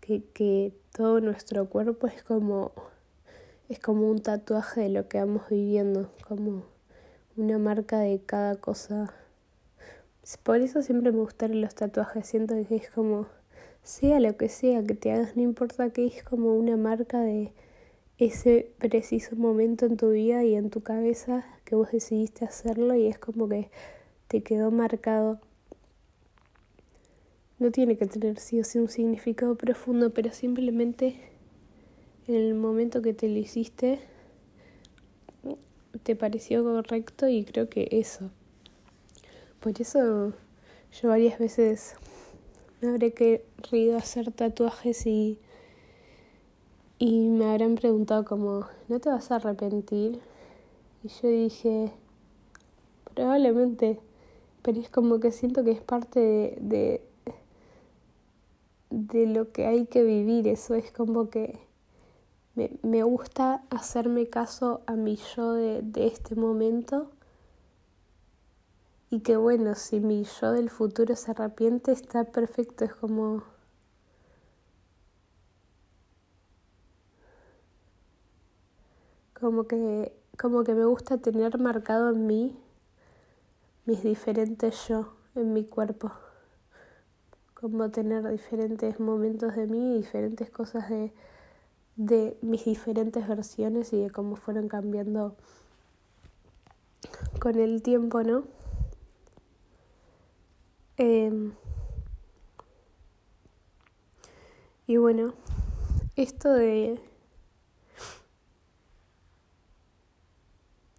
que, 0.00 0.22
que 0.32 0.72
todo 0.92 1.20
nuestro 1.20 1.68
cuerpo 1.68 2.06
es 2.06 2.22
como 2.22 2.72
es 3.68 3.80
como 3.80 4.08
un 4.08 4.20
tatuaje 4.20 4.82
de 4.82 4.88
lo 4.90 5.08
que 5.08 5.18
vamos 5.18 5.42
viviendo, 5.50 6.10
como 6.28 6.62
una 7.36 7.58
marca 7.58 7.98
de 7.98 8.20
cada 8.24 8.56
cosa. 8.56 9.12
Por 10.42 10.60
eso 10.60 10.82
siempre 10.82 11.12
me 11.12 11.18
gustaron 11.18 11.60
los 11.60 11.74
tatuajes, 11.74 12.26
siento 12.26 12.54
que 12.68 12.76
es 12.76 12.90
como, 12.90 13.26
sea 13.82 14.20
lo 14.20 14.36
que 14.36 14.48
sea 14.48 14.82
que 14.84 14.94
te 14.94 15.12
hagas, 15.12 15.36
no 15.36 15.42
importa 15.42 15.90
que 15.90 16.06
es 16.06 16.22
como 16.22 16.54
una 16.54 16.76
marca 16.76 17.20
de 17.20 17.52
ese 18.18 18.72
preciso 18.78 19.36
momento 19.36 19.84
en 19.86 19.96
tu 19.96 20.10
vida 20.10 20.42
y 20.44 20.54
en 20.54 20.70
tu 20.70 20.82
cabeza 20.82 21.44
que 21.64 21.74
vos 21.74 21.90
decidiste 21.90 22.44
hacerlo 22.44 22.94
y 22.94 23.06
es 23.06 23.18
como 23.18 23.48
que 23.48 23.70
te 24.28 24.42
quedó 24.42 24.70
marcado. 24.70 25.40
No 27.58 27.70
tiene 27.70 27.96
que 27.96 28.06
tener 28.06 28.38
sí 28.38 28.60
o 28.60 28.64
sí 28.64 28.78
un 28.78 28.88
significado 28.88 29.56
profundo, 29.56 30.10
pero 30.10 30.30
simplemente 30.32 31.35
en 32.28 32.34
el 32.34 32.54
momento 32.54 33.02
que 33.02 33.14
te 33.14 33.28
lo 33.28 33.38
hiciste 33.38 34.00
te 36.02 36.16
pareció 36.16 36.62
correcto 36.62 37.28
y 37.28 37.44
creo 37.44 37.68
que 37.68 37.88
eso. 37.90 38.30
Por 39.60 39.80
eso 39.80 40.32
yo 41.00 41.08
varias 41.08 41.38
veces 41.38 41.96
me 42.80 42.88
habré 42.88 43.12
querido 43.12 43.96
hacer 43.96 44.30
tatuajes 44.32 45.06
y, 45.06 45.38
y 46.98 47.28
me 47.28 47.46
habrán 47.46 47.74
preguntado 47.74 48.24
como, 48.24 48.66
¿no 48.88 49.00
te 49.00 49.08
vas 49.08 49.30
a 49.30 49.36
arrepentir? 49.36 50.20
Y 51.02 51.08
yo 51.08 51.28
dije, 51.28 51.92
probablemente, 53.14 53.98
pero 54.62 54.80
es 54.80 54.90
como 54.90 55.18
que 55.20 55.32
siento 55.32 55.64
que 55.64 55.72
es 55.72 55.80
parte 55.80 56.20
de, 56.20 56.56
de, 56.60 57.00
de 58.90 59.26
lo 59.26 59.50
que 59.52 59.66
hay 59.66 59.86
que 59.86 60.02
vivir, 60.04 60.46
eso 60.46 60.74
es 60.74 60.92
como 60.92 61.30
que 61.30 61.65
me, 62.56 62.70
me 62.82 63.02
gusta 63.04 63.62
hacerme 63.70 64.28
caso 64.28 64.82
a 64.86 64.94
mi 64.96 65.16
yo 65.16 65.52
de, 65.52 65.82
de 65.82 66.06
este 66.08 66.34
momento 66.34 67.10
y 69.10 69.20
que 69.20 69.36
bueno, 69.36 69.74
si 69.74 70.00
mi 70.00 70.24
yo 70.24 70.52
del 70.52 70.70
futuro 70.70 71.14
se 71.16 71.30
arrepiente, 71.30 71.92
está 71.92 72.24
perfecto, 72.24 72.84
es 72.84 72.94
como... 72.94 73.44
Como 79.38 79.66
que, 79.66 80.12
como 80.38 80.64
que 80.64 80.74
me 80.74 80.86
gusta 80.86 81.18
tener 81.18 81.58
marcado 81.58 82.10
en 82.10 82.26
mí 82.26 82.56
mis 83.84 84.02
diferentes 84.02 84.88
yo 84.88 85.14
en 85.34 85.52
mi 85.52 85.64
cuerpo. 85.64 86.10
Como 87.54 87.90
tener 87.90 88.28
diferentes 88.28 88.98
momentos 88.98 89.54
de 89.54 89.66
mí, 89.66 89.96
diferentes 89.96 90.50
cosas 90.50 90.88
de, 90.88 91.12
de 91.96 92.36
mis 92.42 92.64
diferentes 92.64 93.26
versiones 93.26 93.92
y 93.92 94.00
de 94.00 94.10
cómo 94.10 94.36
fueron 94.36 94.68
cambiando 94.68 95.34
con 97.40 97.58
el 97.58 97.82
tiempo, 97.82 98.22
¿no? 98.22 98.44
Em, 100.98 101.52
y 104.86 104.96
bueno, 104.96 105.34
esto 106.16 106.52
de... 106.52 107.00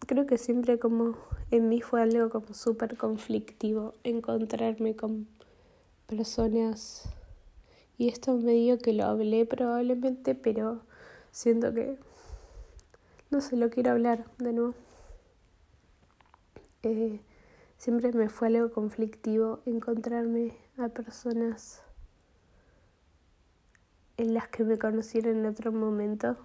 Creo 0.06 0.26
que 0.26 0.38
siempre 0.38 0.80
como 0.80 1.18
en 1.52 1.68
mí 1.70 1.82
fue 1.82 2.02
algo 2.02 2.30
como 2.30 2.54
súper 2.54 2.96
conflictivo 2.98 3.94
encontrarme 4.04 4.96
con 4.96 5.28
personas 6.08 7.10
y 7.98 8.08
esto 8.08 8.38
medio 8.38 8.78
que 8.78 8.94
lo 8.94 9.06
hablé 9.06 9.46
probablemente, 9.46 10.36
pero 10.36 10.82
siento 11.38 11.72
que 11.72 12.00
no 13.30 13.42
sé, 13.42 13.58
lo 13.58 13.70
quiero 13.70 13.92
hablar 13.92 14.26
de 14.40 14.54
nuevo. 14.54 14.74
Eh, 16.82 17.20
siempre 17.78 18.12
me 18.12 18.28
fue 18.28 18.48
algo 18.48 18.72
conflictivo 18.72 19.60
encontrarme 19.68 20.58
a 20.78 20.90
personas 20.90 21.84
en 24.18 24.34
las 24.34 24.48
que 24.48 24.64
me 24.64 24.80
conocieron 24.80 25.38
en 25.38 25.46
otro 25.46 25.72
momento. 25.72 26.38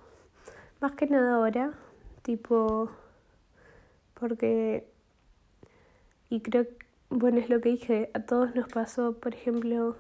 Más 0.83 0.93
que 0.93 1.07
nada 1.07 1.37
ahora, 1.37 1.73
tipo, 2.21 2.91
porque, 4.13 4.87
y 6.29 6.43
creo, 6.43 6.67
bueno, 7.09 7.39
es 7.39 7.49
lo 7.49 7.63
que 7.63 7.71
dije, 7.71 8.11
a 8.13 8.21
todos 8.21 8.55
nos 8.55 8.69
pasó, 8.69 9.15
por 9.15 9.35
ejemplo, 9.35 9.97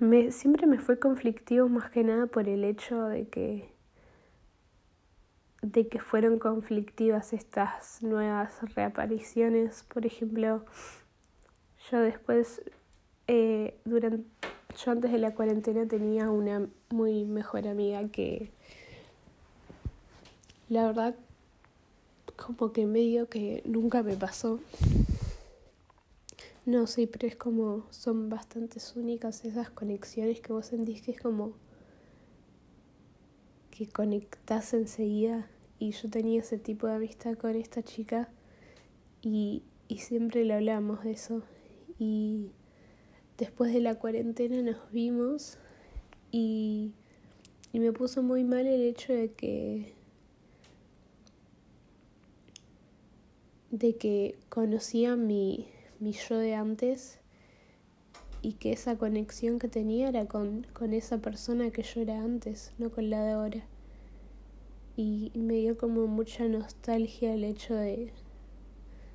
me, 0.00 0.32
siempre 0.32 0.66
me 0.66 0.78
fue 0.78 0.98
conflictivo 0.98 1.68
más 1.68 1.90
que 1.90 2.04
nada 2.04 2.26
por 2.26 2.48
el 2.48 2.64
hecho 2.64 3.04
de 3.04 3.28
que 3.28 3.74
de 5.62 5.88
que 5.88 5.98
fueron 5.98 6.38
conflictivas 6.38 7.32
estas 7.32 8.02
nuevas 8.02 8.52
reapariciones. 8.74 9.82
Por 9.84 10.04
ejemplo, 10.04 10.62
yo 11.90 12.00
después, 12.00 12.62
eh, 13.28 13.78
durante, 13.86 14.24
yo 14.84 14.92
antes 14.92 15.10
de 15.10 15.18
la 15.18 15.34
cuarentena 15.34 15.86
tenía 15.86 16.30
una 16.30 16.66
muy 16.90 17.24
mejor 17.24 17.66
amiga 17.66 18.06
que 18.08 18.50
la 20.68 20.86
verdad 20.86 21.14
como 22.36 22.72
que 22.72 22.84
medio 22.84 23.28
que 23.28 23.62
nunca 23.64 24.02
me 24.02 24.16
pasó. 24.16 24.60
No 26.66 26.86
sé, 26.86 27.06
pero 27.06 27.26
es 27.26 27.36
como 27.36 27.86
son 27.90 28.30
bastante 28.30 28.78
únicas 28.96 29.44
esas 29.44 29.68
conexiones 29.68 30.40
que 30.40 30.52
vos 30.52 30.66
sentís 30.66 31.02
que 31.02 31.10
es 31.10 31.20
como 31.20 31.52
que 33.70 33.86
conectás 33.86 34.72
enseguida. 34.72 35.50
Y 35.78 35.90
yo 35.90 36.08
tenía 36.08 36.40
ese 36.40 36.58
tipo 36.58 36.86
de 36.86 36.94
amistad 36.94 37.36
con 37.36 37.54
esta 37.56 37.82
chica 37.82 38.30
y, 39.20 39.62
y 39.88 39.98
siempre 39.98 40.44
le 40.44 40.54
hablamos 40.54 41.04
de 41.04 41.10
eso. 41.10 41.42
Y 41.98 42.50
después 43.36 43.72
de 43.74 43.80
la 43.80 43.96
cuarentena 43.96 44.62
nos 44.62 44.90
vimos 44.90 45.58
y, 46.30 46.92
y 47.72 47.80
me 47.80 47.92
puso 47.92 48.22
muy 48.22 48.42
mal 48.44 48.66
el 48.66 48.82
hecho 48.82 49.12
de 49.12 49.32
que 49.32 49.92
de 53.70 53.96
que 53.96 54.38
conocía 54.48 55.16
mi, 55.16 55.66
mi 56.00 56.12
yo 56.12 56.38
de 56.38 56.54
antes 56.54 57.18
y 58.42 58.54
que 58.54 58.72
esa 58.72 58.96
conexión 58.98 59.58
que 59.58 59.68
tenía 59.68 60.08
era 60.08 60.26
con, 60.26 60.66
con 60.72 60.92
esa 60.92 61.18
persona 61.18 61.70
que 61.70 61.82
yo 61.82 62.02
era 62.02 62.22
antes, 62.22 62.72
no 62.78 62.90
con 62.90 63.08
la 63.08 63.22
de 63.22 63.32
ahora. 63.32 63.62
Y 64.96 65.32
me 65.34 65.54
dio 65.54 65.76
como 65.76 66.06
mucha 66.06 66.46
nostalgia 66.46 67.34
el 67.34 67.42
hecho 67.42 67.74
de, 67.74 68.12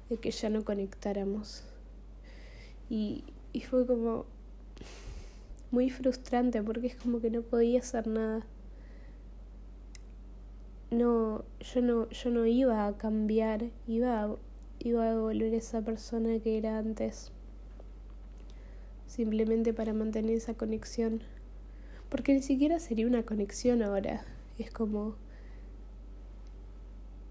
de 0.10 0.18
que 0.18 0.32
ya 0.32 0.50
no 0.50 0.66
conectáramos. 0.66 1.64
Y, 2.90 3.24
y 3.54 3.62
fue 3.62 3.86
como 3.86 4.26
muy 5.72 5.90
frustrante 5.90 6.64
porque 6.64 6.88
es 6.88 6.96
como 6.96 7.22
que 7.22 7.30
no 7.30 7.42
podía 7.42 7.80
hacer 7.80 8.08
nada. 8.08 8.46
No, 10.92 11.44
yo 11.60 11.82
no, 11.82 12.10
yo 12.10 12.32
no 12.32 12.48
iba 12.48 12.88
a 12.88 12.98
cambiar, 12.98 13.70
iba 13.88 14.24
a 14.24 14.36
iba 14.80 15.12
a 15.12 15.16
volver 15.18 15.54
esa 15.54 15.82
persona 15.82 16.40
que 16.40 16.58
era 16.58 16.78
antes, 16.78 17.32
simplemente 19.08 19.74
para 19.74 19.94
mantener 19.94 20.36
esa 20.36 20.54
conexión. 20.54 21.22
Porque 22.10 22.34
ni 22.34 22.42
siquiera 22.42 22.80
sería 22.80 23.06
una 23.06 23.24
conexión 23.24 23.84
ahora, 23.84 24.24
es 24.58 24.72
como 24.72 25.16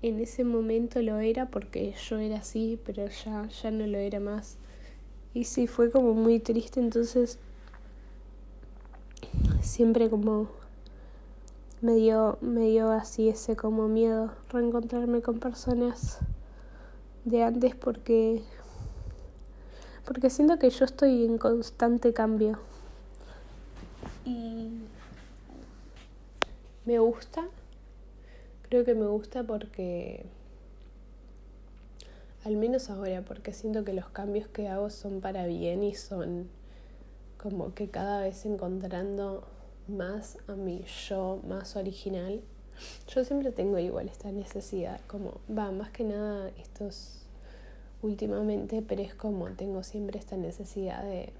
en 0.02 0.20
ese 0.20 0.44
momento 0.44 1.02
lo 1.02 1.18
era 1.18 1.46
porque 1.46 1.92
yo 2.08 2.18
era 2.18 2.38
así, 2.38 2.78
pero 2.84 3.08
ya, 3.08 3.48
ya 3.48 3.70
no 3.70 3.86
lo 3.86 3.98
era 3.98 4.20
más. 4.20 4.58
Y 5.34 5.44
sí, 5.44 5.66
fue 5.66 5.90
como 5.90 6.14
muy 6.14 6.38
triste, 6.38 6.80
entonces 6.80 7.38
siempre 9.60 10.08
como 10.08 10.48
me 11.80 11.94
dio, 11.94 12.38
me 12.40 12.66
dio 12.68 12.90
así 12.90 13.28
ese 13.28 13.56
como 13.56 13.88
miedo 13.88 14.32
reencontrarme 14.50 15.20
con 15.22 15.38
personas 15.38 16.20
de 17.28 17.44
antes 17.44 17.74
porque 17.74 18.42
porque 20.04 20.30
siento 20.30 20.58
que 20.58 20.70
yo 20.70 20.84
estoy 20.84 21.24
en 21.24 21.36
constante 21.38 22.12
cambio. 22.12 22.58
Y 24.24 24.70
me 26.84 26.98
gusta 26.98 27.48
creo 28.68 28.84
que 28.84 28.94
me 28.94 29.06
gusta 29.06 29.44
porque 29.44 30.26
al 32.44 32.56
menos 32.56 32.90
ahora 32.90 33.22
porque 33.22 33.52
siento 33.52 33.84
que 33.84 33.92
los 33.92 34.08
cambios 34.08 34.48
que 34.48 34.68
hago 34.68 34.90
son 34.90 35.20
para 35.20 35.46
bien 35.46 35.82
y 35.82 35.94
son 35.94 36.48
como 37.38 37.74
que 37.74 37.88
cada 37.88 38.20
vez 38.20 38.44
encontrando 38.44 39.46
más 39.86 40.38
a 40.48 40.52
mi 40.52 40.84
yo 41.08 41.40
más 41.48 41.76
original. 41.76 42.42
Yo 43.08 43.24
siempre 43.24 43.50
tengo 43.52 43.78
igual 43.78 44.08
esta 44.08 44.30
necesidad, 44.30 45.00
como, 45.06 45.40
va, 45.50 45.72
más 45.72 45.90
que 45.90 46.04
nada 46.04 46.50
estos 46.58 47.17
últimamente, 48.02 48.82
pero 48.82 49.02
es 49.02 49.14
como 49.14 49.46
tengo 49.50 49.82
siempre 49.82 50.18
esta 50.18 50.36
necesidad 50.36 51.02
de, 51.02 51.32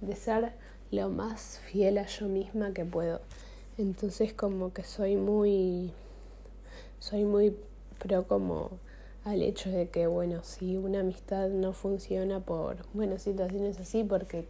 de 0.00 0.16
ser 0.16 0.52
lo 0.90 1.08
más 1.08 1.60
fiel 1.66 1.98
a 1.98 2.06
yo 2.06 2.26
misma 2.26 2.72
que 2.72 2.84
puedo. 2.84 3.20
Entonces 3.78 4.32
como 4.32 4.72
que 4.72 4.84
soy 4.84 5.16
muy, 5.16 5.92
soy 6.98 7.24
muy 7.24 7.56
pro 7.98 8.26
como 8.26 8.70
al 9.24 9.42
hecho 9.42 9.70
de 9.70 9.88
que, 9.88 10.06
bueno, 10.06 10.42
si 10.42 10.76
una 10.76 11.00
amistad 11.00 11.48
no 11.50 11.72
funciona 11.72 12.40
por, 12.40 12.78
bueno, 12.94 13.18
situaciones 13.18 13.78
así, 13.78 14.02
porque 14.04 14.46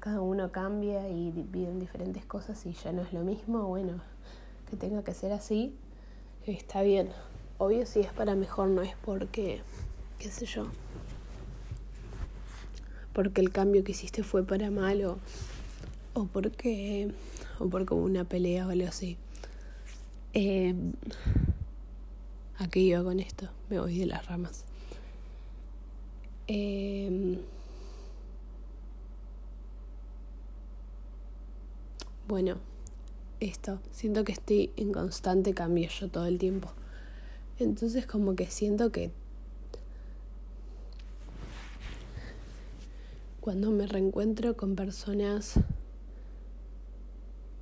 cada 0.00 0.20
uno 0.20 0.50
cambia 0.50 1.08
y 1.08 1.30
viven 1.30 1.78
diferentes 1.78 2.24
cosas 2.24 2.64
y 2.66 2.72
ya 2.72 2.92
no 2.92 3.02
es 3.02 3.12
lo 3.12 3.20
mismo, 3.20 3.66
bueno, 3.66 4.00
que 4.68 4.76
tenga 4.76 5.02
que 5.02 5.14
ser 5.14 5.32
así, 5.32 5.76
está 6.46 6.82
bien. 6.82 7.08
Obvio 7.58 7.86
si 7.86 8.00
es 8.00 8.12
para 8.12 8.34
mejor, 8.34 8.68
no 8.68 8.82
es 8.82 8.94
porque, 9.04 9.60
qué 10.24 10.30
sé 10.30 10.46
yo, 10.46 10.64
porque 13.12 13.42
el 13.42 13.52
cambio 13.52 13.84
que 13.84 13.92
hiciste 13.92 14.22
fue 14.22 14.42
para 14.42 14.70
mal 14.70 15.04
o, 15.04 15.18
o 16.14 16.24
porque, 16.24 17.12
o 17.58 17.68
porque 17.68 17.92
hubo 17.92 18.04
una 18.04 18.24
pelea 18.24 18.66
o 18.66 18.70
algo 18.70 18.88
así. 18.88 19.18
Eh, 20.32 20.74
¿A 22.56 22.68
qué 22.68 22.80
iba 22.80 23.04
con 23.04 23.20
esto? 23.20 23.50
Me 23.68 23.78
voy 23.78 23.98
de 23.98 24.06
las 24.06 24.24
ramas. 24.24 24.64
Eh, 26.48 27.38
bueno 32.26 32.56
esto. 33.40 33.78
Siento 33.92 34.24
que 34.24 34.32
estoy 34.32 34.72
en 34.78 34.90
constante 34.90 35.52
cambio 35.52 35.90
yo 35.90 36.08
todo 36.08 36.24
el 36.24 36.38
tiempo. 36.38 36.72
Entonces 37.58 38.06
como 38.06 38.34
que 38.34 38.46
siento 38.46 38.90
que 38.90 39.12
cuando 43.44 43.70
me 43.70 43.86
reencuentro 43.86 44.56
con 44.56 44.74
personas 44.74 45.60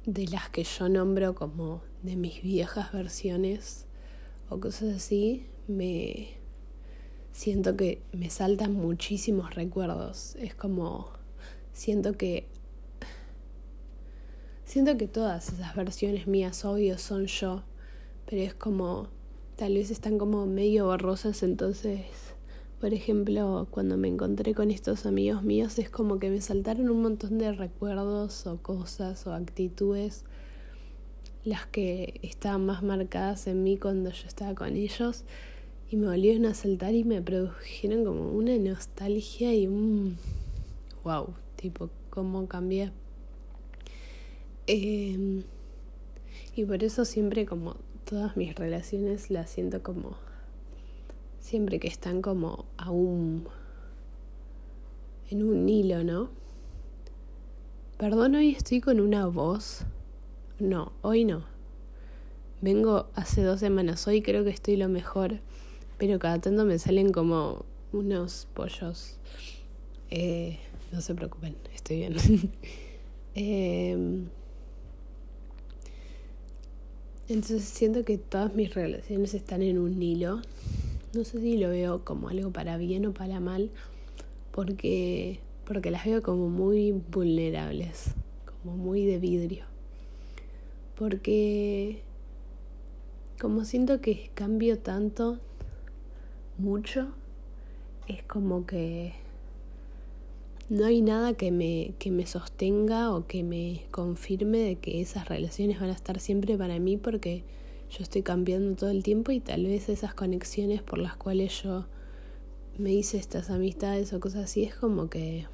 de 0.06 0.28
las 0.28 0.48
que 0.48 0.62
yo 0.62 0.88
nombro 0.88 1.34
como 1.34 1.82
de 2.04 2.14
mis 2.14 2.40
viejas 2.40 2.92
versiones 2.92 3.86
o 4.48 4.60
cosas 4.60 4.94
así, 4.94 5.48
me 5.66 6.36
siento 7.32 7.76
que 7.76 8.00
me 8.12 8.30
saltan 8.30 8.74
muchísimos 8.74 9.56
recuerdos. 9.56 10.36
Es 10.36 10.54
como 10.54 11.08
siento 11.72 12.12
que 12.12 12.46
siento 14.64 14.96
que 14.96 15.08
todas 15.08 15.52
esas 15.52 15.74
versiones 15.74 16.28
mías 16.28 16.64
obvio 16.64 16.96
son 16.96 17.26
yo, 17.26 17.64
pero 18.26 18.42
es 18.42 18.54
como 18.54 19.08
tal 19.56 19.74
vez 19.74 19.90
están 19.90 20.16
como 20.16 20.46
medio 20.46 20.84
borrosas, 20.86 21.42
entonces 21.42 22.06
por 22.82 22.94
ejemplo, 22.94 23.68
cuando 23.70 23.96
me 23.96 24.08
encontré 24.08 24.56
con 24.56 24.72
estos 24.72 25.06
amigos 25.06 25.44
míos 25.44 25.78
es 25.78 25.88
como 25.88 26.18
que 26.18 26.30
me 26.30 26.40
saltaron 26.40 26.90
un 26.90 27.00
montón 27.00 27.38
de 27.38 27.52
recuerdos 27.52 28.44
o 28.48 28.60
cosas 28.60 29.24
o 29.28 29.32
actitudes 29.32 30.24
las 31.44 31.64
que 31.66 32.18
estaban 32.24 32.66
más 32.66 32.82
marcadas 32.82 33.46
en 33.46 33.62
mí 33.62 33.78
cuando 33.78 34.10
yo 34.10 34.26
estaba 34.26 34.56
con 34.56 34.74
ellos 34.74 35.22
y 35.92 35.96
me 35.96 36.08
volvieron 36.08 36.44
a 36.44 36.54
saltar 36.54 36.92
y 36.96 37.04
me 37.04 37.22
produjeron 37.22 38.04
como 38.04 38.32
una 38.32 38.58
nostalgia 38.58 39.54
y 39.54 39.68
un 39.68 40.18
wow, 41.04 41.34
tipo, 41.54 41.88
cómo 42.10 42.48
cambié. 42.48 42.90
Em, 44.66 45.44
y 46.56 46.64
por 46.64 46.82
eso 46.82 47.04
siempre 47.04 47.46
como 47.46 47.76
todas 48.04 48.36
mis 48.36 48.56
relaciones 48.56 49.30
las 49.30 49.50
siento 49.50 49.84
como 49.84 50.16
siempre 51.42 51.80
que 51.80 51.88
están 51.88 52.22
como 52.22 52.64
aún 52.78 53.46
en 55.28 55.42
un 55.42 55.68
hilo, 55.68 56.04
¿no? 56.04 56.30
Perdón, 57.98 58.36
hoy 58.36 58.50
estoy 58.50 58.80
con 58.80 59.00
una 59.00 59.26
voz. 59.26 59.84
No, 60.58 60.92
hoy 61.02 61.24
no. 61.24 61.44
Vengo 62.60 63.08
hace 63.14 63.42
dos 63.42 63.58
semanas, 63.58 64.06
hoy 64.06 64.22
creo 64.22 64.44
que 64.44 64.50
estoy 64.50 64.76
lo 64.76 64.88
mejor, 64.88 65.40
pero 65.98 66.18
cada 66.20 66.40
tanto 66.40 66.64
me 66.64 66.78
salen 66.78 67.12
como 67.12 67.64
unos 67.92 68.46
pollos. 68.54 69.16
Eh, 70.10 70.60
no 70.92 71.00
se 71.00 71.14
preocupen, 71.14 71.56
estoy 71.74 71.98
bien. 71.98 72.16
Em, 73.34 74.26
entonces 77.30 77.64
siento 77.64 78.04
que 78.04 78.18
todas 78.18 78.54
mis 78.54 78.74
relaciones 78.74 79.32
están 79.32 79.62
en 79.62 79.78
un 79.78 80.02
hilo 80.02 80.42
no 81.14 81.24
sé 81.24 81.40
si 81.40 81.58
lo 81.58 81.68
veo 81.68 82.04
como 82.04 82.28
algo 82.28 82.50
para 82.50 82.76
bien 82.76 83.06
o 83.06 83.12
para 83.12 83.40
mal, 83.40 83.70
porque, 84.50 85.40
porque 85.66 85.90
las 85.90 86.04
veo 86.04 86.22
como 86.22 86.48
muy 86.48 86.92
vulnerables, 86.92 88.14
como 88.44 88.76
muy 88.76 89.04
de 89.04 89.18
vidrio. 89.18 89.64
Porque 90.96 92.02
como 93.40 93.64
siento 93.64 94.00
que 94.00 94.30
cambio 94.34 94.78
tanto, 94.78 95.38
mucho, 96.58 97.08
es 98.06 98.22
como 98.22 98.66
que 98.66 99.12
no 100.68 100.86
hay 100.86 101.02
nada 101.02 101.34
que 101.34 101.50
me, 101.50 101.92
que 101.98 102.10
me 102.10 102.26
sostenga 102.26 103.12
o 103.12 103.26
que 103.26 103.42
me 103.42 103.82
confirme 103.90 104.58
de 104.58 104.76
que 104.76 105.00
esas 105.00 105.28
relaciones 105.28 105.80
van 105.80 105.90
a 105.90 105.94
estar 105.94 106.20
siempre 106.20 106.56
para 106.56 106.78
mí 106.78 106.96
porque 106.96 107.42
yo 107.92 108.02
estoy 108.02 108.22
cambiando 108.22 108.74
todo 108.74 108.90
el 108.90 109.02
tiempo 109.02 109.32
y 109.32 109.40
tal 109.40 109.66
vez 109.66 109.90
esas 109.90 110.14
conexiones 110.14 110.82
por 110.82 110.98
las 110.98 111.14
cuales 111.14 111.62
yo 111.62 111.84
me 112.78 112.90
hice 112.90 113.18
estas 113.18 113.50
amistades 113.50 114.14
o 114.14 114.20
cosas 114.20 114.44
así 114.44 114.64
es 114.64 114.74
como 114.74 115.10
que 115.10 115.46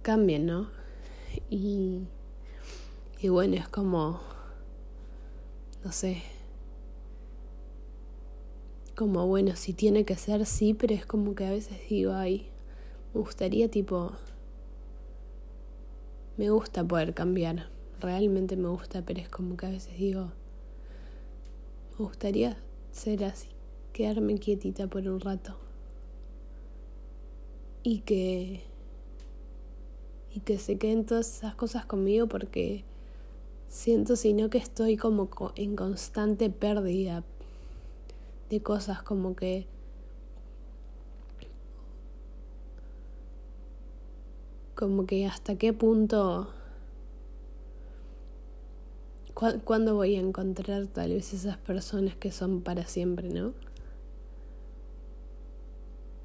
cambien, 0.00 0.46
¿no? 0.46 0.70
Y, 1.50 2.00
y 3.20 3.28
bueno, 3.28 3.56
es 3.56 3.68
como, 3.68 4.20
no 5.84 5.92
sé, 5.92 6.22
como 8.96 9.26
bueno, 9.26 9.56
si 9.56 9.74
tiene 9.74 10.06
que 10.06 10.16
ser, 10.16 10.46
sí, 10.46 10.72
pero 10.72 10.94
es 10.94 11.04
como 11.04 11.34
que 11.34 11.44
a 11.44 11.50
veces 11.50 11.78
digo, 11.90 12.14
ay, 12.14 12.48
me 13.12 13.20
gustaría 13.20 13.70
tipo, 13.70 14.12
me 16.38 16.48
gusta 16.48 16.82
poder 16.82 17.12
cambiar 17.12 17.68
realmente 18.00 18.56
me 18.56 18.68
gusta, 18.68 19.02
pero 19.02 19.20
es 19.20 19.28
como 19.28 19.56
que 19.56 19.66
a 19.66 19.70
veces 19.70 19.96
digo, 19.96 20.32
me 21.98 22.04
gustaría 22.06 22.56
ser 22.92 23.24
así, 23.24 23.48
quedarme 23.92 24.38
quietita 24.38 24.86
por 24.86 25.06
un 25.06 25.20
rato. 25.20 25.56
Y 27.82 28.00
que 28.00 28.62
y 30.32 30.40
que 30.40 30.58
se 30.58 30.78
queden 30.78 31.06
todas 31.06 31.38
esas 31.38 31.54
cosas 31.54 31.86
conmigo 31.86 32.26
porque 32.28 32.84
siento 33.68 34.16
sino 34.16 34.48
que 34.50 34.58
estoy 34.58 34.96
como 34.96 35.28
en 35.56 35.76
constante 35.76 36.50
pérdida 36.50 37.24
de 38.48 38.62
cosas 38.62 39.02
como 39.02 39.34
que 39.34 39.66
como 44.74 45.04
que 45.04 45.26
hasta 45.26 45.56
qué 45.56 45.72
punto 45.72 46.52
¿Cuándo 49.64 49.94
voy 49.94 50.16
a 50.16 50.20
encontrar 50.20 50.86
tal 50.88 51.14
vez 51.14 51.32
esas 51.32 51.56
personas 51.56 52.14
que 52.14 52.30
son 52.30 52.60
para 52.60 52.84
siempre, 52.84 53.30
no? 53.30 53.54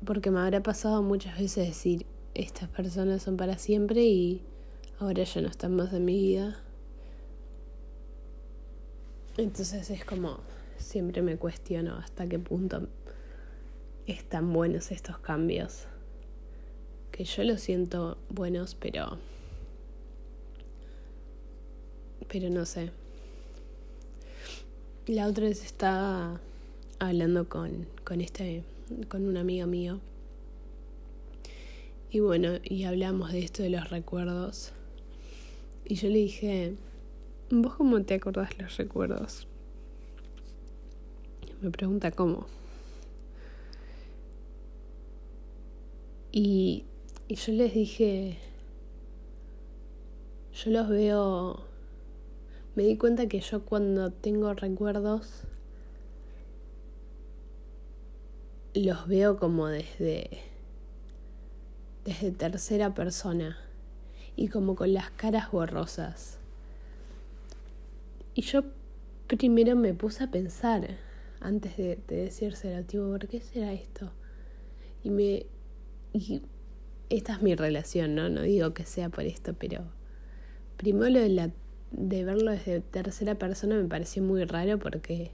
Porque 0.06 0.32
me 0.32 0.40
habrá 0.40 0.62
pasado 0.62 1.02
muchas 1.02 1.40
veces 1.40 1.66
decir, 1.66 2.06
estas 2.34 2.68
personas 2.68 3.24
son 3.24 3.38
para 3.38 3.58
siempre 3.58 4.04
y 4.04 4.42
ahora 5.00 5.24
ya 5.24 5.40
no 5.40 5.48
están 5.48 5.78
más 5.78 5.94
en 5.94 6.04
mi 6.04 6.18
vida. 6.18 6.62
Entonces 9.38 9.90
es 9.90 10.04
como, 10.04 10.42
siempre 10.78 11.22
me 11.22 11.38
cuestiono 11.38 11.96
hasta 11.96 12.28
qué 12.28 12.38
punto 12.38 12.90
están 14.08 14.52
buenos 14.52 14.92
estos 14.92 15.20
cambios. 15.20 15.86
Que 17.12 17.24
yo 17.24 17.46
los 17.46 17.62
siento 17.62 18.18
buenos, 18.28 18.76
pero... 18.76 19.18
Pero 22.28 22.50
no 22.50 22.66
sé. 22.66 22.92
La 25.08 25.28
otra 25.28 25.44
vez 25.44 25.64
estaba 25.64 26.42
hablando 26.98 27.48
con, 27.48 27.86
con 28.04 28.22
este, 28.22 28.64
con 29.08 29.28
un 29.28 29.38
amigo 29.38 29.68
mío. 29.68 30.00
Y 32.10 32.22
bueno, 32.22 32.54
y 32.64 32.86
hablamos 32.86 33.32
de 33.32 33.44
esto 33.44 33.62
de 33.62 33.70
los 33.70 33.88
recuerdos. 33.92 34.72
Y 35.86 35.94
yo 35.94 36.10
le 36.10 36.18
dije, 36.18 36.74
¿vos 37.52 37.76
cómo 37.76 38.02
te 38.02 38.16
acordás 38.16 38.58
los 38.58 38.76
recuerdos? 38.78 39.48
Me 41.62 41.70
pregunta 41.70 42.10
cómo. 42.10 42.48
Y, 46.32 46.84
y 47.28 47.36
yo 47.36 47.54
les 47.54 47.76
dije, 47.76 48.40
yo 50.52 50.72
los 50.72 50.90
veo 50.90 51.75
me 52.76 52.84
di 52.84 52.98
cuenta 52.98 53.28
que 53.28 53.40
yo 53.40 53.64
cuando 53.66 54.12
tengo 54.12 54.54
recuerdos 54.54 55.44
los 58.74 59.08
veo 59.08 59.38
como 59.38 59.68
desde 59.68 60.30
desde 62.04 62.32
tercera 62.32 62.94
persona 62.94 63.58
y 64.36 64.50
como 64.50 64.76
con 64.76 64.94
las 64.94 65.10
caras 65.12 65.52
borrosas. 65.52 66.38
Y 68.36 68.44
yo 68.44 68.64
primero 69.28 69.76
me 69.76 69.94
puse 69.94 70.24
a 70.24 70.32
pensar 70.32 70.98
antes 71.40 71.78
de, 71.78 71.98
de 72.08 72.18
decírselo, 72.18 72.84
tipo, 72.86 73.08
¿por 73.08 73.28
qué 73.28 73.42
será 73.42 73.74
esto? 73.74 74.12
Y 75.04 75.10
me 75.10 75.46
y 76.14 76.42
esta 77.10 77.34
es 77.34 77.42
mi 77.42 77.56
relación, 77.56 78.16
¿no? 78.16 78.30
No 78.30 78.42
digo 78.42 78.74
que 78.74 78.86
sea 78.86 79.10
por 79.10 79.26
esto, 79.26 79.54
pero 79.54 79.84
primero 80.78 81.10
lo 81.10 81.20
de 81.20 81.30
la 81.30 81.52
de 81.98 82.24
verlo 82.24 82.52
desde 82.52 82.82
tercera 82.82 83.36
persona 83.36 83.76
me 83.76 83.88
pareció 83.88 84.22
muy 84.22 84.44
raro 84.44 84.80
porque 84.80 85.32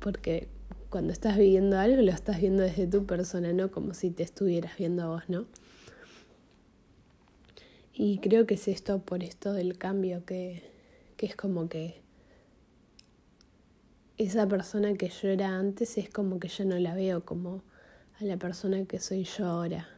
porque 0.00 0.48
cuando 0.90 1.12
estás 1.12 1.38
viviendo 1.38 1.78
algo 1.78 2.02
lo 2.02 2.12
estás 2.12 2.40
viendo 2.40 2.62
desde 2.62 2.86
tu 2.86 3.06
persona, 3.06 3.52
no 3.52 3.70
como 3.70 3.94
si 3.94 4.10
te 4.10 4.22
estuvieras 4.22 4.76
viendo 4.76 5.02
a 5.02 5.06
vos, 5.06 5.22
¿no? 5.28 5.46
Y 7.92 8.18
creo 8.18 8.46
que 8.46 8.54
es 8.54 8.68
esto 8.68 8.98
por 8.98 9.22
esto 9.22 9.52
del 9.52 9.78
cambio 9.78 10.24
que, 10.24 10.62
que 11.16 11.26
es 11.26 11.36
como 11.36 11.68
que 11.68 12.02
esa 14.18 14.46
persona 14.46 14.94
que 14.94 15.08
yo 15.08 15.28
era 15.28 15.56
antes 15.56 15.96
es 15.98 16.10
como 16.10 16.38
que 16.38 16.48
yo 16.48 16.64
no 16.64 16.78
la 16.78 16.94
veo 16.94 17.24
como 17.24 17.62
a 18.20 18.24
la 18.24 18.36
persona 18.36 18.84
que 18.84 19.00
soy 19.00 19.24
yo 19.24 19.46
ahora. 19.46 19.88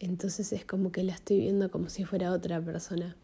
Entonces 0.00 0.52
es 0.52 0.64
como 0.64 0.92
que 0.92 1.02
la 1.02 1.14
estoy 1.14 1.38
viendo 1.40 1.70
como 1.70 1.88
si 1.88 2.04
fuera 2.04 2.32
otra 2.32 2.60
persona. 2.60 3.16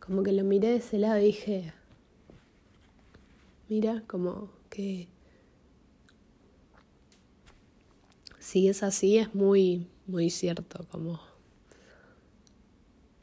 Como 0.00 0.22
que 0.22 0.32
lo 0.32 0.44
miré 0.44 0.68
de 0.68 0.76
ese 0.76 0.98
lado 0.98 1.18
y 1.18 1.24
dije, 1.26 1.72
mira, 3.68 4.02
como 4.06 4.50
que 4.68 5.08
si 8.38 8.68
es 8.68 8.82
así 8.82 9.16
es 9.16 9.34
muy, 9.34 9.88
muy 10.06 10.28
cierto, 10.28 10.86
como 10.90 11.20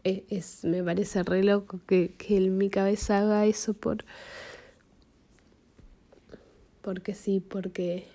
es, 0.03 0.63
me 0.63 0.83
parece 0.83 1.21
re 1.21 1.43
loco 1.43 1.79
que, 1.85 2.15
que 2.17 2.39
mi 2.39 2.69
cabeza 2.69 3.19
haga 3.19 3.45
eso 3.45 3.73
por, 3.73 4.03
porque 6.81 7.13
sí, 7.13 7.39
porque 7.39 8.07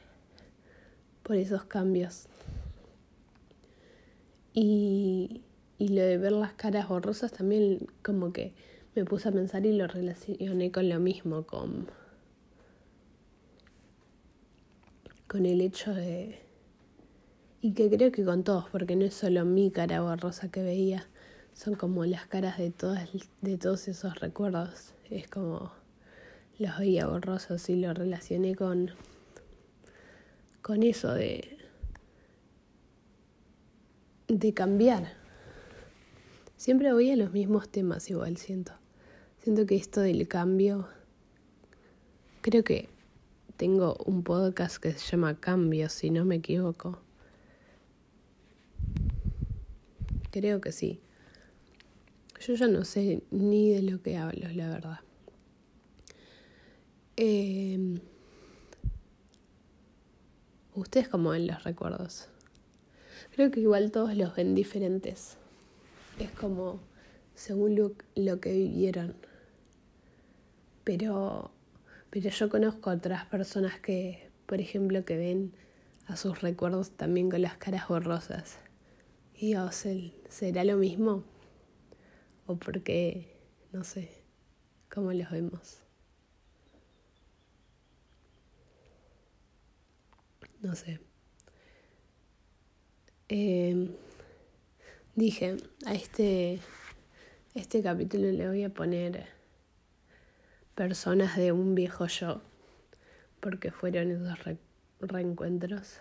por 1.22 1.36
esos 1.36 1.64
cambios. 1.64 2.26
Y, 4.58 5.42
y 5.76 5.88
lo 5.88 6.00
de 6.00 6.16
ver 6.16 6.32
las 6.32 6.54
caras 6.54 6.88
borrosas 6.88 7.30
también 7.30 7.86
como 8.02 8.32
que 8.32 8.54
me 8.94 9.04
puse 9.04 9.28
a 9.28 9.32
pensar 9.32 9.66
y 9.66 9.76
lo 9.76 9.86
relacioné 9.86 10.72
con 10.72 10.88
lo 10.88 10.98
mismo, 10.98 11.46
con, 11.46 11.90
con 15.28 15.44
el 15.44 15.60
hecho 15.60 15.94
de... 15.94 16.40
Y 17.60 17.72
que 17.74 17.90
creo 17.90 18.10
que 18.10 18.24
con 18.24 18.44
todos, 18.44 18.70
porque 18.70 18.96
no 18.96 19.04
es 19.04 19.12
solo 19.12 19.44
mi 19.44 19.70
cara 19.70 20.00
borrosa 20.00 20.50
que 20.50 20.62
veía, 20.62 21.06
son 21.52 21.74
como 21.74 22.06
las 22.06 22.26
caras 22.26 22.56
de, 22.56 22.70
todas, 22.70 23.10
de 23.42 23.58
todos 23.58 23.88
esos 23.88 24.18
recuerdos. 24.20 24.94
Es 25.10 25.28
como 25.28 25.72
los 26.58 26.78
veía 26.78 27.06
borrosos 27.06 27.68
y 27.68 27.76
lo 27.76 27.92
relacioné 27.92 28.54
con, 28.54 28.92
con 30.62 30.82
eso 30.82 31.12
de, 31.12 31.55
de 34.28 34.54
cambiar. 34.54 35.14
Siempre 36.56 36.92
voy 36.92 37.10
a 37.10 37.16
los 37.16 37.32
mismos 37.32 37.68
temas 37.68 38.10
igual, 38.10 38.36
siento. 38.36 38.72
Siento 39.42 39.66
que 39.66 39.76
esto 39.76 40.00
del 40.00 40.26
cambio, 40.26 40.88
creo 42.40 42.64
que 42.64 42.88
tengo 43.56 43.96
un 44.04 44.22
podcast 44.22 44.78
que 44.78 44.92
se 44.92 45.12
llama 45.12 45.38
Cambio, 45.38 45.88
si 45.88 46.10
no 46.10 46.24
me 46.24 46.36
equivoco. 46.36 46.98
Creo 50.30 50.60
que 50.60 50.72
sí. 50.72 51.00
Yo 52.40 52.54
ya 52.54 52.68
no 52.68 52.84
sé 52.84 53.22
ni 53.30 53.70
de 53.70 53.82
lo 53.82 54.02
que 54.02 54.16
hablo, 54.16 54.48
la 54.52 54.68
verdad. 54.68 55.00
Eh, 57.16 57.98
¿Ustedes 60.74 61.08
cómo 61.08 61.30
ven 61.30 61.46
los 61.46 61.64
recuerdos? 61.64 62.28
Creo 63.36 63.50
que 63.50 63.60
igual 63.60 63.90
todos 63.90 64.16
los 64.16 64.34
ven 64.34 64.54
diferentes. 64.54 65.36
Es 66.18 66.30
como 66.30 66.80
según 67.34 67.76
lo, 67.76 67.92
lo 68.14 68.40
que 68.40 68.50
vivieron. 68.50 69.14
Pero, 70.84 71.50
pero 72.08 72.30
yo 72.30 72.48
conozco 72.48 72.88
otras 72.88 73.26
personas 73.26 73.78
que, 73.78 74.30
por 74.46 74.58
ejemplo, 74.62 75.04
que 75.04 75.18
ven 75.18 75.52
a 76.06 76.16
sus 76.16 76.40
recuerdos 76.40 76.92
también 76.92 77.28
con 77.28 77.42
las 77.42 77.58
caras 77.58 77.88
borrosas. 77.88 78.56
Y 79.34 79.54
o 79.56 79.70
¿será 79.70 80.64
lo 80.64 80.78
mismo? 80.78 81.22
¿O 82.46 82.56
porque, 82.56 83.36
no 83.70 83.84
sé, 83.84 84.08
cómo 84.88 85.12
los 85.12 85.30
vemos? 85.30 85.80
No 90.62 90.74
sé. 90.74 91.00
Eh, 93.28 93.90
dije, 95.16 95.56
a 95.84 95.94
este, 95.94 96.60
este 97.56 97.82
capítulo 97.82 98.30
le 98.30 98.46
voy 98.46 98.62
a 98.62 98.68
poner 98.68 99.26
personas 100.76 101.36
de 101.36 101.50
un 101.50 101.74
viejo 101.74 102.06
yo, 102.06 102.40
porque 103.40 103.72
fueron 103.72 104.12
esos 104.12 104.38
reencuentros. 105.00 106.00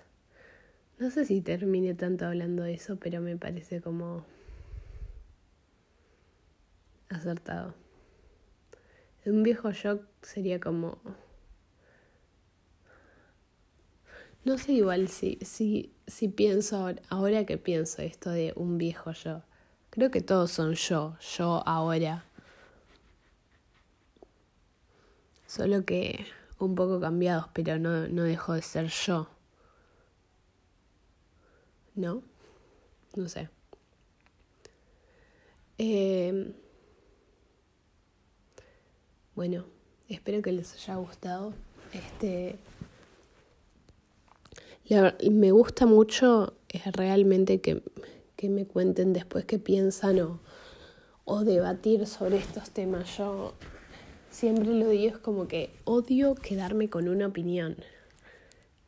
No 1.00 1.10
sé 1.10 1.26
si 1.26 1.42
termine 1.42 1.96
tanto 1.96 2.28
hablando 2.28 2.62
de 2.62 2.76
eso, 2.76 2.98
pero 2.98 3.22
me 3.22 3.38
parece 3.38 3.82
como 3.82 4.24
acertado. 7.10 7.74
Un 9.26 9.42
viejo 9.42 9.72
yo 9.72 10.02
sería 10.22 10.60
como... 10.60 11.00
No 14.46 14.58
sé 14.58 14.74
igual 14.74 15.10
si, 15.10 15.38
si, 15.42 15.92
si 16.08 16.30
pienso 16.30 16.94
ahora 17.10 17.46
que 17.46 17.58
pienso 17.58 18.02
esto 18.02 18.30
de 18.30 18.54
un 18.56 18.78
viejo 18.78 19.12
yo. 19.12 19.42
Creo 19.90 20.12
que 20.12 20.22
todos 20.22 20.52
son 20.52 20.76
yo, 20.76 21.18
yo 21.20 21.68
ahora. 21.68 22.26
solo 25.56 25.86
que 25.86 26.26
un 26.60 26.76
poco 26.76 27.00
cambiados, 27.00 27.46
pero 27.54 27.80
no, 27.80 28.08
no 28.08 28.24
dejó 28.24 28.54
de 28.54 28.62
ser 28.62 28.88
yo. 28.88 29.30
¿No? 31.96 32.22
No 33.16 33.30
sé. 33.30 33.50
Eh, 35.78 36.54
bueno, 39.34 39.66
espero 40.10 40.42
que 40.42 40.52
les 40.52 40.74
haya 40.74 40.96
gustado. 40.96 41.54
Este. 41.94 42.60
Me 45.32 45.52
gusta 45.52 45.86
mucho 45.86 46.54
es 46.70 46.86
realmente 46.92 47.62
que, 47.62 47.82
que, 48.36 48.50
me 48.50 48.66
cuenten 48.66 49.14
después 49.14 49.46
qué 49.46 49.58
piensan 49.58 50.20
o, 50.20 50.40
o 51.24 51.44
debatir 51.44 52.06
sobre 52.06 52.38
estos 52.38 52.70
temas. 52.70 53.18
Yo 53.18 53.54
siempre 54.30 54.74
lo 54.74 54.90
digo, 54.90 55.16
es 55.16 55.18
como 55.18 55.48
que 55.48 55.72
odio 55.86 56.36
quedarme 56.36 56.90
con 56.90 57.08
una 57.08 57.28
opinión. 57.28 57.78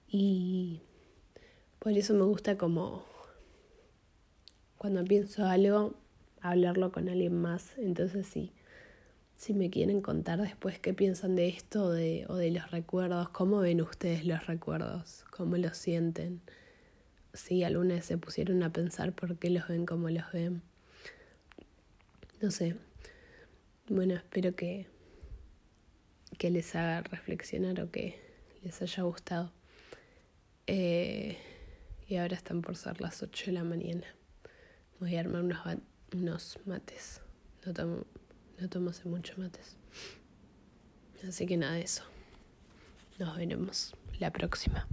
Y 0.08 0.82
por 1.80 1.94
eso 1.94 2.14
me 2.14 2.24
gusta 2.26 2.58
como 2.58 3.04
cuando 4.78 5.04
pienso 5.04 5.46
algo, 5.46 5.96
hablarlo 6.42 6.92
con 6.92 7.10
alguien 7.10 7.42
más. 7.42 7.78
Entonces 7.78 8.28
sí, 8.28 8.52
si 9.38 9.54
me 9.54 9.70
quieren 9.70 10.02
contar 10.02 10.42
después 10.42 10.80
qué 10.80 10.94
piensan 10.94 11.36
de 11.36 11.48
esto 11.48 11.86
o 11.86 11.92
de, 11.92 12.26
o 12.28 12.36
de 12.36 12.52
los 12.52 12.70
recuerdos, 12.72 13.30
cómo 13.30 13.60
ven 13.60 13.82
ustedes 13.82 14.26
los 14.26 14.46
recuerdos, 14.48 15.26
cómo 15.32 15.58
los 15.58 15.78
sienten. 15.78 16.42
Si 17.34 17.64
alguna 17.64 17.96
vez 17.96 18.06
se 18.06 18.18
pusieron 18.18 18.64
a 18.64 18.74
pensar 18.74 19.14
por 19.14 19.38
qué 19.38 19.50
los 19.50 19.68
ven 19.68 19.86
como 19.86 20.10
los 20.10 20.32
ven. 20.32 20.62
No 22.42 22.52
sé. 22.52 22.76
Bueno, 23.88 24.16
espero 24.16 24.56
que 24.56 24.88
que 26.38 26.52
les 26.52 26.76
haga 26.76 27.02
reflexionar 27.02 27.82
o 27.82 27.92
que 27.92 28.20
les 28.64 28.82
haya 28.82 29.04
gustado. 29.04 29.52
Eh, 30.68 31.38
y 32.08 32.18
ahora 32.18 32.36
están 32.36 32.62
por 32.62 32.76
ser 32.76 33.02
las 33.02 33.24
8 33.24 33.48
de 33.48 33.52
la 33.54 33.64
mañana. 33.64 34.06
Voy 35.00 35.16
a 35.16 35.20
armar 35.20 35.44
unos, 35.44 35.60
unos 36.14 36.60
mates. 36.66 37.22
No 37.66 37.74
tomo, 37.74 38.06
no 38.60 38.70
tomo 38.70 38.90
hace 38.90 39.08
mucho 39.08 39.34
mates. 39.38 39.76
Así 41.28 41.46
que 41.46 41.58
nada 41.58 41.74
de 41.74 41.82
eso. 41.82 42.04
Nos 43.20 43.36
veremos 43.38 43.94
la 44.20 44.32
próxima. 44.32 44.88